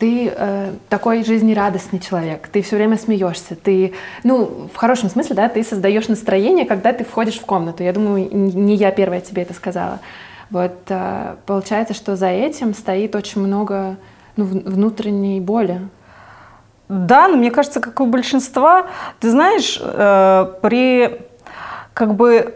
ты 0.00 0.32
э, 0.34 0.72
такой 0.88 1.24
жизнерадостный 1.24 2.00
человек, 2.00 2.48
ты 2.48 2.62
все 2.62 2.76
время 2.76 2.96
смеешься, 2.98 3.54
ты, 3.54 3.94
ну, 4.24 4.68
в 4.72 4.76
хорошем 4.76 5.08
смысле, 5.08 5.36
да, 5.36 5.48
ты 5.48 5.62
создаешь 5.62 6.08
настроение, 6.08 6.66
когда 6.66 6.92
ты 6.92 7.04
входишь 7.04 7.38
в 7.38 7.46
комнату. 7.46 7.84
Я 7.84 7.92
думаю, 7.92 8.28
не 8.32 8.74
я 8.74 8.90
первая 8.90 9.20
тебе 9.20 9.42
это 9.42 9.54
сказала. 9.54 10.00
Вот 10.50 10.72
э, 10.88 11.36
получается, 11.46 11.94
что 11.94 12.16
за 12.16 12.26
этим 12.26 12.74
стоит 12.74 13.14
очень 13.14 13.40
много 13.40 13.98
ну, 14.34 14.46
внутренней 14.46 15.40
боли. 15.40 15.80
Да, 16.88 17.28
но 17.28 17.36
мне 17.36 17.52
кажется, 17.52 17.78
как 17.78 18.00
у 18.00 18.06
большинства, 18.06 18.88
ты 19.20 19.30
знаешь, 19.30 19.78
э, 19.80 20.52
при 20.60 21.29
как 22.00 22.14
бы 22.14 22.54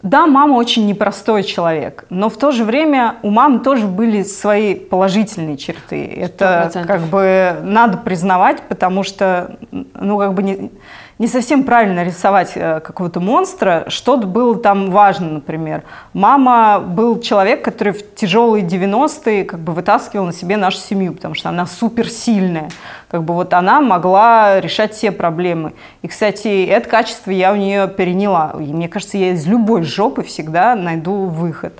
да, 0.00 0.26
мама 0.26 0.54
очень 0.54 0.86
непростой 0.86 1.42
человек, 1.42 2.06
но 2.08 2.30
в 2.30 2.38
то 2.38 2.52
же 2.52 2.64
время 2.64 3.16
у 3.22 3.28
мамы 3.28 3.58
тоже 3.58 3.86
были 3.86 4.22
свои 4.22 4.74
положительные 4.74 5.58
черты. 5.58 6.06
100%. 6.06 6.24
Это 6.24 6.84
как 6.86 7.02
бы 7.02 7.56
надо 7.62 7.98
признавать, 7.98 8.62
потому 8.62 9.02
что, 9.02 9.58
ну, 9.70 10.16
как 10.18 10.32
бы 10.32 10.42
не, 10.42 10.70
не 11.18 11.28
совсем 11.28 11.64
правильно 11.64 12.04
рисовать 12.04 12.52
э, 12.54 12.80
какого-то 12.80 13.20
монстра. 13.20 13.84
Что-то 13.88 14.26
было 14.26 14.56
там 14.56 14.90
важно, 14.90 15.30
например. 15.30 15.82
Мама 16.12 16.78
был 16.78 17.20
человек, 17.20 17.64
который 17.64 17.94
в 17.94 18.14
тяжелые 18.14 18.64
90-е 18.64 19.44
как 19.44 19.60
бы 19.60 19.72
вытаскивал 19.72 20.26
на 20.26 20.32
себе 20.32 20.58
нашу 20.58 20.78
семью, 20.78 21.14
потому 21.14 21.34
что 21.34 21.48
она 21.48 21.66
суперсильная. 21.66 22.68
Как 23.08 23.22
бы 23.22 23.32
вот 23.32 23.54
она 23.54 23.80
могла 23.80 24.60
решать 24.60 24.92
все 24.92 25.10
проблемы. 25.10 25.72
И, 26.02 26.08
кстати, 26.08 26.66
это 26.66 26.88
качество 26.88 27.30
я 27.30 27.52
у 27.52 27.56
нее 27.56 27.88
переняла. 27.88 28.54
И 28.58 28.72
мне 28.72 28.88
кажется, 28.88 29.16
я 29.16 29.30
из 29.30 29.46
любой 29.46 29.84
жопы 29.84 30.22
всегда 30.22 30.74
найду 30.74 31.26
выход. 31.26 31.72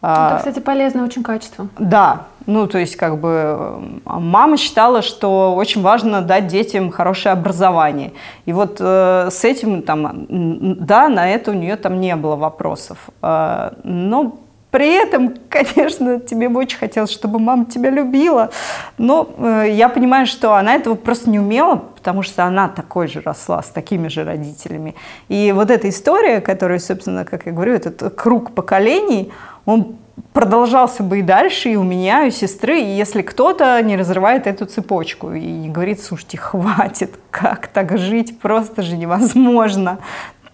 Это, 0.00 0.36
кстати, 0.38 0.60
полезное 0.60 1.04
очень 1.04 1.22
качество. 1.22 1.66
Да, 1.78 2.26
ну, 2.46 2.66
то 2.66 2.78
есть, 2.78 2.96
как 2.96 3.18
бы, 3.20 4.00
мама 4.04 4.56
считала, 4.56 5.02
что 5.02 5.54
очень 5.54 5.82
важно 5.82 6.20
дать 6.20 6.46
детям 6.46 6.90
хорошее 6.90 7.32
образование. 7.32 8.12
И 8.44 8.52
вот 8.52 8.76
э, 8.80 9.28
с 9.30 9.44
этим, 9.44 9.82
там, 9.82 10.26
да, 10.28 11.08
на 11.08 11.30
это 11.30 11.52
у 11.52 11.54
нее 11.54 11.76
там 11.76 12.00
не 12.00 12.14
было 12.16 12.36
вопросов. 12.36 12.98
Э, 13.22 13.70
но 13.82 14.36
при 14.74 14.92
этом, 14.92 15.36
конечно, 15.48 16.18
тебе 16.18 16.48
бы 16.48 16.60
очень 16.60 16.78
хотелось, 16.78 17.10
чтобы 17.10 17.38
мама 17.38 17.64
тебя 17.64 17.90
любила. 17.90 18.50
Но 18.98 19.30
э, 19.38 19.68
я 19.70 19.88
понимаю, 19.88 20.26
что 20.26 20.54
она 20.54 20.74
этого 20.74 20.96
просто 20.96 21.30
не 21.30 21.38
умела, 21.38 21.76
потому 21.76 22.22
что 22.22 22.44
она 22.44 22.68
такой 22.68 23.06
же 23.06 23.20
росла, 23.20 23.62
с 23.62 23.68
такими 23.68 24.08
же 24.08 24.24
родителями. 24.24 24.96
И 25.28 25.52
вот 25.52 25.70
эта 25.70 25.88
история, 25.88 26.40
которая, 26.40 26.78
собственно, 26.78 27.24
как 27.24 27.46
я 27.46 27.52
говорю, 27.52 27.72
этот 27.74 28.14
круг 28.16 28.50
поколений, 28.50 29.32
он 29.64 29.96
продолжался 30.32 31.02
бы 31.02 31.20
и 31.20 31.22
дальше, 31.22 31.70
и 31.70 31.76
у 31.76 31.82
меня, 31.82 32.24
и 32.24 32.28
у 32.28 32.30
сестры, 32.30 32.80
и 32.80 32.96
если 32.96 33.22
кто-то 33.22 33.80
не 33.82 33.96
разрывает 33.96 34.46
эту 34.46 34.66
цепочку 34.66 35.32
и 35.32 35.40
не 35.40 35.68
говорит, 35.68 36.02
слушайте, 36.02 36.38
хватит, 36.38 37.14
как 37.30 37.68
так 37.68 37.96
жить, 37.98 38.38
просто 38.40 38.82
же 38.82 38.96
невозможно. 38.96 39.98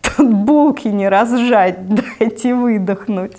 Тут 0.01 0.33
булки 0.33 0.89
не 0.89 1.09
разжать, 1.09 1.77
дайте 2.19 2.55
выдохнуть. 2.55 3.37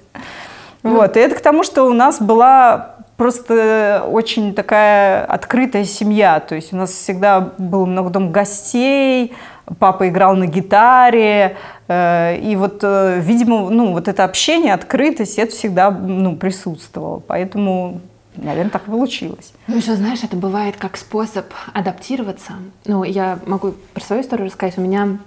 Ну, 0.83 0.95
вот, 0.95 1.15
и 1.15 1.19
это 1.19 1.35
к 1.35 1.41
тому, 1.41 1.63
что 1.63 1.85
у 1.85 1.93
нас 1.93 2.19
была 2.19 2.95
просто 3.17 4.03
очень 4.09 4.55
такая 4.55 5.23
открытая 5.25 5.85
семья. 5.85 6.39
То 6.39 6.55
есть 6.55 6.73
у 6.73 6.75
нас 6.75 6.89
всегда 6.89 7.51
было 7.59 7.85
много 7.85 8.09
дом 8.09 8.31
гостей, 8.31 9.33
папа 9.79 10.09
играл 10.09 10.35
на 10.35 10.47
гитаре, 10.47 11.57
э, 11.87 12.37
и 12.37 12.55
вот, 12.55 12.79
э, 12.83 13.19
видимо, 13.19 13.69
ну, 13.69 13.91
вот 13.93 14.07
это 14.07 14.23
общение, 14.23 14.73
открытость, 14.73 15.37
это 15.37 15.51
всегда 15.51 15.91
ну, 15.91 16.35
присутствовало. 16.35 17.19
Поэтому 17.19 18.01
Наверное, 18.35 18.71
так 18.71 18.87
и 18.87 18.91
получилось. 18.91 19.51
Ну, 19.67 19.75
еще, 19.75 19.95
знаешь, 19.95 20.23
это 20.23 20.37
бывает 20.37 20.77
как 20.77 20.95
способ 20.95 21.47
адаптироваться. 21.73 22.53
Ну, 22.85 23.03
я 23.03 23.39
могу 23.45 23.73
про 23.93 24.01
свою 24.01 24.21
историю 24.21 24.47
рассказать. 24.47 24.77
У 24.77 24.81
меня 24.81 25.17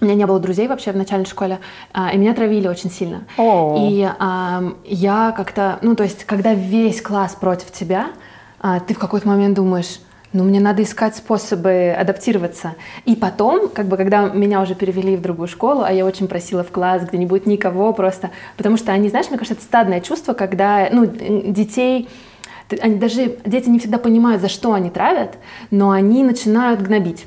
у 0.00 0.04
меня 0.04 0.14
не 0.16 0.26
было 0.26 0.40
друзей 0.40 0.66
вообще 0.66 0.90
в 0.90 0.96
начальной 0.96 1.26
школе, 1.26 1.60
а, 1.92 2.12
и 2.12 2.18
меня 2.18 2.34
травили 2.34 2.66
очень 2.66 2.90
сильно. 2.90 3.22
О. 3.36 3.88
И 3.88 4.08
а, 4.18 4.64
я 4.84 5.32
как-то, 5.36 5.78
ну, 5.80 5.94
то 5.94 6.02
есть, 6.02 6.24
когда 6.24 6.54
весь 6.54 7.00
класс 7.00 7.36
против 7.38 7.70
тебя, 7.70 8.08
а, 8.60 8.80
ты 8.80 8.94
в 8.94 8.98
какой-то 8.98 9.28
момент 9.28 9.54
думаешь, 9.54 10.00
ну, 10.32 10.44
мне 10.44 10.60
надо 10.60 10.82
искать 10.82 11.16
способы 11.16 11.94
адаптироваться. 11.98 12.74
И 13.04 13.14
потом, 13.16 13.68
как 13.68 13.86
бы, 13.86 13.96
когда 13.96 14.28
меня 14.28 14.60
уже 14.62 14.74
перевели 14.74 15.16
в 15.16 15.22
другую 15.22 15.48
школу, 15.48 15.82
а 15.82 15.92
я 15.92 16.06
очень 16.06 16.28
просила 16.28 16.64
в 16.64 16.70
класс, 16.70 17.02
где 17.02 17.18
не 17.18 17.26
будет 17.26 17.46
никого 17.46 17.92
просто, 17.92 18.30
потому 18.56 18.76
что 18.76 18.92
они, 18.92 19.08
знаешь, 19.08 19.28
мне 19.28 19.38
кажется, 19.38 19.54
это 19.54 19.62
стадное 19.62 20.00
чувство, 20.00 20.32
когда, 20.32 20.88
ну, 20.90 21.06
детей, 21.06 22.08
они 22.80 22.94
даже, 22.96 23.36
дети 23.44 23.68
не 23.68 23.78
всегда 23.78 23.98
понимают, 23.98 24.40
за 24.40 24.48
что 24.48 24.72
они 24.72 24.90
травят, 24.90 25.36
но 25.70 25.90
они 25.90 26.24
начинают 26.24 26.80
гнобить. 26.80 27.26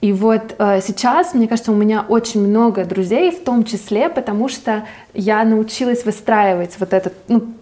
И 0.00 0.12
вот 0.12 0.56
э, 0.58 0.80
сейчас, 0.82 1.32
мне 1.32 1.46
кажется, 1.46 1.70
у 1.70 1.76
меня 1.76 2.04
очень 2.08 2.44
много 2.44 2.84
друзей, 2.84 3.30
в 3.30 3.44
том 3.44 3.64
числе, 3.64 4.08
потому 4.08 4.48
что 4.48 4.84
я 5.14 5.44
научилась 5.44 6.04
выстраивать 6.04 6.76
вот 6.80 6.92
этот, 6.92 7.14
ну, 7.28 7.52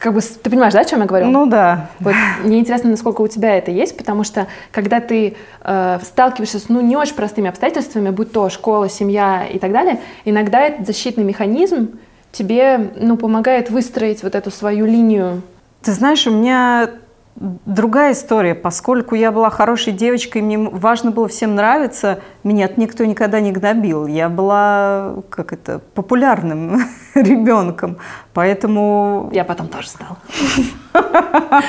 как 0.00 0.14
бы, 0.14 0.20
ты 0.20 0.48
понимаешь, 0.48 0.72
да, 0.72 0.80
о 0.80 0.84
чем 0.84 1.00
я 1.00 1.06
говорю? 1.06 1.26
Ну 1.26 1.46
да. 1.46 1.90
Вот 2.00 2.14
мне 2.42 2.58
интересно, 2.58 2.90
насколько 2.90 3.20
у 3.20 3.28
тебя 3.28 3.56
это 3.56 3.70
есть, 3.70 3.96
потому 3.96 4.24
что 4.24 4.46
когда 4.72 5.00
ты 5.00 5.36
э, 5.62 5.98
сталкиваешься 6.02 6.58
с 6.58 6.70
ну, 6.70 6.80
не 6.80 6.96
очень 6.96 7.14
простыми 7.14 7.50
обстоятельствами, 7.50 8.08
будь 8.08 8.32
то 8.32 8.48
школа, 8.48 8.88
семья 8.88 9.46
и 9.46 9.58
так 9.58 9.72
далее, 9.72 10.00
иногда 10.24 10.62
этот 10.62 10.86
защитный 10.86 11.24
механизм 11.24 11.98
тебе 12.32 12.92
ну, 12.96 13.18
помогает 13.18 13.70
выстроить 13.70 14.22
вот 14.22 14.34
эту 14.34 14.50
свою 14.50 14.86
линию. 14.86 15.42
Ты 15.82 15.92
знаешь, 15.92 16.26
у 16.26 16.30
меня 16.30 16.90
другая 17.36 18.12
история. 18.12 18.54
Поскольку 18.54 19.14
я 19.14 19.32
была 19.32 19.50
хорошей 19.50 19.92
девочкой, 19.92 20.42
мне 20.42 20.58
важно 20.58 21.10
было 21.10 21.28
всем 21.28 21.54
нравиться, 21.54 22.20
меня 22.44 22.68
никто 22.76 23.04
никогда 23.04 23.40
не 23.40 23.52
гнобил. 23.52 24.06
Я 24.06 24.28
была, 24.28 25.16
как 25.30 25.52
это, 25.52 25.80
популярным 25.94 26.82
ребенком. 27.14 27.98
Поэтому... 28.34 29.30
Я 29.32 29.44
потом 29.44 29.68
тоже 29.68 29.88
стала. 29.88 30.16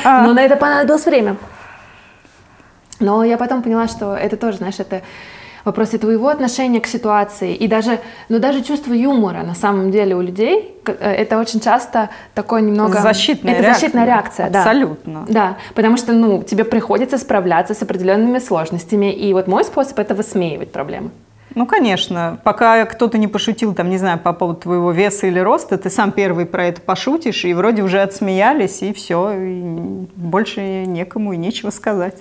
Но 0.05 0.33
на 0.33 0.41
это 0.41 0.55
понадобилось 0.55 1.05
время. 1.05 1.37
Но 2.99 3.23
я 3.23 3.37
потом 3.37 3.63
поняла, 3.63 3.87
что 3.87 4.15
это 4.15 4.37
тоже, 4.37 4.57
знаешь, 4.57 4.79
это 4.79 5.01
вопросе 5.65 5.97
твоего 5.97 6.29
отношения 6.29 6.79
к 6.79 6.87
ситуации 6.87 7.55
и 7.55 7.67
даже, 7.67 7.99
ну, 8.29 8.39
даже 8.39 8.61
чувство 8.63 8.93
юмора 8.93 9.43
на 9.43 9.55
самом 9.55 9.91
деле 9.91 10.15
у 10.15 10.21
людей, 10.21 10.75
э, 10.85 10.91
это 10.91 11.39
очень 11.39 11.59
часто 11.59 12.09
такое 12.33 12.61
немного... 12.61 12.99
Защитная 12.99 13.53
это 13.53 13.63
реакция. 13.63 13.79
защитная 13.79 14.05
реакция, 14.05 14.49
да. 14.49 14.59
Абсолютно. 14.59 15.25
Да, 15.27 15.57
потому 15.75 15.97
что, 15.97 16.13
ну, 16.13 16.43
тебе 16.43 16.63
приходится 16.63 17.17
справляться 17.17 17.73
с 17.73 17.81
определенными 17.81 18.39
сложностями, 18.39 19.13
и 19.13 19.33
вот 19.33 19.47
мой 19.47 19.63
способ— 19.63 19.97
это 19.99 20.15
высмеивать 20.15 20.71
проблемы. 20.71 21.11
Ну, 21.55 21.65
конечно. 21.65 22.39
Пока 22.43 22.85
кто-то 22.85 23.17
не 23.17 23.27
пошутил, 23.27 23.73
там, 23.73 23.89
не 23.89 23.97
знаю, 23.97 24.19
по 24.19 24.33
поводу 24.33 24.61
твоего 24.61 24.91
веса 24.91 25.27
или 25.27 25.39
роста, 25.39 25.77
ты 25.77 25.89
сам 25.89 26.11
первый 26.11 26.45
про 26.45 26.65
это 26.65 26.81
пошутишь, 26.81 27.43
и 27.43 27.53
вроде 27.53 27.83
уже 27.83 28.01
отсмеялись, 28.01 28.81
и 28.81 28.93
все, 28.93 29.33
и 29.33 29.61
больше 30.15 30.85
некому 30.85 31.33
и 31.33 31.37
нечего 31.37 31.69
сказать. 31.69 32.15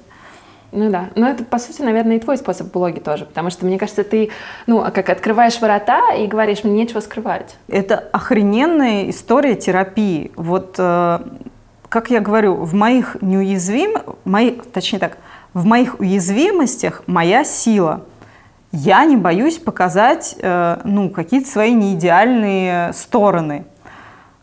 Ну 0.73 0.89
да, 0.89 1.11
но 1.17 1.29
это, 1.29 1.45
по 1.45 1.59
сути, 1.59 1.83
наверное, 1.83 2.17
и 2.17 2.21
твой 2.21 2.37
способ 2.37 2.69
в 2.69 2.71
блоге 2.71 3.01
тоже, 3.01 3.25
потому 3.25 3.51
что, 3.51 3.67
мне 3.67 3.77
кажется, 3.77 4.05
ты, 4.05 4.31
ну, 4.67 4.81
как 4.95 5.11
открываешь 5.11 5.61
ворота 5.61 6.15
и 6.17 6.27
говоришь, 6.27 6.63
мне 6.63 6.75
нечего 6.75 7.01
скрывать. 7.01 7.57
Это 7.67 7.99
охрененная 8.13 9.11
история 9.11 9.57
терапии. 9.57 10.31
Вот, 10.37 10.77
э, 10.79 11.19
как 11.89 12.11
я 12.11 12.21
говорю, 12.21 12.55
в 12.55 12.73
моих 12.75 13.17
неуязвим, 13.21 13.99
мои, 14.25 14.53
точнее 14.53 15.01
так, 15.01 15.19
в 15.55 15.65
моих 15.65 15.99
уязвимостях 15.99 17.03
моя 17.07 17.43
сила. 17.43 18.05
Я 18.71 19.05
не 19.05 19.17
боюсь 19.17 19.59
показать, 19.59 20.37
э, 20.41 20.81
ну, 20.85 21.11
какие-то 21.11 21.49
свои 21.51 21.75
неидеальные 21.75 22.93
стороны, 22.93 23.65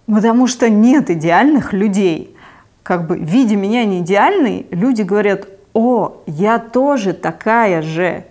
потому 0.05 0.47
что 0.47 0.69
нет 0.69 1.09
идеальных 1.09 1.71
людей. 1.71 2.35
Как 2.83 3.07
бы, 3.07 3.17
видя 3.17 3.55
меня 3.55 3.85
не 3.85 3.99
идеальной, 3.99 4.67
люди 4.71 5.03
говорят, 5.03 5.47
о, 5.77 6.23
я 6.25 6.57
тоже 6.57 7.13
такая 7.13 7.83
же. 7.83 8.23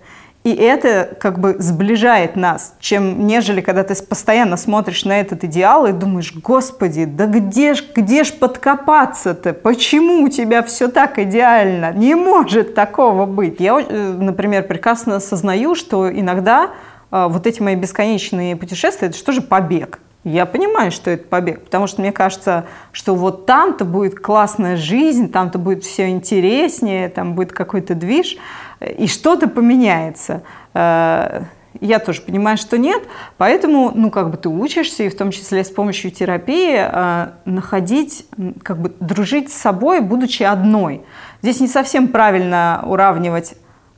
И 0.42 0.53
это 0.53 1.16
как 1.20 1.38
бы 1.38 1.57
сближает 1.59 2.34
нас, 2.34 2.74
чем 2.80 3.24
нежели 3.26 3.61
когда 3.61 3.84
ты 3.84 3.94
постоянно 4.03 4.57
смотришь 4.57 5.05
на 5.05 5.20
этот 5.20 5.44
идеал 5.44 5.86
и 5.86 5.92
думаешь, 5.92 6.34
господи, 6.34 7.05
да 7.05 7.26
где 7.26 7.74
ж, 7.74 7.84
где 7.94 8.24
ж 8.24 8.32
подкопаться-то? 8.32 9.53
Почему 9.55 10.22
у 10.22 10.28
тебя 10.28 10.64
все 10.64 10.88
так 10.88 11.20
идеально? 11.20 11.92
Не 11.92 12.16
может 12.16 12.74
такого 12.74 13.26
быть. 13.26 13.61
Я, 13.61 13.80
э, 13.80 14.12
например, 14.12 14.64
прекрасно 14.64 15.16
осознаю, 15.16 15.76
что 15.76 16.11
иногда 16.11 16.70
э, 17.12 17.26
вот 17.28 17.47
эти 17.47 17.62
мои 17.62 17.76
бесконечные 17.76 18.57
путешествия, 18.57 19.09
это 19.09 19.16
что 19.16 19.30
же 19.30 19.40
побег? 19.40 20.01
Я 20.27 20.45
понимаю, 20.45 20.91
что 20.91 21.12
это 21.12 21.24
побег, 21.24 21.62
потому 21.62 21.87
что 21.87 22.01
мне 22.01 22.11
кажется, 22.11 22.66
что 22.91 23.14
вот 23.14 23.47
там-то 23.47 23.85
будет 23.85 24.18
классная 24.18 24.77
жизнь, 24.77 25.31
там-то 25.31 25.57
будет 25.57 25.85
все 25.85 26.09
интереснее, 26.09 27.09
там 27.09 27.37
будет 27.37 27.53
какой-то 27.53 27.95
движ, 27.95 28.37
и 28.81 29.07
что-то 29.07 29.47
поменяется. 29.47 30.43
Э, 30.74 31.43
я 31.81 32.01
тоже 32.01 32.22
понимаю, 32.22 32.57
что 32.57 32.77
нет, 32.77 33.05
поэтому, 33.37 33.93
ну, 33.95 34.11
как 34.11 34.33
бы 34.33 34.37
ты 34.37 34.49
учишься, 34.49 35.05
и 35.05 35.11
в 35.11 35.16
том 35.16 35.31
числе 35.31 35.62
с 35.62 35.70
помощью 35.70 36.11
терапии, 36.11 36.74
э, 36.77 37.29
находить, 37.45 38.27
как 38.64 38.81
бы 38.81 38.93
дружить 38.99 39.53
с 39.53 39.55
собой, 39.55 40.01
будучи 40.01 40.43
одной. 40.43 41.03
Здесь 41.41 41.61
не 41.61 41.68
совсем 41.68 42.09
правильно 42.09 42.83
уравнивать 42.85 43.55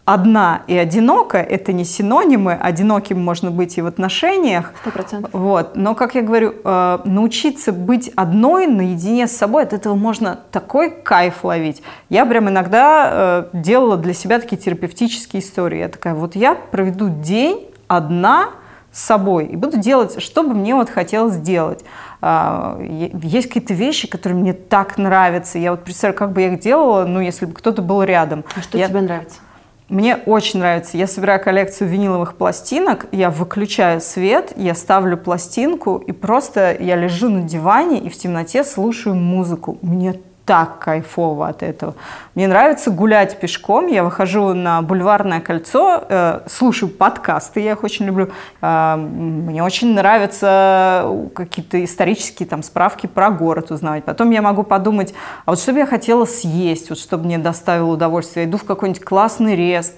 одна 0.09 0.63
и 0.67 0.75
одиноко– 0.75 1.37
это 1.51 1.75
не 1.75 1.85
синонимы. 1.85 2.55
Одиноким 2.55 3.23
можно 3.23 3.51
быть 3.51 3.77
и 3.77 3.83
в 3.83 3.87
отношениях. 3.87 4.73
Сто 4.81 4.91
процентов. 4.91 5.31
Вот. 5.35 5.77
Но, 5.77 5.95
как 5.95 6.15
я 6.15 6.23
говорю, 6.23 6.55
э, 6.65 6.99
научиться 7.05 7.73
быть 7.73 8.11
одной, 8.17 8.67
наедине 8.67 9.27
с 9.27 9.37
собой, 9.37 9.65
от 9.65 9.75
этого 9.75 9.95
можно 9.95 10.39
такой 10.51 10.91
кайф 10.91 11.45
ловить. 11.45 11.83
Я 12.09 12.25
прям 12.25 12.49
иногда 12.49 13.11
э, 13.53 13.59
делала 13.59 13.99
для 13.99 14.15
себя 14.15 14.41
такие 14.41 14.57
терапевтические 14.57 15.43
истории. 15.43 15.81
Я 15.81 15.89
такая, 15.89 16.15
вот 16.15 16.37
я 16.37 16.55
проведу 16.55 17.11
день 17.11 17.67
одна 17.87 18.49
с 18.91 19.05
собой 19.05 19.45
и 19.45 19.57
буду 19.57 19.77
делать, 19.77 20.23
что 20.23 20.43
бы 20.43 20.55
мне 20.55 20.75
вот 20.75 20.89
хотелось 20.89 21.35
сделать. 21.35 21.85
А, 22.23 22.81
есть 22.81 23.49
какие-то 23.49 23.75
вещи, 23.75 24.09
которые 24.09 24.41
мне 24.41 24.55
так 24.55 24.97
нравятся. 24.97 25.59
Я 25.59 25.73
вот 25.73 25.85
представляю, 25.85 26.19
как 26.19 26.33
бы 26.33 26.41
я 26.41 26.55
их 26.55 26.61
делала, 26.61 27.05
ну, 27.05 27.21
если 27.21 27.45
бы 27.45 27.53
кто-то 27.53 27.83
был 27.83 28.03
рядом. 28.03 28.45
А 28.57 28.63
что 28.63 28.79
я... 28.79 28.89
тебе 28.89 29.03
нравится? 29.03 29.41
Мне 29.89 30.17
очень 30.27 30.61
нравится. 30.61 30.99
Я 30.99 31.07
собираю 31.07 31.43
коллекцию 31.43 31.89
виниловых 31.89 32.37
пластинок, 32.37 33.07
я 33.11 33.31
выключаю 33.31 34.03
свет, 34.03 34.53
я 34.57 34.75
ставлю 34.75 35.17
пластинку, 35.17 35.97
и 35.97 36.13
просто 36.13 36.77
я 36.79 36.95
лежу 36.95 37.31
на 37.31 37.43
диване 37.43 37.99
и 37.99 38.11
в 38.11 38.17
темноте 38.17 38.65
слушаю 38.65 39.15
музыку. 39.15 39.79
Мне 39.81 40.21
так 40.49 40.79
кайфово 40.79 41.49
от 41.49 41.63
этого. 41.63 41.95
Мне 42.35 42.49
нравится 42.49 42.91
гулять 42.91 43.39
пешком. 43.39 43.87
Я 43.87 44.03
выхожу 44.03 44.55
на 44.55 44.81
бульварное 44.81 45.41
кольцо, 45.41 46.03
э, 46.09 46.41
слушаю 46.49 46.89
подкасты, 46.89 47.61
я 47.61 47.73
их 47.73 47.85
очень 47.85 48.07
люблю. 48.07 48.31
Э, 48.63 48.97
мне 48.97 49.63
очень 49.63 49.93
нравятся 49.93 51.07
какие-то 51.35 51.85
исторические 51.85 52.49
там 52.49 52.63
справки 52.63 53.07
про 53.07 53.29
город 53.29 53.71
узнавать. 53.71 54.05
Потом 54.05 54.31
я 54.31 54.41
могу 54.41 54.63
подумать, 54.63 55.13
а 55.45 55.51
вот 55.51 55.61
что 55.61 55.75
бы 55.75 55.81
я 55.81 55.87
хотела 55.87 56.25
съесть, 56.25 56.89
вот 56.89 56.99
чтобы 56.99 57.27
мне 57.27 57.37
доставило 57.37 57.93
удовольствие. 57.93 58.45
Я 58.45 58.49
иду 58.49 58.57
в 58.57 58.65
какой-нибудь 58.65 59.05
классный 59.05 59.55
рест, 59.55 59.97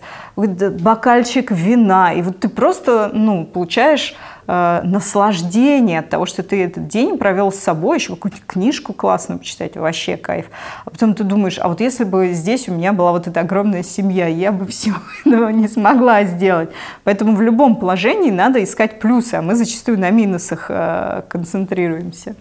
бокальчик 0.49 1.51
вина, 1.51 2.12
и 2.12 2.22
вот 2.22 2.41
ты 2.41 2.49
просто, 2.49 3.11
ну, 3.12 3.45
получаешь 3.45 4.14
э, 4.47 4.80
наслаждение 4.84 6.01
от 6.01 6.09
того, 6.09 6.26
что 6.26 6.43
ты 6.43 6.64
этот 6.64 6.88
день 6.88 7.18
провел 7.18 7.53
с 7.53 7.57
собой, 7.57 7.99
еще 7.99 8.14
какую-то 8.14 8.38
книжку 8.47 8.93
классную 8.93 9.38
почитать, 9.38 9.76
вообще 9.76 10.16
кайф. 10.16 10.47
А 10.84 10.91
потом 10.91 11.14
ты 11.14 11.24
думаешь, 11.24 11.59
а 11.61 11.68
вот 11.68 11.80
если 11.80 12.05
бы 12.05 12.32
здесь 12.32 12.68
у 12.68 12.72
меня 12.72 12.93
была 12.93 13.12
вот 13.12 13.26
эта 13.26 13.41
огромная 13.41 13.82
семья, 13.82 14.26
я 14.26 14.53
бы 14.53 14.66
все 14.68 14.93
этого 15.24 15.51
не 15.51 15.68
смогла 15.68 16.24
сделать. 16.24 16.70
Поэтому 17.05 17.36
в 17.36 17.43
любом 17.43 17.76
положении 17.76 18.30
надо 18.30 18.62
искать 18.62 18.99
плюсы, 19.01 19.34
а 19.34 19.43
мы 19.43 19.55
зачастую 19.55 19.99
на 19.99 20.11
минусах 20.11 20.66
э, 20.68 21.22
концентрируемся. 21.28 22.34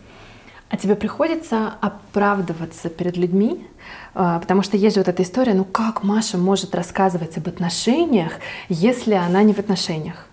А 0.69 0.77
тебе 0.77 0.95
приходится 0.95 1.73
оправдываться 1.81 2.89
перед 2.89 3.17
людьми? 3.17 3.65
А, 4.13 4.39
потому 4.39 4.61
что 4.61 4.77
есть 4.77 4.95
же 4.95 5.01
вот 5.01 5.07
эта 5.07 5.23
история, 5.23 5.53
ну 5.53 5.63
как 5.63 6.03
Маша 6.03 6.37
может 6.37 6.75
рассказывать 6.75 7.37
об 7.37 7.47
отношениях, 7.47 8.33
если 8.69 9.15
она 9.15 9.41
не 9.41 9.53
в 9.53 9.59
отношениях? 9.59 10.27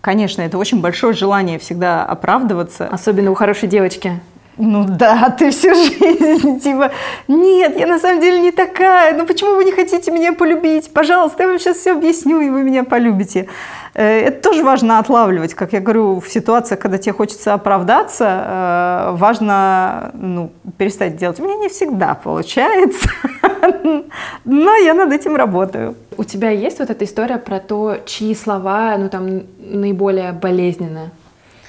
Конечно, 0.00 0.40
это 0.42 0.56
очень 0.56 0.80
большое 0.80 1.12
желание 1.12 1.58
всегда 1.58 2.04
оправдываться. 2.04 2.86
Особенно 2.86 3.30
у 3.30 3.34
хорошей 3.34 3.68
девочки. 3.68 4.20
ну 4.56 4.86
да, 4.88 5.28
ты 5.38 5.50
всю 5.50 5.74
жизнь, 5.74 6.60
типа, 6.60 6.92
нет, 7.26 7.78
я 7.78 7.86
на 7.86 7.98
самом 7.98 8.20
деле 8.20 8.40
не 8.40 8.52
такая, 8.52 9.14
ну 9.16 9.26
почему 9.26 9.56
вы 9.56 9.64
не 9.64 9.72
хотите 9.72 10.10
меня 10.10 10.32
полюбить? 10.32 10.92
Пожалуйста, 10.94 11.42
я 11.42 11.48
вам 11.48 11.58
сейчас 11.58 11.76
все 11.76 11.92
объясню, 11.92 12.40
и 12.40 12.48
вы 12.48 12.62
меня 12.62 12.84
полюбите. 12.84 13.48
Э, 13.94 14.20
это 14.20 14.50
тоже 14.50 14.62
важно 14.62 14.98
отлавливать, 14.98 15.54
как 15.54 15.72
я 15.72 15.80
говорю, 15.80 16.20
в 16.20 16.28
ситуациях, 16.28 16.80
когда 16.80 16.98
тебе 16.98 17.12
хочется 17.12 17.54
оправдаться, 17.54 18.44
э, 18.46 19.16
важно 19.16 20.10
ну, 20.14 20.52
перестать 20.76 21.16
делать. 21.16 21.40
У 21.40 21.44
меня 21.44 21.56
не 21.56 21.68
всегда 21.68 22.14
получается, 22.14 23.08
но 24.44 24.76
я 24.76 24.94
над 24.94 25.12
этим 25.12 25.36
работаю. 25.36 25.96
У 26.16 26.24
тебя 26.24 26.50
есть 26.50 26.78
вот 26.78 26.90
эта 26.90 27.04
история 27.04 27.38
про 27.38 27.60
то, 27.60 27.96
чьи 28.06 28.34
слова, 28.34 28.96
ну 28.98 29.08
там, 29.08 29.42
наиболее 29.58 30.32
болезненные? 30.32 31.10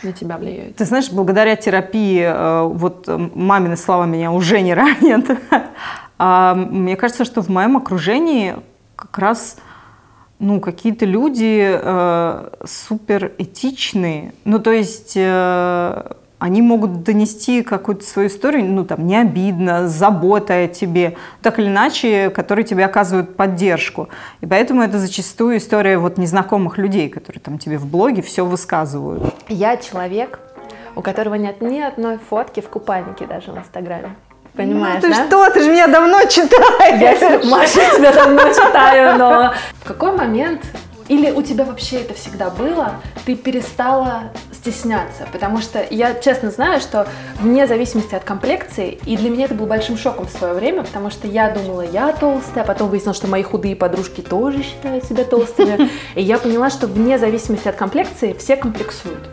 на 0.01 0.13
тебя 0.13 0.37
влияют? 0.37 0.77
Ты 0.77 0.85
знаешь, 0.85 1.11
благодаря 1.11 1.57
терапии, 1.57 2.23
э, 2.23 2.63
вот 2.63 3.09
мамины 3.35 3.75
слова 3.75 4.05
меня 4.05 4.31
уже 4.31 4.61
не 4.61 4.73
ранят. 4.73 5.25
А 6.21 6.53
мне 6.53 6.97
кажется, 6.97 7.23
что 7.23 7.41
в 7.41 7.47
моем 7.47 7.77
окружении 7.77 8.57
как 8.97 9.17
раз 9.17 9.55
ну, 10.39 10.61
какие-то 10.61 11.05
люди 11.05 11.69
э, 11.69 12.49
супер 12.65 13.33
этичные. 13.37 14.33
Ну, 14.45 14.59
то 14.59 14.71
есть 14.71 15.13
э, 15.15 16.11
они 16.39 16.61
могут 16.61 17.03
донести 17.03 17.61
какую-то 17.61 18.05
свою 18.05 18.29
историю, 18.29 18.65
ну, 18.65 18.85
там, 18.85 19.05
не 19.05 19.17
обидно, 19.17 19.87
с 19.87 19.91
заботой 19.91 20.65
о 20.65 20.67
тебе, 20.69 21.17
так 21.41 21.59
или 21.59 21.67
иначе, 21.67 22.29
которые 22.29 22.65
тебе 22.65 22.85
оказывают 22.85 23.35
поддержку. 23.35 24.07
И 24.39 24.45
поэтому 24.45 24.81
это 24.81 24.97
зачастую 24.97 25.57
история 25.57 25.97
вот 25.97 26.17
незнакомых 26.17 26.77
людей, 26.77 27.09
которые 27.09 27.41
там 27.41 27.59
тебе 27.59 27.77
в 27.77 27.85
блоге 27.85 28.21
все 28.21 28.45
высказывают. 28.45 29.35
Я 29.49 29.75
человек, 29.75 30.39
у 30.95 31.01
которого 31.01 31.35
нет 31.35 31.61
ни 31.61 31.79
одной 31.79 32.17
фотки 32.17 32.61
в 32.61 32.69
купальнике 32.69 33.27
даже 33.27 33.51
в 33.51 33.57
Инстаграме. 33.57 34.15
Понимаешь, 34.55 34.95
ну, 34.95 35.09
ты 35.09 35.15
да? 35.15 35.27
что, 35.27 35.49
ты 35.51 35.63
же 35.63 35.71
меня 35.71 35.87
давно 35.87 36.19
читаешь. 36.29 37.21
Я, 37.21 37.49
Маша, 37.49 37.79
тебя 37.95 38.11
давно 38.11 38.49
читаю, 38.49 39.17
но 39.17 39.53
какой 39.89 40.15
момент 40.15 40.61
или 41.07 41.31
у 41.31 41.41
тебя 41.41 41.65
вообще 41.65 42.01
это 42.01 42.13
всегда 42.13 42.51
было, 42.51 43.01
ты 43.25 43.35
перестала 43.35 44.25
стесняться? 44.51 45.27
Потому 45.31 45.61
что 45.61 45.83
я 45.89 46.13
честно 46.13 46.51
знаю, 46.51 46.79
что 46.79 47.07
вне 47.39 47.65
зависимости 47.65 48.13
от 48.13 48.23
комплекции, 48.23 48.99
и 49.07 49.17
для 49.17 49.31
меня 49.31 49.45
это 49.45 49.55
был 49.55 49.65
большим 49.65 49.97
шоком 49.97 50.27
в 50.27 50.29
свое 50.29 50.53
время, 50.53 50.83
потому 50.83 51.09
что 51.09 51.27
я 51.27 51.49
думала, 51.49 51.81
я 51.81 52.11
толстая, 52.11 52.63
а 52.63 52.67
потом 52.67 52.89
выяснилось, 52.89 53.17
что 53.17 53.25
мои 53.25 53.41
худые 53.41 53.75
подружки 53.75 54.21
тоже 54.21 54.61
считают 54.61 55.03
себя 55.05 55.23
толстыми. 55.23 55.89
И 56.15 56.21
я 56.21 56.37
поняла, 56.37 56.69
что 56.69 56.85
вне 56.85 57.17
зависимости 57.17 57.67
от 57.67 57.75
комплекции 57.75 58.33
все 58.33 58.55
комплексуют. 58.55 59.27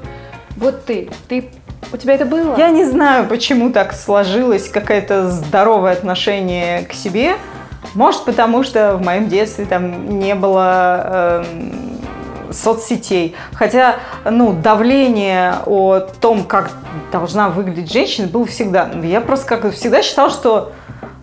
Вот 0.56 0.86
ты, 0.86 1.10
ты 1.28 1.50
у 1.92 1.98
тебя 1.98 2.14
это 2.14 2.24
было? 2.24 2.56
Я 2.56 2.70
не 2.70 2.86
знаю, 2.86 3.28
почему 3.28 3.70
так 3.70 3.92
сложилось 3.92 4.68
какое-то 4.70 5.30
здоровое 5.30 5.92
отношение 5.92 6.84
к 6.84 6.94
себе. 6.94 7.36
Может, 7.94 8.24
потому 8.24 8.62
что 8.62 8.96
в 8.96 9.04
моем 9.04 9.28
детстве 9.28 9.64
там 9.64 10.18
не 10.18 10.34
было 10.34 11.00
э, 11.04 11.44
соцсетей. 12.52 13.34
Хотя, 13.54 13.96
ну, 14.24 14.52
давление 14.52 15.54
о 15.66 16.00
том, 16.00 16.44
как 16.44 16.70
должна 17.12 17.48
выглядеть 17.48 17.92
женщина, 17.92 18.28
было 18.28 18.46
всегда. 18.46 18.90
Я 19.02 19.20
просто 19.20 19.46
как 19.46 19.72
всегда 19.74 20.02
считала, 20.02 20.30
что 20.30 20.72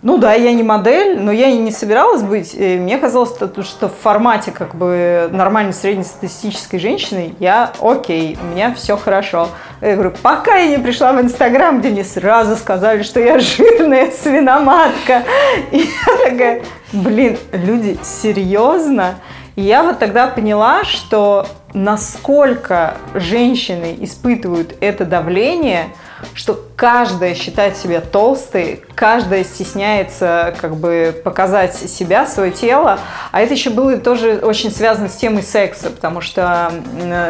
ну 0.03 0.17
да, 0.17 0.33
я 0.33 0.51
не 0.51 0.63
модель, 0.63 1.17
но 1.17 1.31
я 1.31 1.47
и 1.47 1.57
не 1.57 1.71
собиралась 1.71 2.21
быть. 2.21 2.53
И 2.53 2.77
мне 2.77 2.97
казалось, 2.97 3.33
что 3.65 3.87
в 3.87 3.93
формате 4.01 4.51
как 4.51 4.75
бы 4.75 5.29
нормальной 5.31 5.71
среднестатистической 5.71 6.77
женщины 6.77 7.33
я 7.39 7.71
окей, 7.81 8.37
у 8.41 8.45
меня 8.53 8.73
все 8.73 8.97
хорошо. 8.97 9.47
Я 9.79 9.93
говорю, 9.93 10.11
пока 10.21 10.57
я 10.57 10.75
не 10.75 10.83
пришла 10.83 11.13
в 11.13 11.21
Инстаграм, 11.21 11.79
где 11.79 11.89
мне 11.89 12.03
сразу 12.03 12.57
сказали, 12.57 13.01
что 13.01 13.21
я 13.21 13.39
жирная 13.39 14.11
свиноматка. 14.11 15.23
И 15.71 15.77
я 15.77 16.29
такая, 16.29 16.63
блин, 16.91 17.37
люди, 17.53 17.97
серьезно? 18.03 19.15
И 19.55 19.61
я 19.61 19.83
вот 19.83 19.99
тогда 19.99 20.27
поняла, 20.27 20.83
что 20.83 21.47
насколько 21.73 22.95
женщины 23.13 23.95
испытывают 24.01 24.75
это 24.81 25.05
давление– 25.05 25.85
что 26.33 26.59
каждая 26.75 27.35
считает 27.35 27.77
себя 27.77 28.01
толстой, 28.01 28.83
каждая 28.95 29.43
стесняется 29.43 30.55
как 30.59 30.75
бы 30.75 31.21
показать 31.23 31.75
себя, 31.75 32.25
свое 32.25 32.51
тело. 32.51 32.99
А 33.31 33.41
это 33.41 33.53
еще 33.53 33.69
было 33.69 33.97
тоже 33.97 34.39
очень 34.41 34.71
связано 34.71 35.09
с 35.09 35.15
темой 35.15 35.43
секса, 35.43 35.89
потому 35.89 36.21
что 36.21 36.71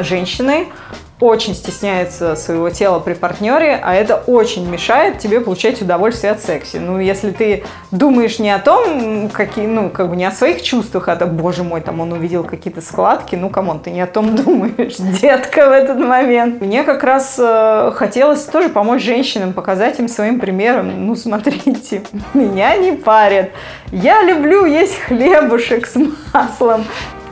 женщина 0.01 0.67
очень 1.23 1.55
стесняется 1.55 2.35
своего 2.35 2.69
тела 2.69 2.99
при 2.99 3.13
партнере, 3.13 3.79
а 3.81 3.95
это 3.95 4.17
очень 4.27 4.69
мешает 4.69 5.19
тебе 5.19 5.39
получать 5.39 5.81
удовольствие 5.81 6.33
от 6.33 6.41
секса. 6.41 6.81
Ну, 6.81 6.99
если 6.99 7.31
ты 7.31 7.63
думаешь 7.91 8.39
не 8.39 8.51
о 8.51 8.59
том, 8.59 9.29
какие, 9.29 9.65
ну, 9.65 9.89
как 9.89 10.09
бы 10.09 10.17
не 10.17 10.25
о 10.25 10.31
своих 10.31 10.61
чувствах, 10.61 11.07
а 11.07 11.15
то, 11.15 11.25
боже 11.25 11.63
мой, 11.63 11.79
там 11.79 12.01
он 12.01 12.11
увидел 12.11 12.43
какие-то 12.43 12.81
складки, 12.81 13.37
ну, 13.37 13.49
come 13.49 13.66
on, 13.66 13.79
ты 13.79 13.91
не 13.91 14.01
о 14.01 14.07
том 14.07 14.35
думаешь, 14.43 14.97
детка, 14.97 15.69
в 15.69 15.71
этот 15.71 15.97
момент. 15.97 16.59
Мне 16.59 16.83
как 16.83 17.03
раз 17.03 17.37
э, 17.39 17.91
хотелось 17.95 18.43
тоже 18.43 18.67
помочь 18.67 19.01
женщинам, 19.01 19.53
показать 19.53 19.99
им 19.99 20.09
своим 20.09 20.41
примером, 20.41 21.07
ну, 21.07 21.15
смотрите, 21.15 22.03
меня 22.33 22.75
не 22.75 22.91
парят, 22.91 23.51
я 23.93 24.23
люблю 24.23 24.65
есть 24.65 24.99
хлебушек 24.99 25.87
с 25.87 25.95
маслом, 26.33 26.83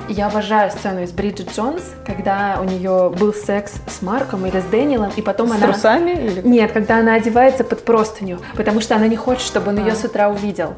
я 0.09 0.27
обожаю 0.27 0.71
сцену 0.71 1.01
из 1.01 1.11
Бриджит 1.11 1.55
Джонс, 1.55 1.83
когда 2.05 2.57
у 2.61 2.63
нее 2.65 3.11
был 3.17 3.33
секс 3.33 3.73
с 3.87 4.01
Марком 4.01 4.45
или 4.45 4.59
с 4.59 4.65
Дэниелом, 4.65 5.11
и 5.15 5.21
потом 5.21 5.49
с 5.49 5.51
она... 5.51 5.67
трусами? 5.67 6.11
Или... 6.11 6.41
Нет, 6.47 6.71
когда 6.71 6.97
она 6.97 7.15
одевается 7.15 7.63
под 7.63 7.83
простыню, 7.83 8.39
потому 8.55 8.81
что 8.81 8.95
она 8.95 9.07
не 9.07 9.15
хочет, 9.15 9.43
чтобы 9.43 9.69
он 9.69 9.77
а. 9.77 9.81
ее 9.81 9.95
с 9.95 10.03
утра 10.03 10.29
увидел. 10.29 10.73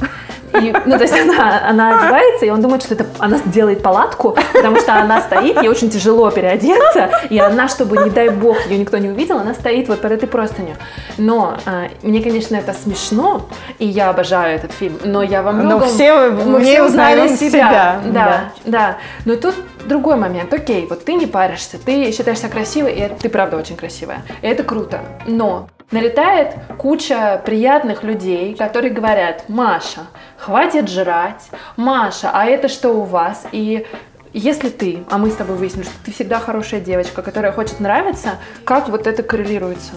И, 0.53 0.73
ну, 0.85 0.97
то 0.97 1.03
есть 1.03 1.19
она, 1.19 1.67
она 1.67 1.97
одевается, 1.97 2.45
и 2.45 2.49
он 2.49 2.61
думает, 2.61 2.83
что 2.83 2.93
это 2.93 3.07
она 3.17 3.39
делает 3.45 3.81
палатку, 3.81 4.37
потому 4.53 4.79
что 4.79 4.93
она 4.95 5.21
стоит, 5.21 5.61
ей 5.61 5.67
очень 5.67 5.89
тяжело 5.89 6.29
переодеться, 6.29 7.09
и 7.29 7.39
она, 7.39 7.67
чтобы, 7.67 7.97
не 7.97 8.11
дай 8.11 8.29
бог, 8.29 8.57
ее 8.67 8.77
никто 8.77 8.97
не 8.99 9.09
увидел, 9.09 9.39
она 9.39 9.53
стоит 9.53 9.87
вот 9.87 10.01
под 10.01 10.11
этой 10.11 10.27
простынью. 10.27 10.75
Но 11.17 11.57
а, 11.65 11.87
мне, 12.03 12.21
конечно, 12.21 12.55
это 12.55 12.73
смешно, 12.73 13.47
и 13.79 13.87
я 13.87 14.09
обожаю 14.09 14.55
этот 14.55 14.71
фильм, 14.73 14.99
но 15.03 15.23
я 15.23 15.41
во 15.41 15.51
многом... 15.51 15.79
Но 15.79 15.85
все, 15.87 16.29
мы 16.29 16.61
все 16.61 16.83
узнали 16.83 17.27
себя. 17.29 17.49
себя. 17.49 18.01
Да, 18.05 18.11
да, 18.11 18.43
да. 18.65 18.97
Но 19.25 19.35
тут 19.35 19.55
другой 19.85 20.15
момент. 20.15 20.53
Окей, 20.53 20.87
вот 20.89 21.05
ты 21.05 21.13
не 21.13 21.25
паришься, 21.25 21.77
ты 21.77 22.11
считаешься 22.11 22.49
красивой, 22.49 22.93
и 22.93 23.09
ты 23.19 23.29
правда 23.29 23.57
очень 23.57 23.75
красивая. 23.75 24.23
И 24.41 24.47
это 24.47 24.63
круто. 24.63 25.01
Но 25.25 25.69
налетает 25.91 26.55
куча 26.77 27.41
приятных 27.45 28.03
людей, 28.03 28.55
которые 28.55 28.91
говорят, 28.91 29.45
Маша, 29.47 30.07
хватит 30.37 30.89
жрать, 30.89 31.49
Маша, 31.77 32.31
а 32.33 32.45
это 32.45 32.67
что 32.67 32.89
у 32.89 33.03
вас? 33.03 33.45
И 33.51 33.85
если 34.33 34.69
ты, 34.69 35.03
а 35.11 35.19
мы 35.19 35.29
с 35.29 35.35
тобой 35.35 35.55
выяснили, 35.55 35.85
что 35.85 35.93
ты 36.03 36.11
всегда 36.11 36.39
хорошая 36.39 36.81
девочка, 36.81 37.21
которая 37.21 37.51
хочет 37.51 37.79
нравиться, 37.79 38.31
как 38.65 38.89
вот 38.89 39.05
это 39.05 39.21
коррелируется? 39.21 39.91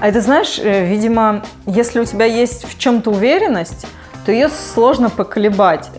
А 0.00 0.08
это 0.08 0.22
знаешь, 0.22 0.58
э, 0.58 0.86
видимо, 0.86 1.44
если 1.66 2.00
у 2.00 2.04
тебя 2.04 2.24
есть 2.24 2.64
в 2.64 2.78
чем-то 2.78 3.10
уверенность, 3.10 3.86
то 4.24 4.32
ее 4.32 4.48
сложно 4.48 5.10
поколебать. 5.10 5.90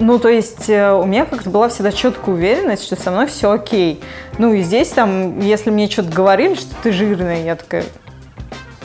Ну, 0.00 0.18
то 0.18 0.30
есть 0.30 0.70
э, 0.70 0.92
у 0.92 1.04
меня 1.04 1.26
как-то 1.26 1.50
была 1.50 1.68
всегда 1.68 1.92
четкая 1.92 2.34
уверенность, 2.34 2.84
что 2.84 2.96
со 2.96 3.10
мной 3.10 3.26
все 3.26 3.50
окей. 3.50 4.00
Ну, 4.38 4.54
и 4.54 4.62
здесь 4.62 4.88
там, 4.88 5.38
если 5.40 5.68
мне 5.68 5.90
что-то 5.90 6.10
говорили, 6.10 6.54
что 6.54 6.74
ты 6.82 6.90
жирная, 6.90 7.44
я 7.44 7.54
такая, 7.54 7.84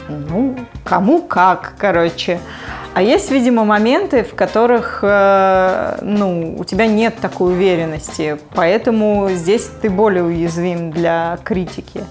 ну, 0.09 0.57
кому 0.83 1.21
как, 1.21 1.75
короче. 1.77 2.41
А 2.93 3.01
есть, 3.01 3.31
видимо, 3.31 3.63
моменты, 3.63 4.25
в 4.25 4.35
которых, 4.35 4.99
э, 5.03 5.99
ну, 6.01 6.57
у 6.59 6.65
тебя 6.65 6.85
нет 6.85 7.15
такой 7.21 7.53
уверенности, 7.53 8.37
поэтому 8.53 9.29
здесь 9.31 9.69
ты 9.81 9.89
более 9.89 10.23
уязвим 10.23 10.91
для 10.91 11.39
критики. 11.45 12.03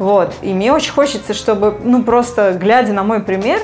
Вот. 0.00 0.34
И 0.42 0.52
мне 0.52 0.72
очень 0.72 0.92
хочется, 0.92 1.32
чтобы, 1.32 1.78
ну, 1.84 2.02
просто 2.02 2.54
глядя 2.54 2.92
на 2.92 3.04
мой 3.04 3.22
пример, 3.22 3.60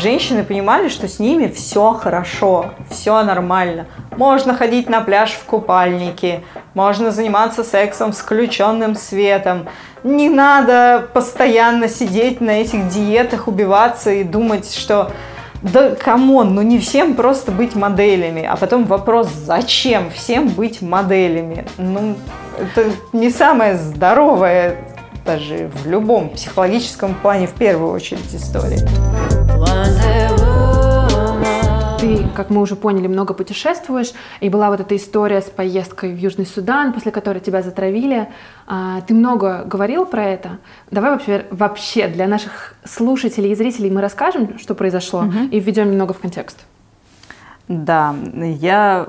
женщины 0.00 0.42
понимали, 0.42 0.88
что 0.88 1.06
с 1.06 1.18
ними 1.18 1.46
все 1.46 1.92
хорошо, 1.92 2.72
все 2.90 3.22
нормально. 3.22 3.86
Можно 4.16 4.54
ходить 4.54 4.88
на 4.88 5.00
пляж 5.00 5.32
в 5.32 5.44
купальнике, 5.44 6.40
можно 6.74 7.10
заниматься 7.10 7.62
сексом 7.62 8.12
с 8.12 8.18
включенным 8.18 8.96
светом. 8.96 9.68
Не 10.02 10.28
надо 10.28 11.06
постоянно 11.12 11.88
сидеть 11.88 12.40
на 12.40 12.50
этих 12.62 12.88
диетах, 12.88 13.46
убиваться 13.46 14.10
и 14.10 14.24
думать, 14.24 14.74
что 14.74 15.12
да 15.62 15.94
come 15.94 16.28
on, 16.28 16.54
ну 16.54 16.62
не 16.62 16.78
всем 16.78 17.14
просто 17.14 17.52
быть 17.52 17.74
моделями. 17.74 18.44
А 18.44 18.56
потом 18.56 18.84
вопрос, 18.84 19.28
зачем 19.28 20.10
всем 20.10 20.48
быть 20.48 20.80
моделями? 20.80 21.66
Ну, 21.76 22.16
это 22.58 22.90
не 23.12 23.30
самое 23.30 23.76
здоровое 23.76 24.76
даже 25.24 25.70
в 25.74 25.86
любом 25.86 26.30
психологическом 26.30 27.14
плане 27.14 27.46
в 27.46 27.54
первую 27.54 27.92
очередь 27.92 28.34
история. 28.34 28.86
Ты, 31.98 32.24
как 32.34 32.48
мы 32.48 32.62
уже 32.62 32.76
поняли, 32.76 33.08
много 33.08 33.34
путешествуешь, 33.34 34.12
и 34.40 34.48
была 34.48 34.70
вот 34.70 34.80
эта 34.80 34.96
история 34.96 35.42
с 35.42 35.50
поездкой 35.50 36.14
в 36.14 36.16
Южный 36.16 36.46
Судан, 36.46 36.94
после 36.94 37.12
которой 37.12 37.40
тебя 37.40 37.60
затравили. 37.60 38.28
А, 38.66 39.02
ты 39.02 39.12
много 39.12 39.64
говорил 39.66 40.06
про 40.06 40.24
это. 40.24 40.58
Давай 40.90 41.10
вообще, 41.10 41.44
вообще 41.50 42.08
для 42.08 42.26
наших 42.26 42.74
слушателей 42.84 43.52
и 43.52 43.54
зрителей 43.54 43.90
мы 43.90 44.00
расскажем, 44.00 44.58
что 44.58 44.74
произошло, 44.74 45.20
угу. 45.20 45.48
и 45.50 45.60
введем 45.60 45.90
немного 45.90 46.14
в 46.14 46.20
контекст. 46.20 46.60
Да, 47.68 48.14
я 48.34 49.06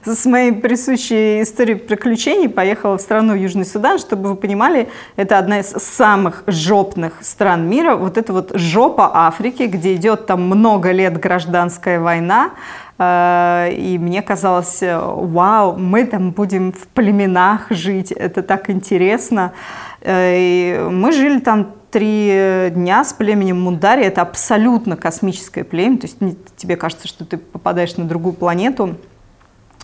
с 0.04 0.26
моей 0.26 0.52
присущей 0.52 1.42
историей 1.42 1.76
приключений 1.76 2.48
поехала 2.48 2.98
в 2.98 3.00
страну 3.00 3.34
Южный 3.34 3.64
Судан, 3.64 3.98
чтобы 3.98 4.30
вы 4.30 4.36
понимали, 4.36 4.88
это 5.16 5.38
одна 5.38 5.60
из 5.60 5.70
самых 5.70 6.44
жопных 6.46 7.14
стран 7.20 7.68
мира. 7.68 7.96
Вот 7.96 8.16
это 8.16 8.32
вот 8.32 8.52
жопа 8.54 9.10
Африки, 9.14 9.64
где 9.64 9.94
идет 9.94 10.26
там 10.26 10.42
много 10.42 10.92
лет 10.92 11.18
гражданская 11.18 12.00
война. 12.00 12.52
Э, 12.98 13.68
и 13.72 13.98
мне 13.98 14.22
казалось, 14.22 14.82
вау, 14.82 15.76
мы 15.76 16.04
там 16.04 16.30
будем 16.30 16.72
в 16.72 16.86
племенах 16.88 17.66
жить, 17.70 18.12
это 18.12 18.42
так 18.42 18.70
интересно. 18.70 19.52
Э, 20.00 20.34
и 20.36 20.88
мы 20.90 21.12
жили 21.12 21.40
там 21.40 21.74
три 21.90 22.70
дня 22.74 23.02
с 23.02 23.14
племенем 23.14 23.62
Мундари. 23.62 24.04
Это 24.04 24.20
абсолютно 24.20 24.96
космическое 24.96 25.64
племя. 25.64 25.96
То 25.96 26.06
есть 26.06 26.18
тебе 26.56 26.76
кажется, 26.76 27.08
что 27.08 27.24
ты 27.24 27.38
попадаешь 27.38 27.96
на 27.96 28.04
другую 28.04 28.34
планету. 28.34 28.96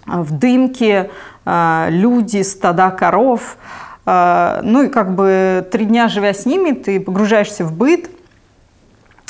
А, 0.06 0.22
в 0.22 0.32
дымке 0.38 1.10
а, 1.44 1.88
люди, 1.90 2.42
стада 2.42 2.90
коров. 2.90 3.56
А, 4.06 4.60
ну 4.62 4.82
и 4.82 4.88
как 4.88 5.14
бы 5.14 5.66
три 5.70 5.86
дня 5.86 6.08
живя 6.08 6.34
с 6.34 6.46
ними, 6.46 6.72
ты 6.72 7.00
погружаешься 7.00 7.64
в 7.64 7.72
быт, 7.72 8.10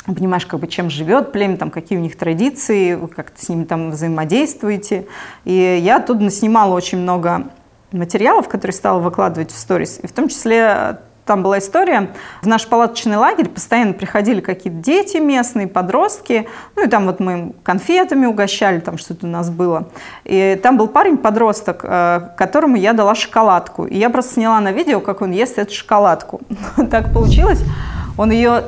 понимаешь, 0.05 0.45
как 0.45 0.59
бы, 0.59 0.67
чем 0.67 0.89
живет 0.89 1.31
племя, 1.31 1.57
там, 1.57 1.71
какие 1.71 1.97
у 1.97 2.01
них 2.01 2.17
традиции, 2.17 2.99
как 3.15 3.31
с 3.35 3.49
ними 3.49 3.63
там 3.63 3.91
взаимодействуете. 3.91 5.07
И 5.45 5.79
я 5.81 5.97
оттуда 5.97 6.29
снимала 6.29 6.75
очень 6.75 6.99
много 6.99 7.47
материалов, 7.91 8.47
которые 8.49 8.75
стала 8.75 8.99
выкладывать 8.99 9.51
в 9.51 9.57
сторис, 9.57 9.99
и 10.01 10.07
в 10.07 10.11
том 10.11 10.27
числе 10.27 10.99
там 11.25 11.41
была 11.41 11.57
история, 11.57 12.11
в 12.41 12.47
наш 12.47 12.67
палаточный 12.67 13.17
лагерь 13.17 13.49
постоянно 13.49 13.93
приходили 13.93 14.41
какие-то 14.41 14.79
дети 14.79 15.17
местные, 15.17 15.67
подростки, 15.67 16.47
ну 16.75 16.85
и 16.85 16.87
там 16.87 17.05
вот 17.05 17.19
мы 17.19 17.53
конфетами 17.63 18.25
угощали, 18.25 18.79
там 18.79 18.97
что-то 18.97 19.25
у 19.25 19.29
нас 19.29 19.49
было. 19.49 19.89
И 20.23 20.59
там 20.61 20.77
был 20.77 20.87
парень-подросток, 20.87 21.81
э, 21.83 22.21
которому 22.37 22.75
я 22.75 22.93
дала 22.93 23.15
шоколадку. 23.15 23.85
И 23.85 23.97
я 23.97 24.09
просто 24.09 24.35
сняла 24.35 24.59
на 24.59 24.71
видео, 24.71 24.99
как 24.99 25.21
он 25.21 25.31
ест 25.31 25.57
эту 25.57 25.73
шоколадку. 25.73 26.41
Так 26.91 27.11
получилось, 27.11 27.63
он 28.17 28.31
ее 28.31 28.63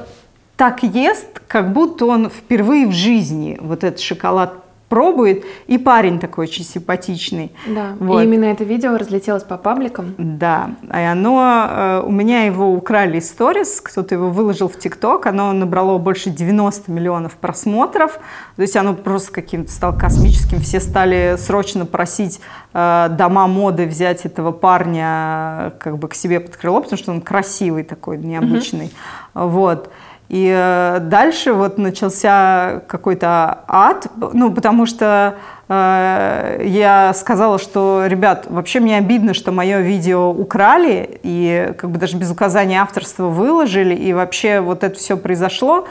так 0.56 0.82
ест, 0.82 1.40
как 1.48 1.72
будто 1.72 2.06
он 2.06 2.30
впервые 2.30 2.88
в 2.88 2.92
жизни 2.92 3.58
вот 3.62 3.84
этот 3.84 4.00
шоколад 4.00 4.54
пробует, 4.90 5.44
и 5.68 5.78
парень 5.78 6.20
такой 6.20 6.46
очень 6.46 6.64
симпатичный. 6.64 7.52
Да, 7.68 7.96
вот. 8.00 8.22
и 8.22 8.24
именно 8.24 8.46
это 8.46 8.64
видео 8.64 8.98
разлетелось 8.98 9.44
по 9.44 9.58
пабликам. 9.58 10.16
Да, 10.18 10.72
и 10.84 11.00
оно, 11.00 11.68
э, 11.70 12.02
у 12.06 12.12
меня 12.12 12.44
его 12.46 12.72
украли 12.74 13.18
из 13.18 13.30
сторис, 13.30 13.82
кто-то 13.82 14.16
его 14.16 14.30
выложил 14.30 14.70
в 14.70 14.78
ТикТок, 14.80 15.26
оно 15.26 15.52
набрало 15.52 15.98
больше 15.98 16.30
90 16.30 16.92
миллионов 16.92 17.36
просмотров, 17.36 18.20
то 18.56 18.62
есть 18.62 18.76
оно 18.78 18.94
просто 18.94 19.34
каким-то 19.34 19.72
стало 19.72 19.98
космическим, 19.98 20.60
все 20.62 20.80
стали 20.80 21.36
срочно 21.38 21.86
просить 21.86 22.40
э, 22.74 23.08
дома 23.12 23.48
моды 23.48 23.88
взять 23.88 24.26
этого 24.26 24.52
парня 24.52 25.74
как 25.80 25.98
бы 25.98 26.08
к 26.08 26.14
себе 26.14 26.40
под 26.40 26.56
крыло, 26.56 26.82
потому 26.82 26.98
что 26.98 27.12
он 27.12 27.22
красивый 27.22 27.84
такой, 27.84 28.18
необычный, 28.18 28.92
угу. 29.34 29.50
вот. 29.50 29.92
И 30.30 30.54
э, 30.54 31.00
дальше 31.00 31.54
вот 31.54 31.78
начался 31.78 32.82
какой-то 32.88 33.60
ад, 33.68 34.08
ну, 34.34 34.52
потому 34.52 34.86
что 34.86 35.36
э, 35.70 36.64
я 36.66 37.14
сказала, 37.14 37.58
что, 37.58 38.04
ребят, 38.08 38.46
вообще 38.50 38.82
мне 38.82 38.98
обидно, 38.98 39.34
что 39.34 39.54
мое 39.54 39.80
видео 39.80 40.30
украли, 40.32 41.20
и 41.24 41.74
как 41.78 41.92
бы 41.92 41.98
даже 41.98 42.18
без 42.18 42.30
указания 42.30 42.82
авторства 42.82 43.28
выложили, 43.28 43.96
и 43.96 44.12
вообще 44.12 44.60
вот 44.60 44.84
это 44.84 44.98
все 44.98 45.16
произошло. 45.16 45.88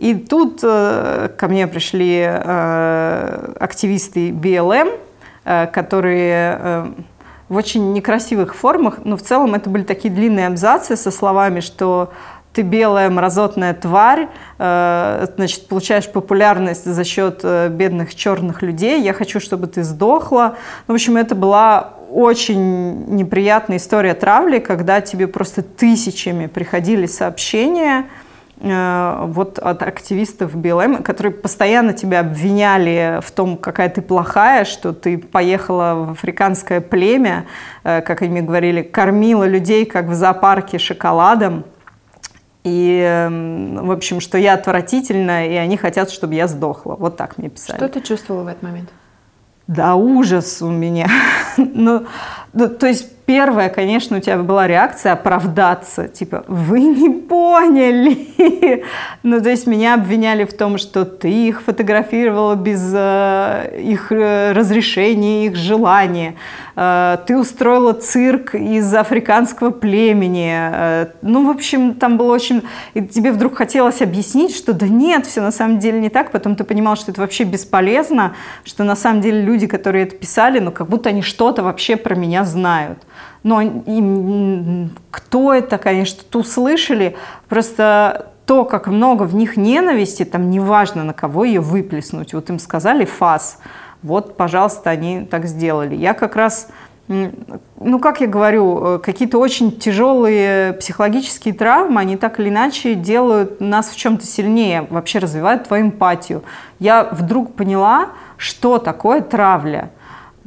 И 0.00 0.14
тут 0.14 0.60
э, 0.64 1.30
ко 1.36 1.46
мне 1.46 1.68
пришли 1.68 2.24
э, 2.26 3.54
активисты 3.60 4.30
BLM, 4.30 4.98
э, 5.44 5.66
которые... 5.68 6.58
Э, 6.60 6.86
в 7.48 7.56
очень 7.56 7.92
некрасивых 7.92 8.56
формах, 8.56 8.98
но 9.04 9.16
в 9.16 9.22
целом 9.22 9.54
это 9.54 9.70
были 9.70 9.84
такие 9.84 10.12
длинные 10.12 10.48
абзацы 10.48 10.96
со 10.96 11.10
словами, 11.10 11.60
что 11.60 12.12
ты 12.56 12.62
белая 12.62 13.10
мразотная 13.10 13.74
тварь, 13.74 14.28
э, 14.58 15.26
значит, 15.36 15.68
получаешь 15.68 16.08
популярность 16.08 16.86
за 16.86 17.04
счет 17.04 17.40
э, 17.42 17.68
бедных 17.68 18.14
черных 18.14 18.62
людей, 18.62 19.02
я 19.02 19.12
хочу, 19.12 19.40
чтобы 19.40 19.66
ты 19.66 19.82
сдохла. 19.82 20.56
Ну, 20.88 20.94
в 20.94 20.96
общем, 20.96 21.18
это 21.18 21.34
была 21.34 21.92
очень 22.10 23.14
неприятная 23.14 23.76
история 23.76 24.14
травли, 24.14 24.58
когда 24.58 25.02
тебе 25.02 25.26
просто 25.26 25.62
тысячами 25.62 26.46
приходили 26.46 27.04
сообщения, 27.04 28.06
э, 28.58 29.24
вот 29.26 29.58
от 29.58 29.82
активистов 29.82 30.56
БЛМ, 30.56 31.02
которые 31.02 31.34
постоянно 31.34 31.92
тебя 31.92 32.20
обвиняли 32.20 33.20
в 33.22 33.32
том, 33.32 33.58
какая 33.58 33.90
ты 33.90 34.00
плохая, 34.00 34.64
что 34.64 34.94
ты 34.94 35.18
поехала 35.18 36.06
в 36.06 36.12
африканское 36.12 36.80
племя, 36.80 37.44
как 37.82 38.22
они 38.22 38.40
говорили, 38.40 38.80
кормила 38.80 39.44
людей, 39.44 39.84
как 39.84 40.06
в 40.06 40.14
зоопарке, 40.14 40.78
шоколадом. 40.78 41.66
И, 42.66 43.00
эм, 43.00 43.86
в 43.86 43.92
общем, 43.92 44.20
что 44.20 44.36
я 44.38 44.54
отвратительна, 44.54 45.46
и 45.46 45.54
они 45.54 45.76
хотят, 45.76 46.10
чтобы 46.10 46.34
я 46.34 46.48
сдохла. 46.48 46.96
Вот 46.98 47.16
так 47.16 47.38
мне 47.38 47.48
писали. 47.48 47.76
Что 47.76 47.88
ты 47.88 48.00
чувствовала 48.00 48.42
в 48.42 48.48
этот 48.48 48.64
момент? 48.64 48.88
Да, 49.68 49.94
ужас 49.94 50.60
у 50.62 50.68
меня. 50.68 51.06
ну, 51.56 52.06
ну, 52.52 52.68
то 52.68 52.88
есть 52.88 53.12
первая, 53.26 53.68
конечно, 53.68 54.16
у 54.18 54.20
тебя 54.20 54.38
была 54.38 54.66
реакция 54.66 55.12
оправдаться, 55.12 56.08
типа, 56.08 56.44
вы 56.46 56.80
не 56.80 57.10
поняли. 57.10 58.84
ну, 59.22 59.40
то 59.40 59.50
есть 59.50 59.66
меня 59.66 59.94
обвиняли 59.94 60.44
в 60.44 60.56
том, 60.56 60.78
что 60.78 61.04
ты 61.04 61.28
их 61.30 61.62
фотографировала 61.62 62.54
без 62.54 62.92
э, 62.94 63.80
их 63.82 64.12
э, 64.12 64.52
разрешения, 64.52 65.46
их 65.46 65.56
желания. 65.56 66.36
Э, 66.76 67.18
ты 67.26 67.36
устроила 67.36 67.92
цирк 67.94 68.54
из 68.54 68.94
африканского 68.94 69.70
племени. 69.70 70.54
Э, 70.54 71.06
ну, 71.22 71.46
в 71.46 71.50
общем, 71.50 71.94
там 71.94 72.16
было 72.18 72.32
очень... 72.32 72.62
И 72.94 73.02
тебе 73.02 73.32
вдруг 73.32 73.56
хотелось 73.56 74.02
объяснить, 74.02 74.54
что 74.54 74.72
да 74.72 74.86
нет, 74.86 75.26
все 75.26 75.40
на 75.40 75.50
самом 75.50 75.80
деле 75.80 75.98
не 75.98 76.10
так. 76.10 76.30
Потом 76.30 76.54
ты 76.54 76.62
понимал, 76.62 76.96
что 76.96 77.10
это 77.10 77.20
вообще 77.20 77.42
бесполезно, 77.42 78.34
что 78.64 78.84
на 78.84 78.94
самом 78.94 79.20
деле 79.20 79.42
люди, 79.42 79.66
которые 79.66 80.04
это 80.04 80.14
писали, 80.14 80.60
ну, 80.60 80.70
как 80.70 80.88
будто 80.88 81.08
они 81.08 81.22
что-то 81.22 81.64
вообще 81.64 81.96
про 81.96 82.14
меня 82.14 82.44
знают. 82.44 82.98
Но 83.42 83.60
им, 83.60 84.90
кто 85.10 85.54
это, 85.54 85.78
конечно, 85.78 86.22
тут 86.28 86.46
услышали, 86.46 87.16
просто 87.48 88.32
то, 88.46 88.64
как 88.64 88.86
много 88.86 89.24
в 89.24 89.34
них 89.34 89.56
ненависти, 89.56 90.24
там 90.24 90.50
неважно, 90.50 91.04
на 91.04 91.12
кого 91.12 91.44
ее 91.44 91.60
выплеснуть. 91.60 92.32
Вот 92.32 92.48
им 92.48 92.58
сказали 92.58 93.04
фас, 93.04 93.58
вот, 94.02 94.36
пожалуйста, 94.36 94.90
они 94.90 95.26
так 95.28 95.46
сделали. 95.46 95.96
Я 95.96 96.14
как 96.14 96.36
раз, 96.36 96.68
ну, 97.08 97.98
как 97.98 98.20
я 98.20 98.28
говорю, 98.28 98.84
э, 98.84 98.98
какие-то 99.00 99.38
очень 99.38 99.72
тяжелые 99.72 100.74
психологические 100.74 101.54
травмы, 101.54 102.00
они 102.00 102.16
так 102.16 102.38
или 102.38 102.48
иначе 102.48 102.94
делают 102.94 103.60
нас 103.60 103.90
в 103.90 103.96
чем-то 103.96 104.24
сильнее, 104.24 104.86
вообще 104.90 105.18
развивают 105.18 105.64
твою 105.64 105.86
эмпатию. 105.86 106.44
Я 106.78 107.04
вдруг 107.04 107.54
поняла, 107.54 108.10
что 108.36 108.78
такое 108.78 109.22
травля– 109.22 109.90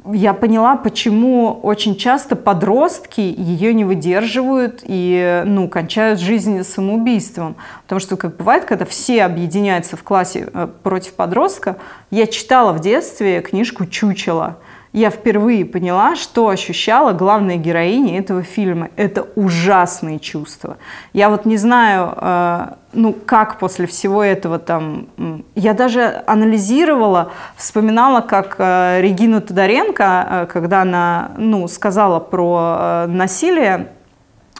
я 0.05 0.33
поняла, 0.33 0.75
почему 0.75 1.59
очень 1.61 1.95
часто 1.95 2.35
подростки 2.35 3.21
ее 3.21 3.73
не 3.73 3.83
выдерживают 3.83 4.81
и 4.83 5.43
ну, 5.45 5.67
кончают 5.67 6.19
жизнь 6.19 6.63
самоубийством. 6.63 7.55
Потому 7.83 7.99
что, 7.99 8.17
как 8.17 8.37
бывает, 8.37 8.65
когда 8.65 8.85
все 8.85 9.23
объединяются 9.23 9.97
в 9.97 10.03
классе 10.03 10.49
э, 10.53 10.67
против 10.83 11.13
подростка, 11.13 11.77
я 12.11 12.27
читала 12.27 12.73
в 12.73 12.79
детстве 12.79 13.41
книжку 13.41 13.85
«Чучело», 13.85 14.57
я 14.91 15.11
впервые 15.11 15.65
поняла, 15.65 16.15
что 16.15 16.49
ощущала 16.49 17.13
главная 17.13 17.57
героиня 17.57 18.17
этого 18.17 18.41
фильма. 18.41 18.89
Это 18.95 19.27
ужасные 19.35 20.19
чувства. 20.19 20.77
Я 21.13 21.29
вот 21.29 21.45
не 21.45 21.57
знаю, 21.57 22.13
э, 22.15 22.67
ну 22.93 23.13
как 23.13 23.59
после 23.59 23.85
всего 23.85 24.23
этого 24.23 24.57
там... 24.57 25.07
Я 25.53 25.75
даже 25.75 26.23
анализировала, 26.25 27.31
вспоминала, 27.55 28.21
как 28.21 28.55
э, 28.57 28.99
Регину 29.01 29.41
Тодоренко, 29.41 30.27
э, 30.29 30.45
когда 30.51 30.81
она 30.81 31.31
ну, 31.37 31.67
сказала 31.67 32.19
про 32.19 33.05
насилие 33.07 33.89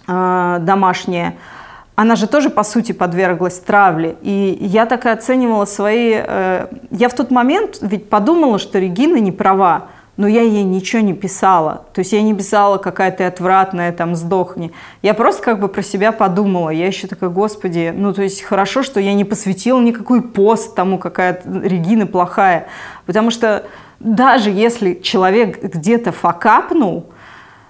домашнее, 0.07 1.37
она 1.95 2.15
же 2.15 2.25
тоже, 2.25 2.49
по 2.49 2.63
сути, 2.63 2.93
подверглась 2.93 3.59
травле. 3.59 4.15
И 4.23 4.57
я 4.59 4.87
так 4.87 5.05
и 5.05 5.09
оценивала 5.09 5.65
свои... 5.65 6.13
Я 6.13 7.09
в 7.09 7.13
тот 7.13 7.29
момент 7.29 7.77
ведь 7.81 8.09
подумала, 8.09 8.57
что 8.57 8.79
Регина 8.79 9.17
не 9.17 9.31
права. 9.31 9.89
Но 10.19 10.27
я 10.27 10.41
ей 10.41 10.65
ничего 10.65 11.01
не 11.01 11.13
писала. 11.13 11.85
То 11.93 11.99
есть 11.99 12.11
я 12.11 12.21
не 12.21 12.33
писала, 12.33 12.77
какая 12.77 13.09
ты 13.09 13.23
отвратная, 13.23 13.93
там, 13.93 14.15
сдохни. 14.15 14.73
Я 15.01 15.13
просто 15.13 15.41
как 15.41 15.61
бы 15.61 15.69
про 15.69 15.81
себя 15.81 16.11
подумала. 16.11 16.71
Я 16.71 16.87
еще 16.87 17.07
такая, 17.07 17.29
господи, 17.29 17.93
ну, 17.95 18.13
то 18.13 18.21
есть 18.21 18.41
хорошо, 18.41 18.83
что 18.83 18.99
я 18.99 19.13
не 19.13 19.23
посвятила 19.23 19.79
никакой 19.79 20.21
пост 20.21 20.75
тому, 20.75 20.97
какая 20.97 21.41
Регина 21.45 22.05
плохая. 22.05 22.67
Потому 23.05 23.31
что 23.31 23.63
даже 24.01 24.49
если 24.49 24.95
человек 24.95 25.63
где-то 25.63 26.11
факапнул, 26.11 27.05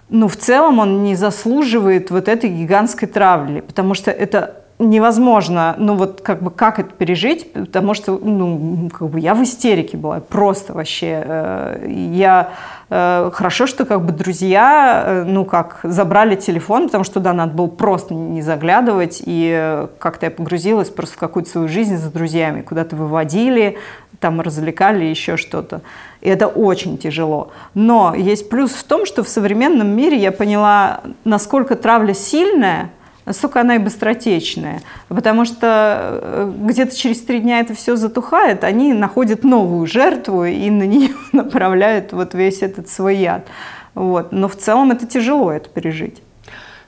ну, 0.10 0.28
в 0.28 0.36
целом 0.36 0.80
он 0.80 1.04
не 1.04 1.14
заслуживает 1.14 2.10
вот 2.10 2.28
этой 2.28 2.50
гигантской 2.50 3.08
травли, 3.08 3.60
потому 3.60 3.94
что 3.94 4.10
это 4.10 4.64
невозможно, 4.80 5.76
ну 5.78 5.96
вот 5.96 6.22
как 6.22 6.42
бы 6.42 6.52
как 6.52 6.80
это 6.80 6.92
пережить, 6.92 7.52
потому 7.52 7.94
что 7.94 8.18
ну 8.18 8.90
как 8.90 9.10
бы 9.10 9.20
я 9.20 9.36
в 9.36 9.44
истерике 9.44 9.98
была, 9.98 10.22
просто 10.22 10.74
вообще. 10.74 11.22
Э, 11.26 11.86
я 11.90 12.52
э, 12.90 13.30
хорошо, 13.34 13.68
что 13.68 13.86
как 13.86 14.06
бы 14.06 14.14
друзья, 14.14 15.04
э, 15.06 15.24
ну 15.26 15.44
как 15.44 15.82
забрали 15.84 16.38
телефон, 16.38 16.86
потому 16.86 17.04
что 17.04 17.16
туда 17.16 17.34
надо 17.34 17.54
было 17.54 17.68
просто 17.68 18.14
не 18.14 18.42
заглядывать, 18.42 19.22
и 19.26 19.86
как-то 20.00 20.28
я 20.28 20.32
погрузилась 20.32 20.90
просто 20.90 21.16
в 21.16 21.20
какую-то 21.20 21.50
свою 21.50 21.68
жизнь 21.68 21.98
за 21.98 22.10
друзьями, 22.10 22.62
куда-то 22.62 22.96
выводили, 22.96 23.78
там 24.22 24.40
развлекали 24.40 25.04
еще 25.04 25.36
что-то. 25.36 25.82
И 26.22 26.30
это 26.30 26.48
очень 26.48 26.98
тяжело. 26.98 27.52
Но 27.74 28.14
есть 28.16 28.50
плюс 28.50 28.72
в 28.72 28.84
том, 28.86 29.06
что 29.06 29.24
в 29.24 29.30
современном 29.30 29.90
мире 29.90 30.18
я 30.18 30.32
поняла, 30.32 31.02
насколько 31.26 31.76
травля 31.76 32.14
сильная, 32.14 32.92
настолько 33.30 33.62
она 33.62 33.76
и 33.76 33.78
быстротечная. 33.78 34.82
Потому 35.08 35.46
что 35.46 36.20
э, 36.22 36.54
где-то 36.64 36.96
через 36.96 37.22
три 37.22 37.40
дня 37.40 37.60
это 37.60 37.76
все 37.76 37.96
затухает, 37.96 38.64
они 38.64 38.92
находят 38.94 39.44
новую 39.44 39.86
жертву 39.86 40.46
и 40.46 40.70
на 40.72 40.84
нее 40.84 41.14
направляют 41.32 42.12
вот 42.12 42.34
весь 42.34 42.64
этот 42.64 42.90
свой 42.90 43.18
яд. 43.18 43.48
Вот. 43.94 44.32
Но 44.32 44.48
в 44.48 44.56
целом 44.56 44.92
это 44.92 45.06
тяжело, 45.06 45.52
это 45.52 45.70
пережить. 45.70 46.24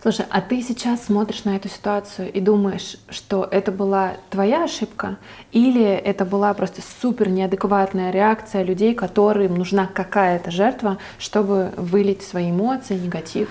Слушай, 0.01 0.25
а 0.31 0.41
ты 0.41 0.63
сейчас 0.63 1.05
смотришь 1.05 1.43
на 1.43 1.55
эту 1.55 1.69
ситуацию 1.69 2.31
и 2.31 2.39
думаешь, 2.39 2.97
что 3.09 3.47
это 3.51 3.71
была 3.71 4.13
твоя 4.31 4.63
ошибка, 4.63 5.17
или 5.51 5.83
это 5.83 6.25
была 6.25 6.55
просто 6.55 6.81
супер 7.01 7.29
неадекватная 7.29 8.09
реакция 8.09 8.63
людей, 8.63 8.95
которым 8.95 9.53
нужна 9.57 9.85
какая-то 9.85 10.49
жертва, 10.49 10.97
чтобы 11.19 11.71
вылить 11.77 12.23
свои 12.23 12.49
эмоции, 12.49 12.97
негатив? 12.97 13.49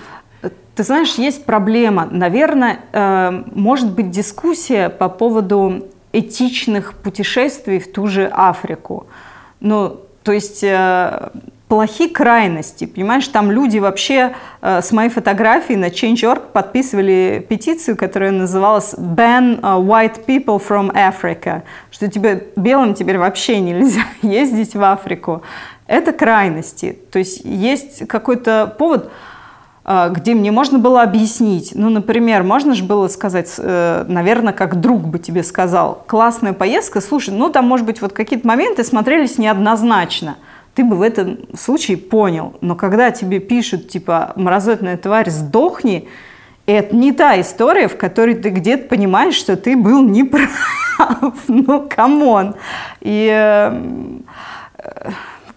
Ты 0.75 0.83
знаешь, 0.83 1.15
есть 1.15 1.45
проблема. 1.45 2.07
Наверное, 2.09 2.79
э, 2.91 3.43
может 3.53 3.91
быть 3.91 4.09
дискуссия 4.09 4.89
по 4.89 5.09
поводу 5.09 5.87
этичных 6.13 6.95
путешествий 6.95 7.79
в 7.79 7.91
ту 7.91 8.07
же 8.07 8.27
Африку. 8.31 9.07
Ну, 9.59 9.99
то 10.23 10.31
есть 10.31 10.63
э, 10.63 11.29
плохи 11.67 12.07
крайности, 12.09 12.85
понимаешь, 12.85 13.27
там 13.27 13.51
люди 13.51 13.77
вообще 13.79 14.33
э, 14.61 14.81
с 14.81 14.91
моей 14.91 15.09
фотографией 15.09 15.77
на 15.77 15.85
Change.org 15.85 16.51
подписывали 16.51 17.45
петицию, 17.47 17.95
которая 17.95 18.31
называлась 18.31 18.93
«Ban 18.93 19.61
white 19.61 20.25
people 20.25 20.61
from 20.61 20.91
Africa», 20.93 21.61
что 21.89 22.09
тебе 22.09 22.47
белым 22.55 22.93
теперь 22.93 23.17
вообще 23.17 23.59
нельзя 23.59 24.01
ездить 24.21 24.75
в 24.75 24.83
Африку. 24.83 25.43
Это 25.87 26.11
крайности, 26.11 26.97
то 27.11 27.19
есть 27.19 27.41
есть 27.43 28.07
какой-то 28.07 28.75
повод, 28.77 29.11
где 29.83 30.35
мне 30.35 30.51
можно 30.51 30.77
было 30.77 31.01
объяснить. 31.01 31.71
Ну, 31.73 31.89
например, 31.89 32.43
можно 32.43 32.75
же 32.75 32.83
было 32.83 33.07
сказать, 33.07 33.51
э, 33.57 34.05
наверное, 34.07 34.53
как 34.53 34.79
друг 34.79 35.01
бы 35.01 35.17
тебе 35.17 35.43
сказал, 35.43 36.03
классная 36.07 36.53
поездка, 36.53 37.01
слушай, 37.01 37.33
ну, 37.33 37.49
там, 37.49 37.67
может 37.67 37.85
быть, 37.85 38.01
вот 38.01 38.13
какие-то 38.13 38.47
моменты 38.47 38.83
смотрелись 38.83 39.39
неоднозначно. 39.39 40.37
Ты 40.75 40.83
бы 40.83 40.95
в 40.95 41.01
этом 41.01 41.39
случае 41.57 41.97
понял. 41.97 42.53
Но 42.61 42.75
когда 42.75 43.11
тебе 43.11 43.39
пишут, 43.39 43.89
типа, 43.89 44.33
мразотная 44.35 44.97
тварь, 44.97 45.29
сдохни, 45.29 46.07
это 46.65 46.95
не 46.95 47.11
та 47.11 47.41
история, 47.41 47.87
в 47.87 47.97
которой 47.97 48.35
ты 48.35 48.49
где-то 48.49 48.87
понимаешь, 48.87 49.35
что 49.35 49.55
ты 49.57 49.75
был 49.75 50.03
неправ. 50.03 50.49
Ну, 51.47 51.89
come 51.89 52.26
on. 52.26 52.53
И 52.99 53.27
эм, 53.27 54.23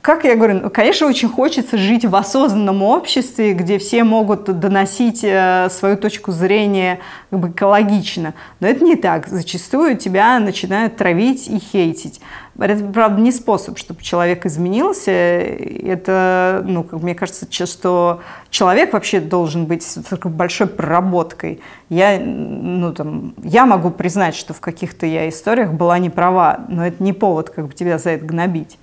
как 0.05 0.25
я 0.25 0.37
говорю, 0.37 0.61
ну, 0.61 0.69
конечно, 0.69 1.07
очень 1.07 1.31
хочется 1.31 1.79
жить 1.79 2.05
в 2.05 2.15
осознанном 2.15 2.83
обществе, 2.83 3.55
где 3.55 3.79
все 3.79 4.05
могут 4.05 4.45
доносить 4.45 5.21
э, 5.25 5.69
свою 5.71 5.97
точку 5.97 6.31
зрения 6.31 6.99
как 7.31 7.41
бы 7.41 7.49
экологично. 7.49 8.35
Но 8.61 8.69
это 8.69 8.85
не 8.85 8.97
так. 8.97 9.27
Зачастую 9.27 9.97
тебя 9.97 10.39
начинают 10.41 10.99
травить 10.99 11.49
и 11.49 11.59
хейтить. 11.59 12.21
Это, 12.59 12.85
правда, 12.85 13.19
не 13.19 13.33
способ, 13.33 13.79
чтобы 13.79 14.03
человек 14.03 14.45
изменился. 14.45 15.11
Это, 15.11 16.63
ну, 16.67 16.85
как 16.85 17.03
мне 17.03 17.15
кажется, 17.15 17.47
что 17.65 18.21
человек 18.51 18.93
вообще 18.93 19.21
должен 19.21 19.65
быть 19.65 19.83
с 19.83 19.97
большой 20.23 20.67
проработкой. 20.67 21.63
Я, 21.89 22.21
ну, 22.21 22.93
там, 22.93 23.33
я 23.43 23.65
могу 23.65 23.89
признать, 23.89 24.35
что 24.35 24.53
в 24.53 24.61
каких-то 24.61 25.07
я 25.07 25.31
историях 25.31 25.73
была 25.73 25.99
не 25.99 26.11
права, 26.11 26.67
но 26.69 26.87
это 26.87 27.03
не 27.03 27.15
повод 27.15 27.49
как 27.49 27.69
бы 27.69 27.73
тебя 27.73 27.97
за 27.97 28.11
это 28.11 28.27
гнобить. 28.27 28.77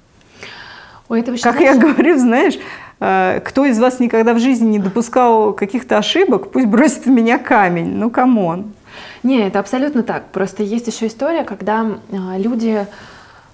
Ой, 1.11 1.19
это 1.19 1.37
как 1.37 1.59
я 1.59 1.75
говорю, 1.75 2.17
знаешь, 2.17 2.57
э, 3.01 3.41
кто 3.43 3.65
из 3.65 3.77
вас 3.79 3.99
никогда 3.99 4.33
в 4.33 4.39
жизни 4.39 4.69
не 4.69 4.79
допускал 4.79 5.51
каких-то 5.51 5.97
ошибок, 5.97 6.51
пусть 6.51 6.67
бросит 6.67 7.05
в 7.05 7.09
меня 7.09 7.37
камень. 7.37 7.97
Ну, 7.97 8.09
come 8.09 8.45
on. 8.45 8.71
Не, 9.21 9.45
это 9.45 9.59
абсолютно 9.59 10.03
так. 10.03 10.31
Просто 10.31 10.63
есть 10.63 10.87
еще 10.87 11.07
история, 11.07 11.43
когда 11.43 11.85
э, 12.11 12.15
люди 12.37 12.87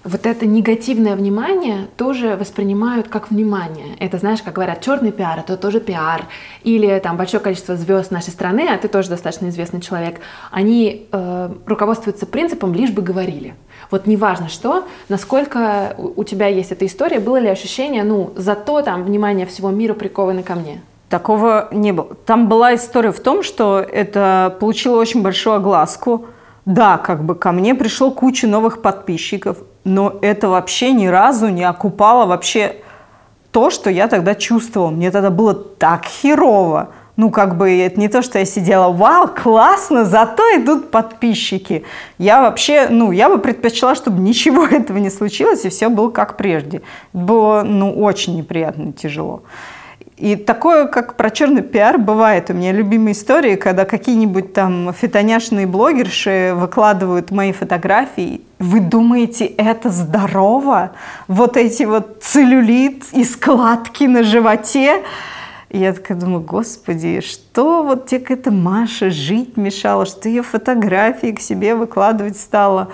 вот 0.04 0.24
это 0.24 0.46
негативное 0.46 1.16
внимание 1.16 1.88
тоже 1.96 2.36
воспринимают 2.36 3.08
как 3.08 3.32
внимание. 3.32 3.96
Это, 3.98 4.18
знаешь, 4.18 4.40
как 4.40 4.54
говорят, 4.54 4.80
черный 4.80 5.10
пиар, 5.10 5.40
это 5.40 5.56
тоже 5.56 5.80
пиар. 5.80 6.26
Или 6.62 6.96
там 7.00 7.16
большое 7.16 7.42
количество 7.42 7.76
звезд 7.76 8.12
нашей 8.12 8.30
страны, 8.30 8.68
а 8.72 8.78
ты 8.78 8.86
тоже 8.86 9.08
достаточно 9.08 9.48
известный 9.48 9.80
человек, 9.80 10.20
они 10.52 11.08
э, 11.10 11.50
руководствуются 11.66 12.24
принципом 12.24 12.72
«лишь 12.72 12.92
бы 12.92 13.02
говорили». 13.02 13.56
Вот 13.90 14.06
неважно 14.06 14.48
что, 14.48 14.84
насколько 15.08 15.94
у 15.98 16.24
тебя 16.24 16.46
есть 16.46 16.72
эта 16.72 16.86
история, 16.86 17.20
было 17.20 17.38
ли 17.38 17.48
ощущение, 17.48 18.04
ну, 18.04 18.32
зато 18.36 18.82
там 18.82 19.02
внимание 19.02 19.46
всего 19.46 19.70
мира 19.70 19.94
приковано 19.94 20.42
ко 20.42 20.54
мне? 20.54 20.82
Такого 21.08 21.68
не 21.72 21.92
было. 21.92 22.08
Там 22.26 22.48
была 22.48 22.74
история 22.74 23.12
в 23.12 23.20
том, 23.20 23.42
что 23.42 23.78
это 23.80 24.56
получило 24.60 24.98
очень 25.00 25.22
большую 25.22 25.56
огласку. 25.56 26.26
Да, 26.66 26.98
как 26.98 27.24
бы 27.24 27.34
ко 27.34 27.50
мне 27.50 27.74
пришло 27.74 28.10
куча 28.10 28.46
новых 28.46 28.82
подписчиков, 28.82 29.56
но 29.84 30.18
это 30.20 30.50
вообще 30.50 30.92
ни 30.92 31.06
разу 31.06 31.48
не 31.48 31.64
окупало 31.64 32.26
вообще 32.26 32.76
то, 33.52 33.70
что 33.70 33.88
я 33.88 34.06
тогда 34.06 34.34
чувствовала. 34.34 34.90
Мне 34.90 35.10
тогда 35.10 35.30
было 35.30 35.54
так 35.54 36.04
херово 36.04 36.90
ну, 37.18 37.30
как 37.30 37.56
бы, 37.56 37.68
это 37.68 37.98
не 37.98 38.06
то, 38.06 38.22
что 38.22 38.38
я 38.38 38.44
сидела, 38.44 38.92
вау, 38.92 39.26
классно, 39.26 40.04
зато 40.04 40.44
идут 40.54 40.92
подписчики. 40.92 41.82
Я 42.16 42.40
вообще, 42.40 42.86
ну, 42.90 43.10
я 43.10 43.28
бы 43.28 43.38
предпочла, 43.38 43.96
чтобы 43.96 44.20
ничего 44.20 44.64
этого 44.70 44.98
не 44.98 45.10
случилось, 45.10 45.64
и 45.64 45.68
все 45.68 45.88
было 45.88 46.10
как 46.10 46.36
прежде. 46.36 46.80
Было, 47.12 47.64
ну, 47.64 47.92
очень 47.92 48.36
неприятно 48.36 48.92
тяжело. 48.92 49.42
И 50.16 50.36
такое, 50.36 50.86
как 50.86 51.16
про 51.16 51.30
черный 51.30 51.62
пиар, 51.62 51.98
бывает. 51.98 52.50
У 52.50 52.52
меня 52.52 52.70
любимые 52.70 53.14
истории, 53.14 53.56
когда 53.56 53.84
какие-нибудь 53.84 54.52
там 54.52 54.92
фитоняшные 54.92 55.66
блогерши 55.66 56.52
выкладывают 56.54 57.32
мои 57.32 57.50
фотографии. 57.50 58.42
Вы 58.60 58.78
думаете, 58.78 59.46
это 59.46 59.90
здорово? 59.90 60.92
Вот 61.26 61.56
эти 61.56 61.82
вот 61.82 62.22
целлюлит 62.22 63.06
и 63.12 63.24
складки 63.24 64.04
на 64.04 64.22
животе– 64.22 65.02
я 65.70 65.92
такая 65.92 66.16
думаю, 66.16 66.40
господи, 66.40 67.20
что 67.20 67.82
вот 67.82 68.06
тебе 68.06 68.20
какая-то 68.20 68.50
Маша 68.50 69.10
жить 69.10 69.56
мешала, 69.56 70.06
что 70.06 70.28
ее 70.28 70.42
фотографии 70.42 71.32
к 71.32 71.40
себе 71.40 71.74
выкладывать 71.74 72.38
стала 72.38 72.88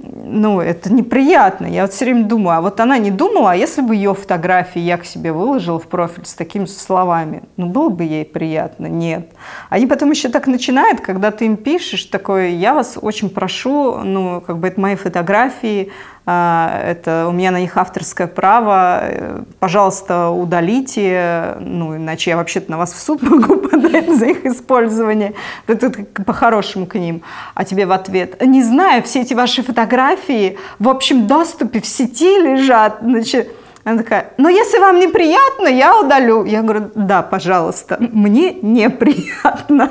ну, 0.00 0.60
это 0.60 0.92
неприятно. 0.92 1.66
Я 1.66 1.82
вот 1.82 1.92
все 1.92 2.04
время 2.04 2.24
думаю, 2.24 2.58
а 2.58 2.60
вот 2.60 2.78
она 2.78 2.98
не 2.98 3.10
думала, 3.10 3.52
а 3.52 3.56
если 3.56 3.80
бы 3.80 3.96
ее 3.96 4.14
фотографии 4.14 4.78
я 4.78 4.96
к 4.96 5.04
себе 5.04 5.32
выложила 5.32 5.80
в 5.80 5.88
профиль 5.88 6.24
с 6.24 6.34
такими 6.34 6.66
словами, 6.66 7.42
ну, 7.56 7.66
было 7.66 7.88
бы 7.88 8.04
ей 8.04 8.24
приятно? 8.24 8.86
Нет. 8.86 9.32
Они 9.70 9.86
потом 9.86 10.10
еще 10.10 10.28
так 10.28 10.46
начинают, 10.46 11.00
когда 11.00 11.32
ты 11.32 11.46
им 11.46 11.56
пишешь, 11.56 12.04
такое, 12.04 12.50
я 12.50 12.74
вас 12.74 12.96
очень 13.00 13.28
прошу, 13.28 13.98
ну, 13.98 14.40
как 14.40 14.58
бы 14.58 14.68
это 14.68 14.80
мои 14.80 14.94
фотографии, 14.94 15.90
это 16.30 17.26
у 17.26 17.32
меня 17.32 17.50
на 17.50 17.58
них 17.58 17.76
авторское 17.78 18.26
право, 18.26 19.00
э, 19.02 19.42
пожалуйста, 19.60 20.28
удалите, 20.28 21.56
ну, 21.58 21.96
иначе 21.96 22.30
я 22.30 22.36
вообще-то 22.36 22.70
на 22.70 22.76
вас 22.76 22.92
в 22.92 23.00
суд 23.00 23.22
могу 23.30 23.56
подать 23.56 24.14
за 24.14 24.26
их 24.26 24.44
использование. 24.44 25.32
Это 25.66 25.90
по-хорошему 26.26 26.86
к 26.86 26.96
ним. 26.96 27.22
А 27.54 27.64
тебе 27.64 27.86
в 27.86 27.92
ответ, 27.92 28.44
не 28.44 28.62
знаю, 28.62 29.02
все 29.04 29.22
эти 29.22 29.32
ваши 29.32 29.62
фотографии 29.62 30.58
в 30.78 30.90
общем 30.90 31.26
доступе 31.26 31.80
в 31.80 31.86
сети 31.86 32.38
лежат, 32.38 32.98
значит, 33.00 33.50
она 33.84 33.96
такая, 33.96 34.34
ну 34.36 34.50
если 34.50 34.78
вам 34.80 35.00
неприятно, 35.00 35.68
я 35.68 35.98
удалю. 35.98 36.44
Я 36.44 36.62
говорю, 36.62 36.90
да, 36.94 37.22
пожалуйста, 37.22 37.96
мне 38.00 38.52
неприятно. 38.52 39.90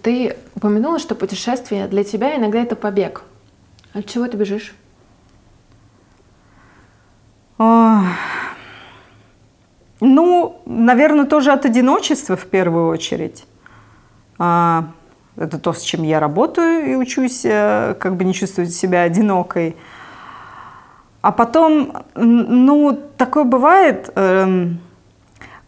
Ты 0.00 0.36
упомянула, 0.54 0.98
что 0.98 1.14
путешествие 1.14 1.88
для 1.88 2.04
тебя 2.04 2.36
иногда 2.38 2.62
это 2.62 2.74
побег. 2.74 3.22
От 3.92 4.06
чего 4.06 4.26
ты 4.28 4.38
бежишь? 4.38 4.74
Ну, 10.00 10.62
наверное, 10.64 11.26
тоже 11.26 11.52
от 11.52 11.66
одиночества 11.66 12.36
в 12.36 12.46
первую 12.46 12.88
очередь. 12.88 13.44
А, 14.38 14.86
это 15.36 15.58
то, 15.58 15.74
с 15.74 15.82
чем 15.82 16.02
я 16.02 16.20
работаю 16.20 16.90
и 16.90 16.94
учусь, 16.94 17.42
э, 17.44 17.94
как 18.00 18.16
бы 18.16 18.24
не 18.24 18.32
чувствовать 18.32 18.72
себя 18.72 19.02
одинокой. 19.02 19.76
А 21.20 21.32
потом, 21.32 21.92
ну, 22.14 22.98
такое 23.18 23.44
бывает, 23.44 24.10
эм, 24.14 24.80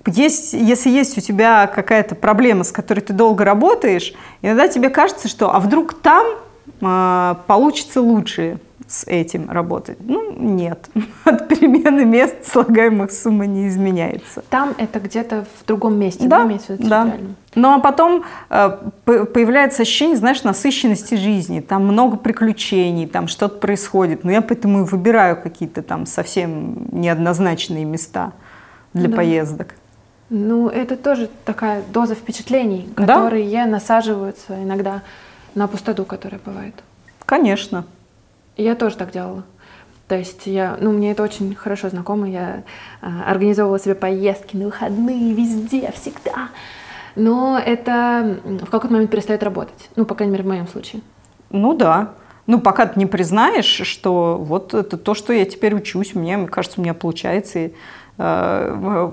есть, 0.06 0.54
если 0.54 0.88
есть 0.88 1.18
у 1.18 1.20
тебя 1.20 1.66
какая-то 1.66 2.14
проблема, 2.14 2.64
с 2.64 2.72
которой 2.72 3.00
ты 3.00 3.12
долго 3.12 3.44
работаешь, 3.44 4.14
иногда 4.40 4.66
тебе 4.66 4.88
кажется, 4.88 5.28
что 5.28 5.54
а 5.54 5.60
вдруг 5.60 5.92
там 5.92 6.26
э, 6.80 7.34
получится 7.46 8.00
лучше 8.00 8.58
с 8.92 9.04
этим 9.06 9.50
работать. 9.50 9.96
Ну, 10.00 10.32
нет. 10.38 10.88
От 11.24 11.48
перемены 11.48 12.04
мест 12.04 12.44
слагаемых 12.44 13.10
сумма 13.10 13.46
не 13.46 13.68
изменяется. 13.68 14.44
Там 14.50 14.74
это 14.76 15.00
где-то 15.00 15.46
в 15.60 15.66
другом 15.66 15.98
месте, 15.98 16.28
да? 16.28 16.44
Да, 16.68 17.04
да. 17.04 17.16
Ну, 17.54 17.74
а 17.74 17.80
потом 17.80 18.24
э, 18.50 18.70
появляется 19.04 19.82
ощущение, 19.82 20.16
знаешь, 20.16 20.42
насыщенности 20.42 21.14
жизни. 21.14 21.60
Там 21.60 21.86
много 21.86 22.18
приключений, 22.18 23.06
там 23.06 23.28
что-то 23.28 23.56
происходит. 23.58 24.24
Но 24.24 24.30
я 24.30 24.42
поэтому 24.42 24.82
и 24.82 24.84
выбираю 24.84 25.40
какие-то 25.40 25.82
там 25.82 26.04
совсем 26.04 26.86
неоднозначные 26.92 27.86
места 27.86 28.32
для 28.92 29.08
да. 29.08 29.16
поездок. 29.16 29.74
Ну, 30.28 30.68
это 30.68 30.96
тоже 30.96 31.30
такая 31.46 31.82
доза 31.92 32.14
впечатлений, 32.14 32.88
которые 32.94 33.50
да? 33.50 33.66
насаживаются 33.66 34.62
иногда 34.62 35.02
на 35.54 35.66
пустоту, 35.66 36.04
которая 36.04 36.40
бывает. 36.44 36.74
Конечно. 37.24 37.86
Я 38.56 38.74
тоже 38.74 38.96
так 38.96 39.12
делала. 39.12 39.44
То 40.08 40.16
есть 40.16 40.46
я, 40.46 40.76
ну, 40.80 40.92
мне 40.92 41.12
это 41.12 41.22
очень 41.22 41.54
хорошо 41.54 41.88
знакомо. 41.88 42.28
Я 42.28 42.64
э, 43.00 43.06
организовывала 43.26 43.78
себе 43.78 43.94
поездки 43.94 44.56
на 44.56 44.66
выходные, 44.66 45.32
везде, 45.32 45.90
всегда. 45.92 46.50
Но 47.14 47.58
это 47.58 48.38
в 48.44 48.66
какой-то 48.66 48.92
момент 48.92 49.10
перестает 49.10 49.42
работать. 49.42 49.90
Ну, 49.96 50.04
по 50.04 50.14
крайней 50.14 50.32
мере, 50.32 50.44
в 50.44 50.48
моем 50.48 50.68
случае. 50.68 51.02
Ну 51.50 51.74
да. 51.74 52.12
Ну, 52.46 52.60
пока 52.60 52.86
ты 52.86 52.98
не 52.98 53.06
признаешь, 53.06 53.86
что 53.86 54.36
вот 54.38 54.74
это 54.74 54.98
то, 54.98 55.14
что 55.14 55.32
я 55.32 55.44
теперь 55.44 55.74
учусь, 55.74 56.14
мне, 56.14 56.36
мне 56.36 56.48
кажется, 56.48 56.80
у 56.80 56.82
меня 56.82 56.94
получается. 56.94 57.58
И, 57.58 57.74
э, 58.18 59.10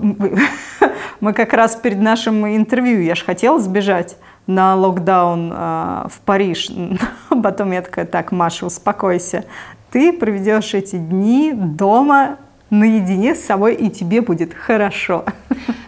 мы 1.20 1.32
как 1.32 1.52
раз 1.52 1.76
перед 1.76 2.00
нашим 2.00 2.46
интервью, 2.46 3.00
я 3.00 3.14
же 3.14 3.24
хотела 3.24 3.58
сбежать 3.58 4.16
на 4.50 4.74
локдаун 4.74 5.52
э, 5.52 6.06
в 6.08 6.20
Париж. 6.24 6.70
Потом 7.42 7.70
я 7.70 7.82
такая, 7.82 8.04
так, 8.04 8.32
Маша, 8.32 8.66
успокойся. 8.66 9.44
Ты 9.90 10.12
проведешь 10.12 10.74
эти 10.74 10.96
дни 10.96 11.52
дома 11.54 12.38
наедине 12.68 13.34
с 13.34 13.44
собой, 13.44 13.74
и 13.74 13.90
тебе 13.90 14.20
будет 14.20 14.54
хорошо. 14.54 15.24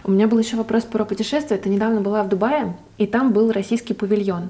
У 0.03 0.11
меня 0.11 0.27
был 0.27 0.37
еще 0.39 0.57
вопрос 0.57 0.83
про 0.83 1.05
путешествие. 1.05 1.57
Ты 1.57 1.69
недавно 1.69 2.01
была 2.01 2.23
в 2.23 2.29
Дубае, 2.29 2.75
и 2.97 3.07
там 3.07 3.31
был 3.31 3.51
российский 3.51 3.93
павильон, 3.93 4.49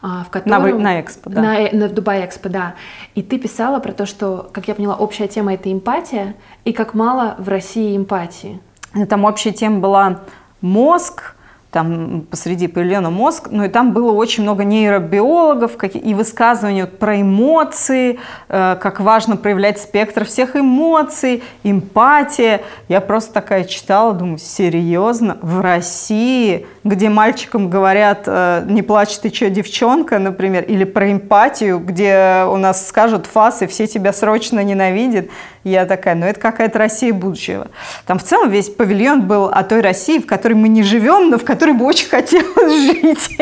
а, 0.00 0.24
в 0.24 0.30
котором... 0.30 0.78
На, 0.78 0.78
на 0.78 1.00
Экспо, 1.00 1.30
да. 1.30 1.42
На, 1.42 1.70
на 1.72 1.88
Дубай 1.88 2.24
Экспо, 2.24 2.48
да. 2.48 2.74
И 3.16 3.22
ты 3.22 3.38
писала 3.38 3.80
про 3.80 3.92
то, 3.92 4.06
что, 4.06 4.48
как 4.52 4.68
я 4.68 4.76
поняла, 4.76 4.94
общая 4.94 5.26
тема— 5.26 5.54
это 5.54 5.72
эмпатия, 5.72 6.34
и 6.64 6.72
как 6.72 6.94
мало 6.94 7.34
в 7.38 7.48
России 7.48 7.96
эмпатии. 7.96 8.60
Там 9.08 9.24
общая 9.24 9.52
тема 9.52 9.80
была 9.80 10.20
мозг, 10.60 11.34
там 11.72 12.26
посреди 12.30 12.68
павильона 12.68 13.08
мозг, 13.08 13.48
ну 13.50 13.64
и 13.64 13.68
там 13.68 13.92
было 13.92 14.12
очень 14.12 14.42
много 14.42 14.62
нейробиологов 14.62 15.72
и 15.82 16.12
высказывания 16.12 16.84
про 16.86 17.22
эмоции, 17.22 18.18
э, 18.50 18.76
как 18.78 19.00
важно 19.00 19.38
проявлять 19.38 19.80
спектр 19.80 20.26
всех 20.26 20.54
эмоций, 20.54 21.42
эмпатия. 21.64 22.60
Я 22.88 23.00
просто 23.00 23.32
такая 23.32 23.64
читала, 23.64 24.12
думаю, 24.12 24.36
серьезно, 24.36 25.38
в 25.40 25.62
России, 25.62 26.66
где 26.84 27.08
мальчикам 27.08 27.70
говорят, 27.70 28.24
э, 28.26 28.64
не 28.68 28.82
плачь 28.82 29.16
ты 29.16 29.32
что, 29.32 29.48
девчонка, 29.48 30.18
например, 30.18 30.64
или 30.64 30.84
про 30.84 31.10
эмпатию, 31.10 31.78
где 31.78 32.44
у 32.50 32.58
нас 32.58 32.86
скажут 32.86 33.24
фас, 33.24 33.62
и 33.62 33.66
все 33.66 33.86
тебя 33.86 34.12
срочно 34.12 34.62
ненавидят, 34.62 35.28
я 35.64 35.86
такая, 35.86 36.16
ну 36.16 36.26
это 36.26 36.40
какая-то 36.40 36.78
Россия 36.78 37.12
будущего. 37.12 37.68
Там 38.04 38.18
в 38.18 38.24
целом 38.24 38.50
весь 38.50 38.68
павильон 38.68 39.22
был 39.22 39.46
о 39.46 39.62
той 39.62 39.80
России, 39.80 40.18
в 40.18 40.26
которой 40.26 40.54
мы 40.54 40.68
не 40.68 40.82
живем, 40.82 41.30
но 41.30 41.38
в 41.38 41.44
которой 41.44 41.61
бы 41.70 41.84
очень 41.84 42.08
хотелось 42.08 42.82
жить. 43.02 43.38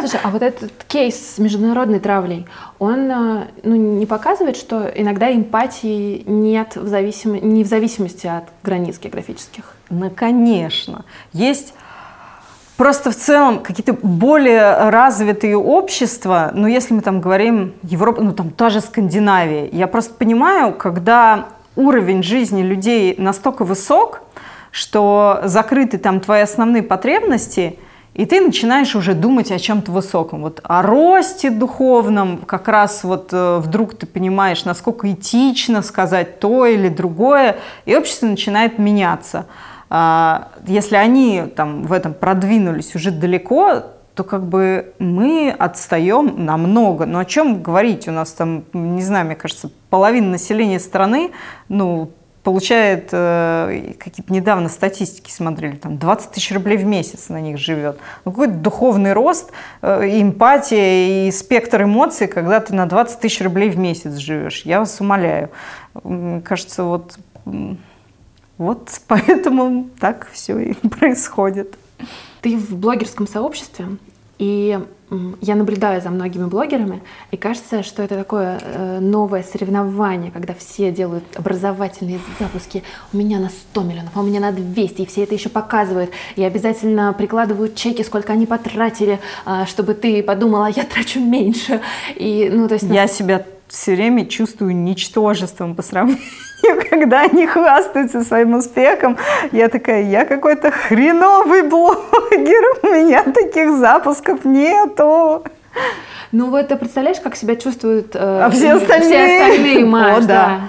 Слушай, 0.00 0.20
а 0.22 0.30
вот 0.30 0.42
этот 0.42 0.72
кейс 0.86 1.34
с 1.34 1.38
международной 1.38 1.98
травлей, 1.98 2.46
он 2.78 3.10
э, 3.10 3.46
ну, 3.64 3.74
не 3.74 4.06
показывает, 4.06 4.56
что 4.56 4.86
иногда 4.94 5.32
эмпатии 5.32 6.22
нет 6.26 6.76
в 6.76 6.86
зависим... 6.86 7.34
не 7.34 7.64
в 7.64 7.66
зависимости 7.66 8.28
от 8.28 8.44
границ 8.62 8.98
географических? 9.00 9.64
Ну, 9.90 10.10
конечно. 10.10 11.04
Есть 11.32 11.74
Просто 12.76 13.10
в 13.10 13.16
целом 13.16 13.60
какие-то 13.60 13.94
более 13.94 14.90
развитые 14.90 15.56
общества, 15.56 16.50
ну 16.54 16.66
если 16.66 16.92
мы 16.92 17.00
там 17.00 17.22
говорим 17.22 17.72
Европа, 17.82 18.20
ну 18.20 18.32
там 18.32 18.50
та 18.50 18.68
же 18.68 18.82
Скандинавия, 18.82 19.70
я 19.72 19.86
просто 19.86 20.12
понимаю, 20.12 20.74
когда 20.74 21.46
уровень 21.74 22.22
жизни 22.22 22.62
людей 22.62 23.14
настолько 23.16 23.64
высок, 23.64 24.20
что 24.76 25.40
закрыты 25.44 25.96
там 25.96 26.20
твои 26.20 26.42
основные 26.42 26.82
потребности, 26.82 27.78
и 28.12 28.26
ты 28.26 28.42
начинаешь 28.42 28.94
уже 28.94 29.14
думать 29.14 29.50
о 29.50 29.58
чем-то 29.58 29.90
высоком, 29.90 30.42
вот 30.42 30.60
о 30.64 30.82
росте 30.82 31.48
духовном, 31.48 32.36
как 32.44 32.68
раз 32.68 33.02
вот 33.02 33.30
э, 33.32 33.56
вдруг 33.56 33.94
ты 33.94 34.06
понимаешь, 34.06 34.66
насколько 34.66 35.10
этично 35.10 35.80
сказать 35.80 36.40
то 36.40 36.66
или 36.66 36.90
другое, 36.90 37.56
и 37.86 37.96
общество 37.96 38.26
начинает 38.26 38.78
меняться. 38.78 39.46
А, 39.88 40.48
если 40.66 40.96
они 40.96 41.44
там 41.56 41.84
в 41.84 41.92
этом 41.94 42.12
продвинулись 42.12 42.94
уже 42.94 43.10
далеко, 43.10 43.82
то 44.14 44.24
как 44.24 44.44
бы 44.44 44.92
мы 44.98 45.56
отстаем 45.58 46.44
намного. 46.44 47.06
Но 47.06 47.20
о 47.20 47.24
чем 47.24 47.62
говорить? 47.62 48.08
У 48.08 48.12
нас 48.12 48.32
там, 48.32 48.64
не 48.74 49.02
знаю, 49.02 49.24
мне 49.24 49.36
кажется, 49.36 49.70
половина 49.88 50.32
населения 50.32 50.80
страны, 50.80 51.30
ну, 51.70 52.10
получает, 52.46 53.08
э, 53.10 53.94
какие-то 53.98 54.32
недавно 54.32 54.68
статистики 54.68 55.32
смотрели, 55.32 55.74
там 55.74 55.98
20 55.98 56.30
тысяч 56.30 56.52
рублей 56.52 56.76
в 56.76 56.84
месяц 56.84 57.28
на 57.28 57.40
них 57.40 57.58
живет. 57.58 57.98
Ну, 58.24 58.30
какой-то 58.30 58.54
духовный 58.54 59.14
рост, 59.14 59.50
э, 59.82 60.20
эмпатия 60.22 61.26
и 61.26 61.32
спектр 61.32 61.82
эмоций, 61.82 62.28
когда 62.28 62.60
ты 62.60 62.72
на 62.72 62.86
20 62.86 63.18
тысяч 63.18 63.40
рублей 63.40 63.68
в 63.68 63.78
месяц 63.78 64.14
живешь. 64.18 64.62
Я 64.64 64.78
вас 64.78 65.00
умоляю. 65.00 65.50
Мне 66.04 66.40
кажется, 66.40 66.84
вот, 66.84 67.18
вот 68.58 68.90
поэтому 69.08 69.90
так 69.98 70.28
все 70.32 70.56
и 70.56 70.74
происходит. 70.88 71.76
Ты 72.42 72.56
в 72.56 72.76
блогерском 72.76 73.26
сообществе, 73.26 73.86
и 74.38 74.78
я 75.40 75.54
наблюдаю 75.54 76.02
за 76.02 76.10
многими 76.10 76.46
блогерами, 76.46 77.00
и 77.30 77.36
кажется, 77.36 77.84
что 77.84 78.02
это 78.02 78.16
такое 78.16 78.58
э, 78.60 78.98
новое 78.98 79.44
соревнование, 79.44 80.32
когда 80.32 80.52
все 80.52 80.90
делают 80.90 81.24
образовательные 81.36 82.18
запуски. 82.40 82.82
У 83.12 83.16
меня 83.16 83.38
на 83.38 83.48
100 83.48 83.82
миллионов, 83.82 84.10
а 84.14 84.20
у 84.20 84.22
меня 84.24 84.40
на 84.40 84.50
200, 84.50 85.02
и 85.02 85.06
все 85.06 85.22
это 85.22 85.34
еще 85.34 85.48
показывают. 85.48 86.10
И 86.34 86.42
обязательно 86.42 87.12
прикладывают 87.12 87.76
чеки, 87.76 88.02
сколько 88.02 88.32
они 88.32 88.46
потратили, 88.46 89.20
э, 89.46 89.64
чтобы 89.66 89.94
ты 89.94 90.22
подумала, 90.24 90.66
я 90.66 90.84
трачу 90.84 91.20
меньше. 91.20 91.80
И, 92.16 92.50
ну, 92.52 92.66
то 92.66 92.74
есть, 92.74 92.86
я 92.90 93.06
себя 93.06 93.46
все 93.68 93.94
время 93.94 94.26
чувствую 94.26 94.74
ничтожеством 94.76 95.74
по 95.74 95.82
сравнению, 95.82 96.22
когда 96.90 97.22
они 97.22 97.46
хвастаются 97.46 98.22
своим 98.22 98.54
успехом. 98.54 99.16
Я 99.52 99.68
такая, 99.68 100.02
я 100.02 100.24
какой-то 100.24 100.70
хреновый 100.70 101.62
блогер, 101.62 102.78
у 102.82 102.86
меня 102.86 103.22
таких 103.24 103.76
запусков 103.76 104.44
нету. 104.44 105.44
Ну 106.32 106.50
вот 106.50 106.68
ты 106.68 106.76
представляешь, 106.76 107.20
как 107.20 107.36
себя 107.36 107.56
чувствуют 107.56 108.14
э, 108.14 108.18
а 108.18 108.50
все 108.50 108.74
остальные, 108.74 109.08
все 109.08 109.42
остальные 109.42 109.84
Маш, 109.86 110.18
О, 110.18 110.20
да. 110.22 110.26
да. 110.26 110.60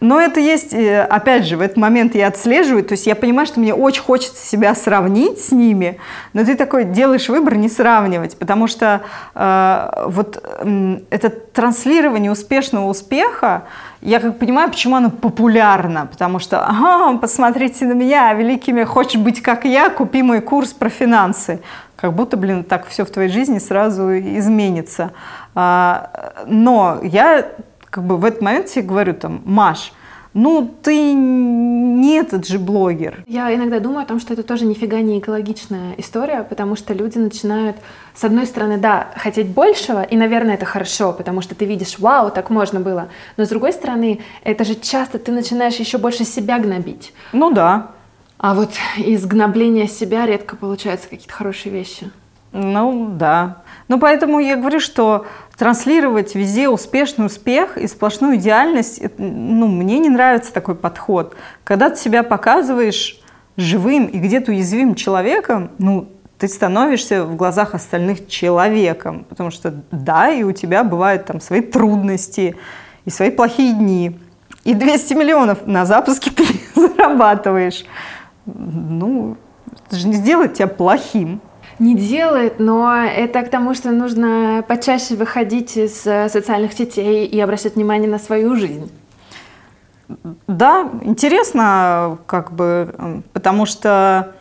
Но 0.00 0.18
это 0.18 0.40
есть, 0.40 0.72
э, 0.72 1.02
опять 1.02 1.44
же, 1.44 1.58
в 1.58 1.60
этот 1.60 1.76
момент 1.76 2.14
я 2.14 2.28
отслеживаю, 2.28 2.82
то 2.82 2.92
есть 2.92 3.06
я 3.06 3.14
понимаю, 3.14 3.46
что 3.46 3.60
мне 3.60 3.74
очень 3.74 4.02
хочется 4.02 4.44
себя 4.46 4.74
сравнить 4.74 5.40
с 5.40 5.52
ними, 5.52 5.98
но 6.32 6.42
ты 6.44 6.56
такой 6.56 6.84
делаешь 6.84 7.28
выбор 7.28 7.56
не 7.56 7.68
сравнивать, 7.68 8.38
потому 8.38 8.66
что 8.66 9.02
э, 9.34 10.04
вот 10.06 10.42
э, 10.42 11.00
это 11.10 11.28
транслирование 11.28 12.32
успешного 12.32 12.88
успеха, 12.88 13.64
я 14.00 14.20
как 14.20 14.38
понимаю, 14.38 14.70
почему 14.70 14.96
оно 14.96 15.10
популярно, 15.10 16.06
потому 16.10 16.38
что, 16.38 16.64
ага, 16.64 17.18
посмотрите 17.18 17.84
на 17.84 17.92
меня, 17.92 18.32
великими, 18.32 18.84
хочешь 18.84 19.20
быть 19.20 19.42
как 19.42 19.66
я, 19.66 19.90
купи 19.90 20.22
мой 20.22 20.40
курс 20.40 20.72
про 20.72 20.88
финансы. 20.88 21.60
Как 21.96 22.14
будто, 22.14 22.38
блин, 22.38 22.64
так 22.64 22.86
все 22.88 23.04
в 23.04 23.10
твоей 23.10 23.28
жизни 23.28 23.58
сразу 23.58 24.16
изменится. 24.16 25.12
А, 25.54 26.32
но 26.46 26.98
я 27.02 27.44
как 27.90 28.04
бы 28.04 28.16
в 28.16 28.24
этот 28.24 28.40
момент 28.40 28.68
себе 28.68 28.84
говорю 28.84 29.14
там, 29.14 29.42
Маш, 29.44 29.92
ну 30.32 30.72
ты 30.82 31.12
не 31.12 32.16
этот 32.16 32.46
же 32.46 32.58
блогер. 32.58 33.24
Я 33.26 33.52
иногда 33.54 33.80
думаю 33.80 34.02
о 34.02 34.06
том, 34.06 34.20
что 34.20 34.32
это 34.32 34.44
тоже 34.44 34.64
нифига 34.64 35.00
не 35.00 35.18
экологичная 35.18 35.94
история, 35.98 36.44
потому 36.44 36.76
что 36.76 36.94
люди 36.94 37.18
начинают, 37.18 37.76
с 38.14 38.22
одной 38.22 38.46
стороны, 38.46 38.78
да, 38.78 39.08
хотеть 39.16 39.48
большего, 39.48 40.02
и, 40.02 40.16
наверное, 40.16 40.54
это 40.54 40.66
хорошо, 40.66 41.12
потому 41.12 41.40
что 41.40 41.54
ты 41.54 41.64
видишь, 41.64 41.98
вау, 41.98 42.30
так 42.30 42.48
можно 42.48 42.78
было, 42.78 43.08
но 43.36 43.44
с 43.44 43.48
другой 43.48 43.72
стороны, 43.72 44.20
это 44.44 44.64
же 44.64 44.76
часто 44.76 45.18
ты 45.18 45.32
начинаешь 45.32 45.76
еще 45.76 45.98
больше 45.98 46.24
себя 46.24 46.58
гнобить. 46.58 47.12
Ну 47.32 47.50
да. 47.50 47.88
А 48.38 48.54
вот 48.54 48.70
из 48.96 49.26
гнобления 49.26 49.86
себя 49.86 50.24
редко 50.26 50.56
получаются 50.56 51.08
какие-то 51.08 51.34
хорошие 51.34 51.72
вещи. 51.72 52.10
Ну, 52.52 53.10
да. 53.12 53.62
Ну, 53.88 53.98
поэтому 53.98 54.40
я 54.40 54.56
говорю, 54.56 54.80
что 54.80 55.26
транслировать 55.60 56.34
везде 56.34 56.70
успешный 56.70 57.26
успех 57.26 57.76
и 57.76 57.86
сплошную 57.86 58.36
идеальность, 58.36 59.02
ну, 59.18 59.66
мне 59.66 59.98
не 59.98 60.08
нравится 60.08 60.54
такой 60.54 60.74
подход. 60.74 61.36
Когда 61.64 61.90
ты 61.90 61.96
себя 61.96 62.22
показываешь 62.22 63.20
живым 63.58 64.06
и 64.06 64.18
где-то 64.18 64.52
уязвимым 64.52 64.94
человеком, 64.94 65.70
ну, 65.76 66.08
ты 66.38 66.48
становишься 66.48 67.26
в 67.26 67.36
глазах 67.36 67.74
остальных 67.74 68.26
человеком, 68.26 69.26
потому 69.28 69.50
что 69.50 69.74
да, 69.90 70.30
и 70.30 70.44
у 70.44 70.52
тебя 70.52 70.82
бывают 70.82 71.26
там 71.26 71.42
свои 71.42 71.60
трудности 71.60 72.56
и 73.04 73.10
свои 73.10 73.30
плохие 73.30 73.74
дни. 73.74 74.18
И 74.64 74.72
200 74.72 75.12
миллионов 75.12 75.66
на 75.66 75.84
запуске 75.84 76.30
ты 76.30 76.46
зарабатываешь. 76.74 77.84
Ну, 78.46 79.36
это 79.86 79.96
же 79.96 80.08
не 80.08 80.14
сделает 80.14 80.54
тебя 80.54 80.68
плохим. 80.68 81.42
Не 81.80 81.94
делает, 81.94 82.60
но 82.60 82.94
это 82.94 83.40
к 83.42 83.48
тому, 83.48 83.72
что 83.72 83.90
нужно 83.90 84.62
почаще 84.68 85.16
выходить 85.16 85.78
из 85.78 86.06
э, 86.06 86.28
социальных 86.28 86.74
сетей 86.74 87.26
и 87.26 87.40
обращать 87.40 87.74
внимание 87.74 88.08
на 88.08 88.18
свою 88.18 88.54
жизнь. 88.54 88.92
Да, 90.46 90.90
интересно, 91.00 92.18
как 92.26 92.52
бы, 92.52 93.22
потому 93.32 93.64
что 93.64 94.34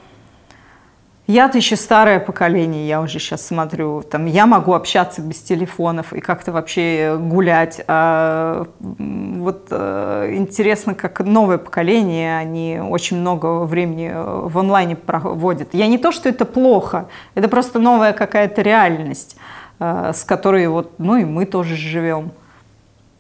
я-то 1.30 1.60
еще 1.60 1.76
старое 1.76 2.20
поколение, 2.20 2.88
я 2.88 3.02
уже 3.02 3.20
сейчас 3.20 3.46
смотрю, 3.46 4.02
там, 4.02 4.26
я 4.26 4.48
могу 4.48 4.74
общаться 4.74 5.22
без 5.22 5.38
телефонов 5.38 6.12
и 6.12 6.22
как-то 6.22 6.52
вообще 6.52 7.20
гулять. 7.20 7.82
А 7.88 8.66
вот 8.80 9.68
э, 9.70 10.34
интересно, 10.36 10.96
как 10.96 11.20
новое 11.20 11.60
поколение, 11.60 12.36
они 12.36 12.82
очень 12.82 13.18
много 13.18 13.60
времени 13.60 14.12
в 14.12 14.58
онлайне 14.58 14.96
проводят. 14.96 15.70
Я 15.74 15.86
не 15.86 16.00
то, 16.00 16.12
что 16.12 16.30
это 16.30 16.46
плохо, 16.46 17.10
это 17.36 17.48
просто 17.48 17.78
новая 17.78 18.14
какая-то 18.14 18.64
реальность, 18.64 19.38
э, 19.80 20.12
с 20.16 20.24
которой 20.24 20.68
вот, 20.68 20.98
ну 20.98 21.16
и 21.16 21.26
мы 21.26 21.46
тоже 21.46 21.76
живем. 21.76 22.32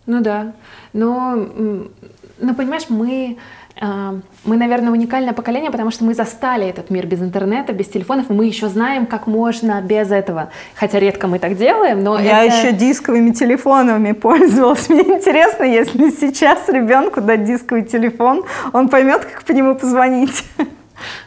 Ну 0.07 0.23
да, 0.23 0.53
но, 0.93 1.35
ну 2.39 2.55
понимаешь, 2.55 2.89
мы 2.89 3.37
мы, 3.81 4.57
наверное, 4.57 4.91
уникальное 4.91 5.33
поколение, 5.33 5.71
потому 5.71 5.89
что 5.91 6.03
мы 6.03 6.13
застали 6.13 6.67
этот 6.67 6.89
мир 6.89 7.07
без 7.07 7.21
интернета, 7.21 7.71
без 7.71 7.87
телефонов, 7.87 8.29
и 8.29 8.33
мы 8.33 8.45
еще 8.45 8.67
знаем, 8.67 9.05
как 9.05 9.25
можно 9.25 9.81
без 9.81 10.11
этого. 10.11 10.49
Хотя 10.75 10.99
редко 10.99 11.27
мы 11.27 11.39
так 11.39 11.55
делаем, 11.55 12.03
но 12.03 12.19
Я 12.19 12.43
это... 12.43 12.55
еще 12.55 12.71
дисковыми 12.73 13.31
телефонами 13.31 14.11
пользовалась. 14.11 14.89
Мне 14.89 15.01
интересно, 15.01 15.63
если 15.63 16.09
сейчас 16.09 16.67
ребенку 16.67 17.21
дать 17.21 17.45
дисковый 17.45 17.83
телефон, 17.83 18.43
он 18.73 18.89
поймет, 18.89 19.23
как 19.23 19.43
по 19.43 19.51
нему 19.53 19.75
позвонить. 19.75 20.43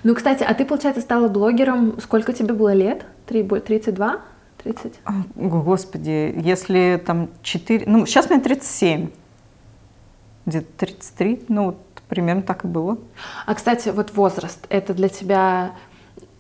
Ну, 0.03 0.15
кстати, 0.15 0.45
а 0.47 0.53
ты, 0.53 0.67
получается, 0.67 1.01
стала 1.01 1.29
блогером, 1.29 1.99
сколько 2.01 2.35
тебе 2.35 2.53
было 2.53 2.75
лет? 2.75 3.07
32? 3.27 4.21
30? 4.63 5.01
Господи, 5.37 6.35
если 6.37 7.03
там 7.05 7.31
4... 7.43 7.85
Ну, 7.87 8.05
сейчас 8.05 8.29
мне 8.29 8.41
37. 8.41 9.09
Где-то 10.45 10.67
33, 10.77 11.45
ну, 11.49 11.77
примерно 12.13 12.43
так 12.43 12.67
и 12.67 12.69
было. 12.69 12.99
А, 13.47 13.55
кстати, 13.55 13.89
вот 13.89 14.13
возраст, 14.13 14.67
это 14.69 14.93
для 14.93 15.09
тебя 15.09 15.73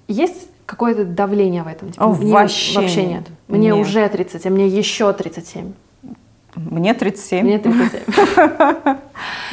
есть 0.06 0.50
какое-то 0.66 1.06
давление 1.06 1.62
в 1.62 1.66
этом? 1.66 1.92
Типа, 1.92 2.04
О, 2.04 2.08
мне 2.14 2.30
вообще, 2.30 2.78
вообще 2.78 3.06
нет. 3.06 3.24
Мне 3.48 3.70
нет. 3.70 3.76
уже 3.78 4.06
30, 4.06 4.44
а 4.44 4.50
мне 4.50 4.68
еще 4.68 5.10
37. 5.10 5.72
Мне 6.56 6.92
37. 6.92 7.46
Мне 7.46 7.58
37. 7.58 8.00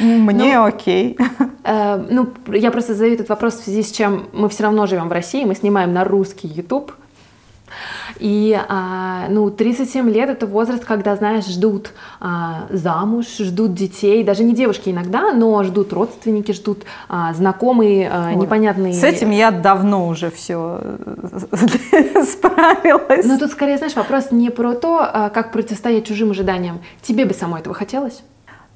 Мне 0.00 0.58
ну, 0.58 0.64
окей. 0.66 1.16
Э, 1.64 1.96
ну, 2.10 2.28
я 2.48 2.70
просто 2.70 2.92
задаю 2.92 3.14
этот 3.14 3.30
вопрос 3.30 3.54
в 3.54 3.64
связи 3.64 3.82
с 3.82 3.90
чем 3.90 4.28
мы 4.34 4.50
все 4.50 4.64
равно 4.64 4.84
живем 4.84 5.08
в 5.08 5.12
России, 5.12 5.46
мы 5.46 5.54
снимаем 5.54 5.94
на 5.94 6.04
русский 6.04 6.48
YouTube, 6.48 6.92
и, 8.18 8.58
а, 8.68 9.26
ну, 9.28 9.50
37 9.50 10.10
лет— 10.10 10.30
это 10.30 10.46
возраст, 10.46 10.84
когда, 10.84 11.16
знаешь, 11.16 11.46
ждут 11.46 11.92
а, 12.20 12.66
замуж, 12.70 13.26
ждут 13.38 13.74
детей, 13.74 14.24
даже 14.24 14.44
не 14.44 14.54
девушки 14.54 14.90
иногда, 14.90 15.32
но 15.32 15.62
ждут 15.64 15.92
родственники, 15.92 16.52
ждут 16.52 16.84
а, 17.08 17.32
знакомые, 17.34 18.10
а, 18.12 18.34
непонятные. 18.34 18.92
С 18.92 19.04
этим 19.04 19.30
я 19.30 19.50
давно 19.50 20.08
уже 20.08 20.30
все 20.30 20.80
справилась. 22.24 23.26
Но 23.26 23.38
тут 23.38 23.50
скорее, 23.50 23.78
знаешь, 23.78 23.94
вопрос 23.94 24.30
не 24.30 24.50
про 24.50 24.74
то, 24.74 25.00
а, 25.00 25.30
как 25.30 25.52
противостоять 25.52 26.06
чужим 26.06 26.30
ожиданиям. 26.30 26.80
Тебе 27.02 27.24
бы 27.24 27.34
самой 27.34 27.60
этого 27.60 27.74
хотелось? 27.74 28.22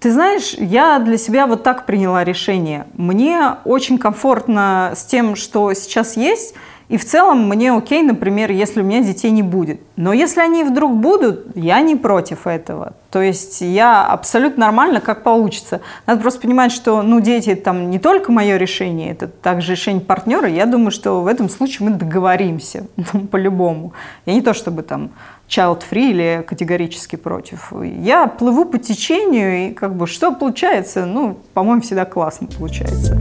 Ты 0.00 0.12
знаешь, 0.12 0.54
я 0.58 0.98
для 0.98 1.16
себя 1.16 1.46
вот 1.46 1.62
так 1.62 1.86
приняла 1.86 2.24
решение. 2.24 2.86
Мне 2.92 3.56
очень 3.64 3.96
комфортно 3.96 4.92
с 4.94 5.04
тем, 5.06 5.34
что 5.34 5.72
сейчас 5.72 6.18
есть, 6.18 6.54
и 6.88 6.96
в 6.98 7.04
целом 7.04 7.48
мне 7.48 7.72
окей, 7.72 8.02
например, 8.02 8.50
если 8.50 8.82
у 8.82 8.84
меня 8.84 9.02
детей 9.02 9.30
не 9.30 9.42
будет. 9.42 9.80
Но 9.96 10.12
если 10.12 10.40
они 10.40 10.64
вдруг 10.64 10.96
будут, 10.96 11.56
я 11.56 11.80
не 11.80 11.96
против 11.96 12.46
этого. 12.46 12.94
То 13.10 13.22
есть 13.22 13.60
я 13.60 14.04
абсолютно 14.06 14.66
нормально, 14.66 15.00
как 15.00 15.22
получится. 15.22 15.80
Надо 16.06 16.20
просто 16.20 16.40
понимать, 16.40 16.72
что 16.72 17.00
ну, 17.02 17.20
дети 17.20 17.54
там 17.54 17.90
не 17.90 17.98
только 17.98 18.32
мое 18.32 18.56
решение, 18.56 19.12
это 19.12 19.28
также 19.28 19.72
решение 19.72 20.02
партнера. 20.02 20.48
Я 20.48 20.66
думаю, 20.66 20.90
что 20.90 21.22
в 21.22 21.26
этом 21.26 21.48
случае 21.48 21.88
мы 21.88 21.96
договоримся 21.96 22.86
ну, 22.96 23.20
по-любому. 23.30 23.92
Я 24.26 24.34
не 24.34 24.42
то 24.42 24.52
чтобы 24.52 24.82
там 24.82 25.10
child-free 25.48 26.10
или 26.10 26.44
категорически 26.46 27.16
против. 27.16 27.72
Я 27.82 28.26
плыву 28.26 28.64
по 28.64 28.78
течению, 28.78 29.68
и 29.68 29.70
как 29.72 29.94
бы 29.94 30.06
что 30.06 30.32
получается, 30.32 31.06
ну, 31.06 31.38
по-моему, 31.54 31.82
всегда 31.82 32.04
классно 32.04 32.48
получается. 32.48 33.18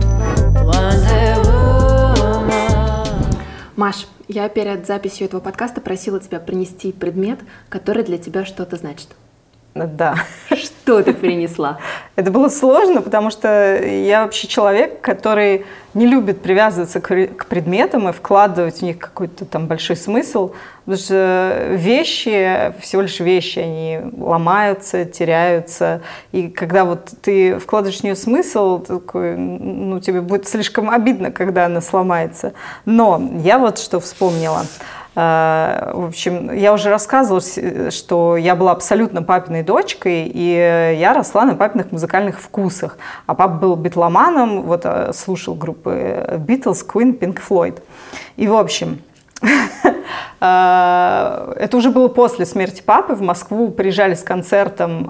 Маш, 3.83 4.07
я 4.29 4.47
перед 4.47 4.87
записью 4.87 5.27
этого 5.27 5.41
подкаста 5.41 5.81
просила 5.81 6.17
тебя 6.17 6.39
принести 6.39 6.93
предмет, 6.93 7.41
который 7.67 8.05
для 8.05 8.17
тебя 8.17 8.45
что-то 8.45 8.77
значит. 8.77 9.09
Да. 9.75 10.15
Что 10.55 11.01
ты 11.01 11.13
принесла? 11.13 11.79
Это 12.15 12.29
было 12.29 12.49
сложно, 12.49 13.01
потому 13.01 13.31
что 13.31 13.83
я 13.83 14.23
вообще 14.23 14.47
человек, 14.47 15.01
который 15.01 15.65
не 15.95 16.05
любит 16.05 16.41
привязываться 16.41 17.01
к 17.01 17.45
предметам 17.45 18.09
и 18.09 18.11
вкладывать 18.11 18.79
в 18.79 18.81
них 18.83 18.99
какой-то 18.99 19.45
там 19.45 19.67
большой 19.67 19.95
смысл, 19.95 20.51
потому 20.85 21.03
что 21.03 21.67
вещи, 21.71 22.73
всего 22.81 23.03
лишь 23.03 23.19
вещи, 23.19 23.59
они 23.59 23.99
ломаются, 24.17 25.05
теряются, 25.05 26.01
и 26.31 26.49
когда 26.49 26.85
вот 26.85 27.11
ты 27.21 27.57
вкладываешь 27.57 28.01
в 28.01 28.03
нее 28.03 28.15
смысл, 28.15 28.79
такой, 28.79 29.37
ну, 29.37 29.99
тебе 29.99 30.21
будет 30.21 30.47
слишком 30.47 30.89
обидно, 30.89 31.31
когда 31.31 31.65
она 31.65 31.81
сломается. 31.81 32.53
Но 32.85 33.21
я 33.43 33.57
вот 33.57 33.79
что 33.79 33.99
вспомнила– 33.99 34.65
Э, 35.02 35.02
в 35.15 36.07
общем, 36.07 36.51
я 36.51 36.73
уже 36.73 36.89
рассказывала, 36.89 37.41
что 37.91 38.35
я 38.35 38.55
была 38.55 38.71
абсолютно 38.71 39.21
папиной 39.21 39.61
дочкой, 39.61 40.25
и 40.25 40.95
я 40.99 41.13
росла 41.13 41.45
на 41.45 41.55
папиных 41.55 41.91
музыкальных 41.91 42.41
вкусах. 42.41 42.97
А 43.27 43.35
папа 43.35 43.53
был 43.53 43.75
битломаном, 43.75 44.63
вот 44.63 44.81
э, 44.85 45.13
слушал 45.13 45.53
группы 45.53 46.41
Beatles, 46.47 46.83
Queen, 46.87 47.17
Pink 47.17 47.39
Floyd. 47.47 47.79
И, 48.37 48.47
в 48.47 48.55
общем, 48.55 49.03
э, 49.43 49.47
это 50.39 51.77
уже 51.77 51.91
было 51.91 52.07
после 52.07 52.47
смерти 52.47 52.81
папы. 52.81 53.13
В 53.13 53.21
Москву 53.21 53.69
приезжали 53.69 54.15
с 54.15 54.23
концертом 54.23 55.07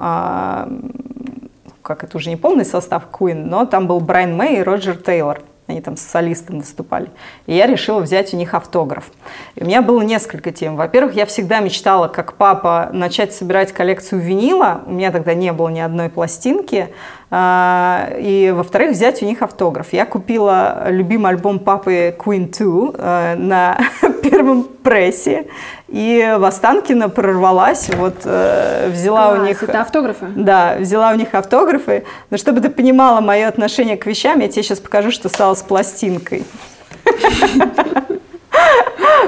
как 1.84 2.04
это 2.04 2.18
уже 2.18 2.30
не 2.30 2.38
полный 2.38 2.66
состав 2.66 3.04
Queen, 3.12 3.46
но 3.46 3.66
там 3.66 3.88
был 3.88 4.00
Брайан 4.00 4.36
Мэй 4.36 4.60
и 4.60 4.64
Роджер 4.64 4.96
Тейлор. 4.96 5.42
Они 5.68 5.80
там 5.80 5.96
с 5.96 6.02
солистом 6.02 6.60
выступали. 6.60 7.10
И 7.46 7.56
я 7.56 7.68
решила 7.68 8.02
взять 8.02 8.34
у 8.34 8.38
них 8.38 8.54
автограф. 8.54 9.10
И 9.56 9.64
у 9.64 9.66
меня 9.66 9.82
было 9.82 10.02
несколько 10.02 10.52
тем. 10.52 10.76
Во-первых, 10.76 11.16
я 11.16 11.26
всегда 11.26 11.62
мечтала, 11.62 12.10
как 12.10 12.34
папа, 12.34 12.90
начать 12.92 13.34
собирать 13.34 13.72
коллекцию 13.72 14.20
винила. 14.20 14.82
У 14.86 14.92
меня 14.92 15.12
тогда 15.12 15.34
не 15.34 15.54
было 15.54 15.70
ни 15.70 15.80
одной 15.80 16.10
пластинки. 16.10 16.90
А, 17.32 18.10
и, 18.20 18.52
во-вторых, 18.54 18.92
взять 18.92 19.24
у 19.24 19.26
них 19.26 19.42
автограф. 19.42 19.94
Я 19.94 20.06
купила 20.06 20.84
любимый 20.90 21.32
альбом 21.32 21.60
папы 21.60 22.14
Queen 22.20 22.52
2 22.56 22.92
э, 22.96 23.36
на 23.38 23.80
первом 24.22 24.66
прессе. 24.66 25.48
И 25.94 26.36
в 26.40 26.44
Останкино 26.44 27.08
прорвалась, 27.08 27.88
вот 27.94 28.22
э, 28.26 28.90
взяла 28.92 29.28
Класс, 29.28 29.40
у 29.40 29.46
них... 29.46 29.62
это 29.62 29.82
автографы? 29.82 30.26
Да, 30.36 30.76
взяла 30.80 31.12
у 31.12 31.16
них 31.16 31.36
автографы. 31.36 32.04
Но 32.32 32.38
чтобы 32.38 32.62
ты 32.62 32.72
понимала 32.72 33.22
мое 33.22 33.48
отношение 33.48 33.96
к 33.96 34.08
вещам, 34.08 34.40
я 34.40 34.48
тебе 34.48 34.64
сейчас 34.64 34.80
покажу, 34.80 35.12
что 35.12 35.30
стало 35.30 35.54
с 35.54 35.62
пластинкой. 35.62 36.46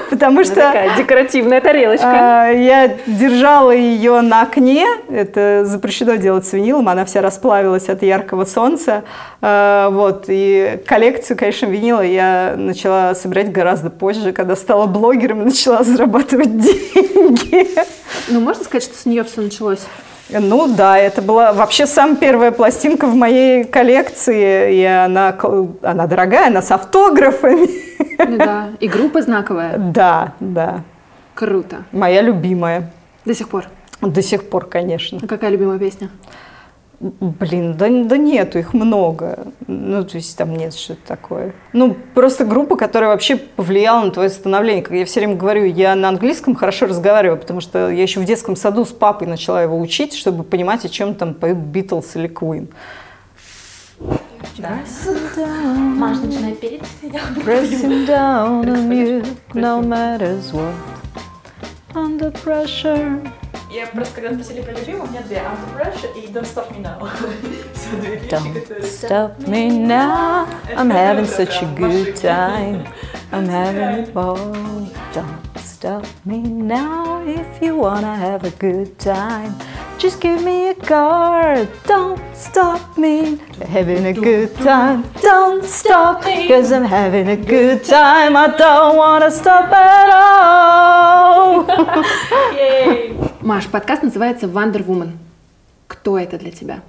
Потому 0.10 0.44
что... 0.44 0.56
Такая 0.56 0.96
декоративная 0.98 1.62
тарелочка. 1.62 2.08
А, 2.08 2.50
я 2.50 2.96
держала 3.06 3.72
ее 3.72 4.22
на 4.22 4.42
окне. 4.42 4.86
Это 5.10 5.64
запрещено 5.66 6.16
делать 6.16 6.46
с 6.46 6.54
винилом. 6.54 6.90
Она 6.90 7.06
вся 7.06 7.22
расплавилась 7.22 7.90
от 7.90 8.04
яркого 8.04 8.46
солнца. 8.46 9.04
А, 9.42 9.90
вот. 9.90 10.26
И 10.28 10.82
коллекцию, 10.86 11.38
конечно, 11.38 11.66
винила 11.68 12.02
я 12.02 12.56
начала 12.58 13.16
собирать 13.16 13.52
гораздо 13.52 13.90
позже, 13.90 14.32
когда 14.32 14.56
стала 14.56 14.86
блогером 14.86 15.42
и 15.42 15.46
начала 15.46 15.84
зарабатывать 15.84 16.58
деньги. 16.60 17.68
Ну, 18.30 18.40
можно 18.40 18.64
сказать, 18.64 18.84
что 18.84 18.98
с 18.98 19.06
нее 19.06 19.24
все 19.24 19.42
началось? 19.42 19.86
Ну 20.30 20.68
да, 20.76 20.98
это 20.98 21.22
была 21.22 21.54
вообще 21.54 21.86
самая 21.86 22.16
первая 22.16 22.52
пластинка 22.52 23.06
в 23.06 23.16
моей 23.16 23.64
коллекции, 23.64 24.76
и 24.76 24.84
она, 24.84 25.36
она 25.84 26.08
дорогая, 26.08 26.48
она 26.48 26.62
с 26.62 26.72
автографами. 26.72 27.70
Ну 28.18 28.38
да, 28.38 28.70
и 28.80 28.88
группа 28.88 29.22
знаковая. 29.22 29.78
Да, 29.78 30.34
да. 30.40 30.82
Круто. 31.36 31.84
Моя 31.92 32.22
любимая. 32.22 32.92
До 33.26 33.36
сих 33.36 33.50
пор? 33.50 33.66
До 34.02 34.22
сих 34.22 34.50
пор, 34.50 34.66
конечно. 34.66 35.20
А 35.22 35.28
какая 35.28 35.52
любимая 35.52 35.78
песня? 35.78 36.10
Блин, 37.00 37.76
да, 37.78 37.88
да 37.90 38.18
нету, 38.18 38.60
их 38.60 38.74
много. 38.74 39.48
Ну, 39.68 40.04
то 40.04 40.16
есть 40.16 40.38
там 40.38 40.56
нет 40.56 40.74
что-то 40.74 41.02
такое. 41.08 41.54
Ну, 41.74 41.96
просто 42.14 42.46
группа, 42.46 42.78
которая 42.78 43.10
вообще 43.10 43.36
повлияла 43.36 44.06
на 44.06 44.12
твое 44.12 44.30
становление. 44.30 44.84
Как 44.84 44.94
я 44.94 45.06
все 45.06 45.20
время 45.20 45.36
говорю, 45.36 45.66
я 45.66 45.96
на 45.96 46.10
английском 46.10 46.56
хорошо 46.56 46.86
разговариваю, 46.86 47.38
потому 47.38 47.62
что 47.62 47.90
я 47.90 48.02
еще 48.04 48.20
в 48.20 48.26
детском 48.26 48.56
саду 48.56 48.86
с 48.86 48.92
папой 48.92 49.28
начала 49.28 49.62
его 49.62 49.80
учить, 49.80 50.14
чтобы 50.14 50.44
понимать, 50.44 50.86
о 50.86 50.90
чем 50.90 51.16
там 51.16 51.34
поют 51.34 51.58
Битлз 51.58 52.16
или 52.16 52.30
Queen. 52.30 52.70
Маш, 54.58 56.18
начинай 56.20 56.54
петь. 56.54 56.82
Pressing 57.44 58.06
down 58.06 58.68
on 58.70 58.92
you, 58.92 59.24
no 59.54 59.82
matters 59.82 60.54
what, 60.54 60.74
under 61.94 62.32
pressure. 62.32 63.20
Я 63.75 63.87
просто, 63.87 64.21
когда 64.21 64.35
спросили 64.35 64.63
про 64.63 64.73
любимую, 64.73 65.05
у 65.05 65.07
меня 65.07 65.23
две. 65.23 65.37
Under 65.37 65.77
Pressure 65.77 66.13
и 66.17 66.27
Don't 66.27 66.43
Stop 66.43 66.71
Me 66.73 66.83
Now. 66.83 67.09
Все 67.75 67.97
две 68.01 68.17
вещи, 68.17 68.33
Don't 68.33 68.53
которые... 68.53 68.83
stop 68.83 69.39
me 69.47 69.71
now, 69.71 70.47
I'm 70.77 70.91
having 70.91 71.27
such 71.27 71.63
a 71.63 71.67
good 71.77 72.17
time. 72.21 72.87
I'm 73.36 73.50
having 73.50 74.08
a 74.08 74.12
ball. 74.14 74.88
Don't 75.12 75.58
stop 75.58 76.06
me 76.24 76.38
now 76.40 77.22
if 77.28 77.62
you 77.62 77.76
wanna 77.76 78.16
have 78.16 78.46
a 78.46 78.52
good 78.52 78.98
time. 78.98 79.54
Just 79.98 80.22
give 80.22 80.42
me 80.42 80.70
a 80.70 80.74
card. 80.74 81.68
Don't 81.84 82.22
stop 82.34 82.98
me. 82.98 83.38
Having 83.60 84.06
a 84.06 84.14
good 84.14 84.56
time. 84.56 85.04
Don't 85.22 85.66
stop, 85.66 86.22
cause 86.48 86.72
I'm 86.72 86.86
having 86.86 87.28
a 87.28 87.36
good 87.36 87.84
time. 87.84 88.38
I 88.38 88.48
don't 88.56 88.96
wanna 88.96 89.30
stop 89.30 89.70
at 89.74 90.10
all. 90.16 91.66
Маш, 93.42 93.68
подкаст 93.68 94.04
называется 94.04 94.48
Wonder 94.48 94.82
Woman. 94.88 95.18
Кто 95.88 96.18
это 96.18 96.38
для 96.38 96.52
тебя? 96.52 96.84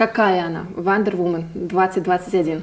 Какая 0.00 0.46
она? 0.46 0.64
Wonder 0.76 1.14
Woman 1.14 1.44
2021. 1.52 2.62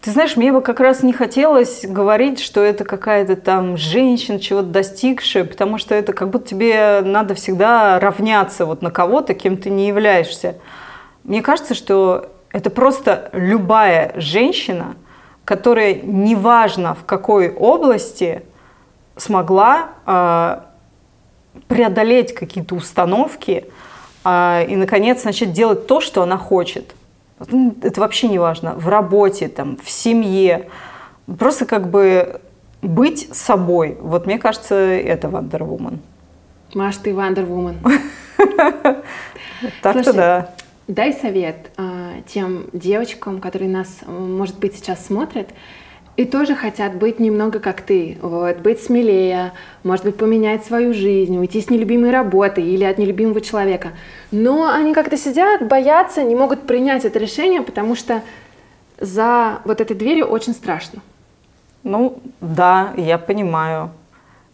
Ты 0.00 0.10
знаешь, 0.10 0.34
мне 0.34 0.50
бы 0.50 0.62
как 0.62 0.80
раз 0.80 1.02
не 1.02 1.12
хотелось 1.12 1.84
говорить, 1.84 2.40
что 2.40 2.62
это 2.62 2.84
какая-то 2.84 3.36
там 3.36 3.76
женщина, 3.76 4.40
чего-то 4.40 4.68
достигшая, 4.68 5.44
потому 5.44 5.76
что 5.76 5.94
это 5.94 6.14
как 6.14 6.30
будто 6.30 6.48
тебе 6.48 7.02
надо 7.04 7.34
всегда 7.34 8.00
равняться 8.00 8.64
вот 8.64 8.80
на 8.80 8.90
кого-то, 8.90 9.34
кем 9.34 9.58
ты 9.58 9.68
не 9.68 9.86
являешься. 9.86 10.56
Мне 11.22 11.42
кажется, 11.42 11.74
что 11.74 12.30
это 12.50 12.70
просто 12.70 13.28
любая 13.34 14.14
женщина, 14.16 14.96
которая 15.44 15.96
неважно 15.96 16.94
в 16.94 17.04
какой 17.04 17.50
области 17.52 18.42
смогла 19.18 19.90
э, 20.06 20.60
преодолеть 21.68 22.34
какие-то 22.34 22.74
установки 22.74 23.66
и, 24.24 24.76
наконец, 24.76 25.24
начать 25.24 25.52
делать 25.52 25.86
то, 25.86 26.00
что 26.00 26.22
она 26.22 26.38
хочет. 26.38 26.94
Ну, 27.50 27.74
Это 27.82 28.00
вообще 28.00 28.28
не 28.28 28.38
важно. 28.38 28.74
В 28.74 28.88
работе, 28.88 29.48
там, 29.48 29.76
в 29.82 29.90
семье. 29.90 30.68
Просто 31.38 31.66
как 31.66 31.90
бы 31.90 32.40
быть 32.80 33.28
собой. 33.34 33.96
Вот 34.00 34.26
мне 34.26 34.38
кажется, 34.38 34.74
это 34.74 35.28
Wonder 35.28 35.60
Woman. 35.60 35.98
Маш, 36.74 36.96
ты 36.96 37.10
Wonder 37.10 37.46
Woman. 37.46 39.02
Так-то 39.82 40.12
да. 40.12 40.50
Дай 40.86 41.14
совет 41.14 41.70
а, 41.78 42.12
тем 42.26 42.66
девочкам, 42.74 43.40
которые 43.40 43.70
нас, 43.70 44.00
может 44.06 44.58
быть, 44.58 44.76
сейчас 44.76 45.06
смотрят 45.06 45.48
и 46.16 46.24
тоже 46.24 46.54
хотят 46.54 46.94
быть 46.94 47.18
немного 47.18 47.58
как 47.58 47.80
ты, 47.80 48.18
вот, 48.22 48.58
быть 48.58 48.82
смелее, 48.82 49.52
может 49.82 50.04
быть, 50.04 50.16
поменять 50.16 50.64
свою 50.64 50.94
жизнь, 50.94 51.36
уйти 51.36 51.60
с 51.60 51.70
нелюбимой 51.70 52.10
работы 52.10 52.62
или 52.62 52.84
от 52.84 52.98
нелюбимого 52.98 53.40
человека. 53.40 53.88
Но 54.30 54.68
они 54.68 54.94
как-то 54.94 55.16
сидят, 55.16 55.66
боятся, 55.66 56.22
не 56.22 56.36
могут 56.36 56.62
принять 56.62 57.04
это 57.04 57.18
решение, 57.18 57.62
потому 57.62 57.96
что 57.96 58.22
за 59.00 59.60
вот 59.64 59.80
этой 59.80 59.96
дверью 59.96 60.26
очень 60.26 60.52
страшно. 60.52 61.02
Ну, 61.82 62.18
да, 62.40 62.92
я 62.96 63.18
понимаю. 63.18 63.90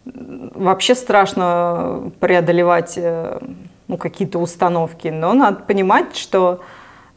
Вообще 0.03 0.95
страшно 0.95 2.11
преодолевать 2.19 2.95
э, 2.97 3.39
ну, 3.87 3.97
какие-то 3.97 4.39
установки, 4.39 5.09
но 5.09 5.33
надо 5.33 5.61
понимать, 5.61 6.17
что 6.17 6.61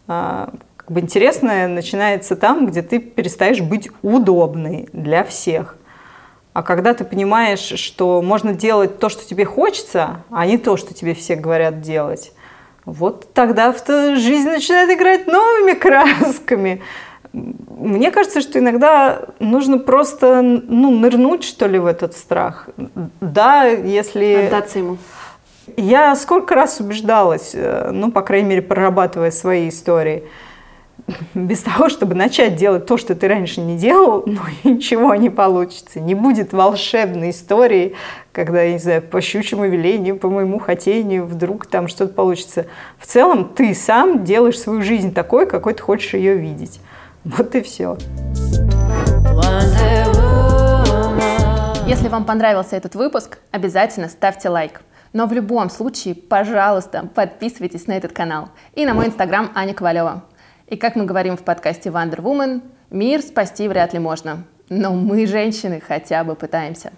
э, 0.06 0.48
как 0.84 0.92
бы 0.92 1.00
интересное 1.00 1.66
начинается 1.66 2.36
там, 2.36 2.66
где 2.66 2.82
ты 2.82 2.98
перестаешь 2.98 3.60
быть 3.60 3.88
удобной 4.02 4.88
для 4.92 5.24
всех. 5.24 5.76
А 6.52 6.62
когда 6.62 6.92
ты 6.92 7.04
понимаешь, 7.04 7.58
что 7.80 8.20
можно 8.20 8.52
делать 8.52 8.98
то, 8.98 9.08
что 9.08 9.26
тебе 9.26 9.46
хочется, 9.46 10.22
а 10.30 10.46
не 10.46 10.58
то, 10.58 10.76
что 10.76 10.92
тебе 10.92 11.14
все 11.14 11.36
говорят 11.36 11.80
делать, 11.80 12.32
вот 12.84 13.32
тогда 13.32 13.72
жизнь 13.72 14.48
начинает 14.48 14.90
играть 14.90 15.26
новыми 15.26 15.72
красками. 15.78 16.82
Мне 17.32 18.10
кажется, 18.10 18.42
что 18.42 18.58
иногда 18.58 19.22
нужно 19.40 19.78
просто 19.78 20.42
ну, 20.42 20.90
нырнуть, 20.90 21.44
что 21.44 21.66
ли, 21.66 21.78
в 21.78 21.86
этот 21.86 22.14
страх. 22.14 22.68
Да, 23.20 23.64
если... 23.64 24.46
Отдаться 24.46 24.78
ему. 24.78 24.98
Я 25.76 26.14
сколько 26.14 26.54
раз 26.54 26.78
убеждалась, 26.78 27.52
э, 27.54 27.90
ну, 27.90 28.12
по 28.12 28.20
крайней 28.20 28.50
мере, 28.50 28.62
прорабатывая 28.62 29.30
свои 29.30 29.70
истории, 29.70 30.24
без 31.34 31.62
того, 31.62 31.88
чтобы 31.88 32.14
начать 32.14 32.56
делать 32.56 32.86
то, 32.86 32.96
что 32.96 33.14
ты 33.14 33.28
раньше 33.28 33.60
не 33.60 33.76
делал, 33.76 34.22
ну, 34.26 34.40
ничего 34.64 35.14
не 35.14 35.30
получится. 35.30 36.00
Не 36.00 36.14
будет 36.14 36.52
волшебной 36.52 37.30
истории, 37.30 37.94
когда, 38.32 38.62
я 38.62 38.72
не 38.72 38.78
знаю, 38.78 39.02
по 39.02 39.20
щучьему 39.20 39.66
велению, 39.66 40.16
по 40.16 40.28
моему 40.28 40.58
хотению, 40.58 41.26
вдруг 41.26 41.66
там 41.66 41.88
что-то 41.88 42.14
получится. 42.14 42.66
В 42.98 43.06
целом 43.06 43.52
ты 43.54 43.74
сам 43.74 44.24
делаешь 44.24 44.58
свою 44.58 44.82
жизнь 44.82 45.12
такой, 45.12 45.46
какой 45.46 45.74
ты 45.74 45.82
хочешь 45.82 46.14
ее 46.14 46.36
видеть. 46.36 46.80
Вот 47.24 47.54
и 47.54 47.62
все. 47.62 47.96
Если 51.86 52.08
вам 52.08 52.24
понравился 52.24 52.76
этот 52.76 52.94
выпуск, 52.94 53.38
обязательно 53.50 54.08
ставьте 54.08 54.48
лайк. 54.48 54.82
Но 55.12 55.26
в 55.26 55.32
любом 55.32 55.70
случае, 55.70 56.16
пожалуйста, 56.16 57.08
подписывайтесь 57.14 57.86
на 57.86 57.92
этот 57.92 58.12
канал 58.12 58.48
и 58.74 58.84
на 58.84 58.94
мой 58.94 59.06
инстаграм 59.06 59.52
Аня 59.54 59.72
Ковалева. 59.72 60.24
И 60.66 60.76
как 60.76 60.96
мы 60.96 61.04
говорим 61.04 61.36
в 61.36 61.42
подкасте 61.42 61.90
Wonder 61.90 62.20
Woman, 62.20 62.62
мир 62.90 63.20
спасти 63.20 63.68
вряд 63.68 63.92
ли 63.92 63.98
можно. 63.98 64.44
Но 64.70 64.94
мы, 64.94 65.26
женщины, 65.26 65.80
хотя 65.80 66.24
бы 66.24 66.34
пытаемся. 66.34 66.92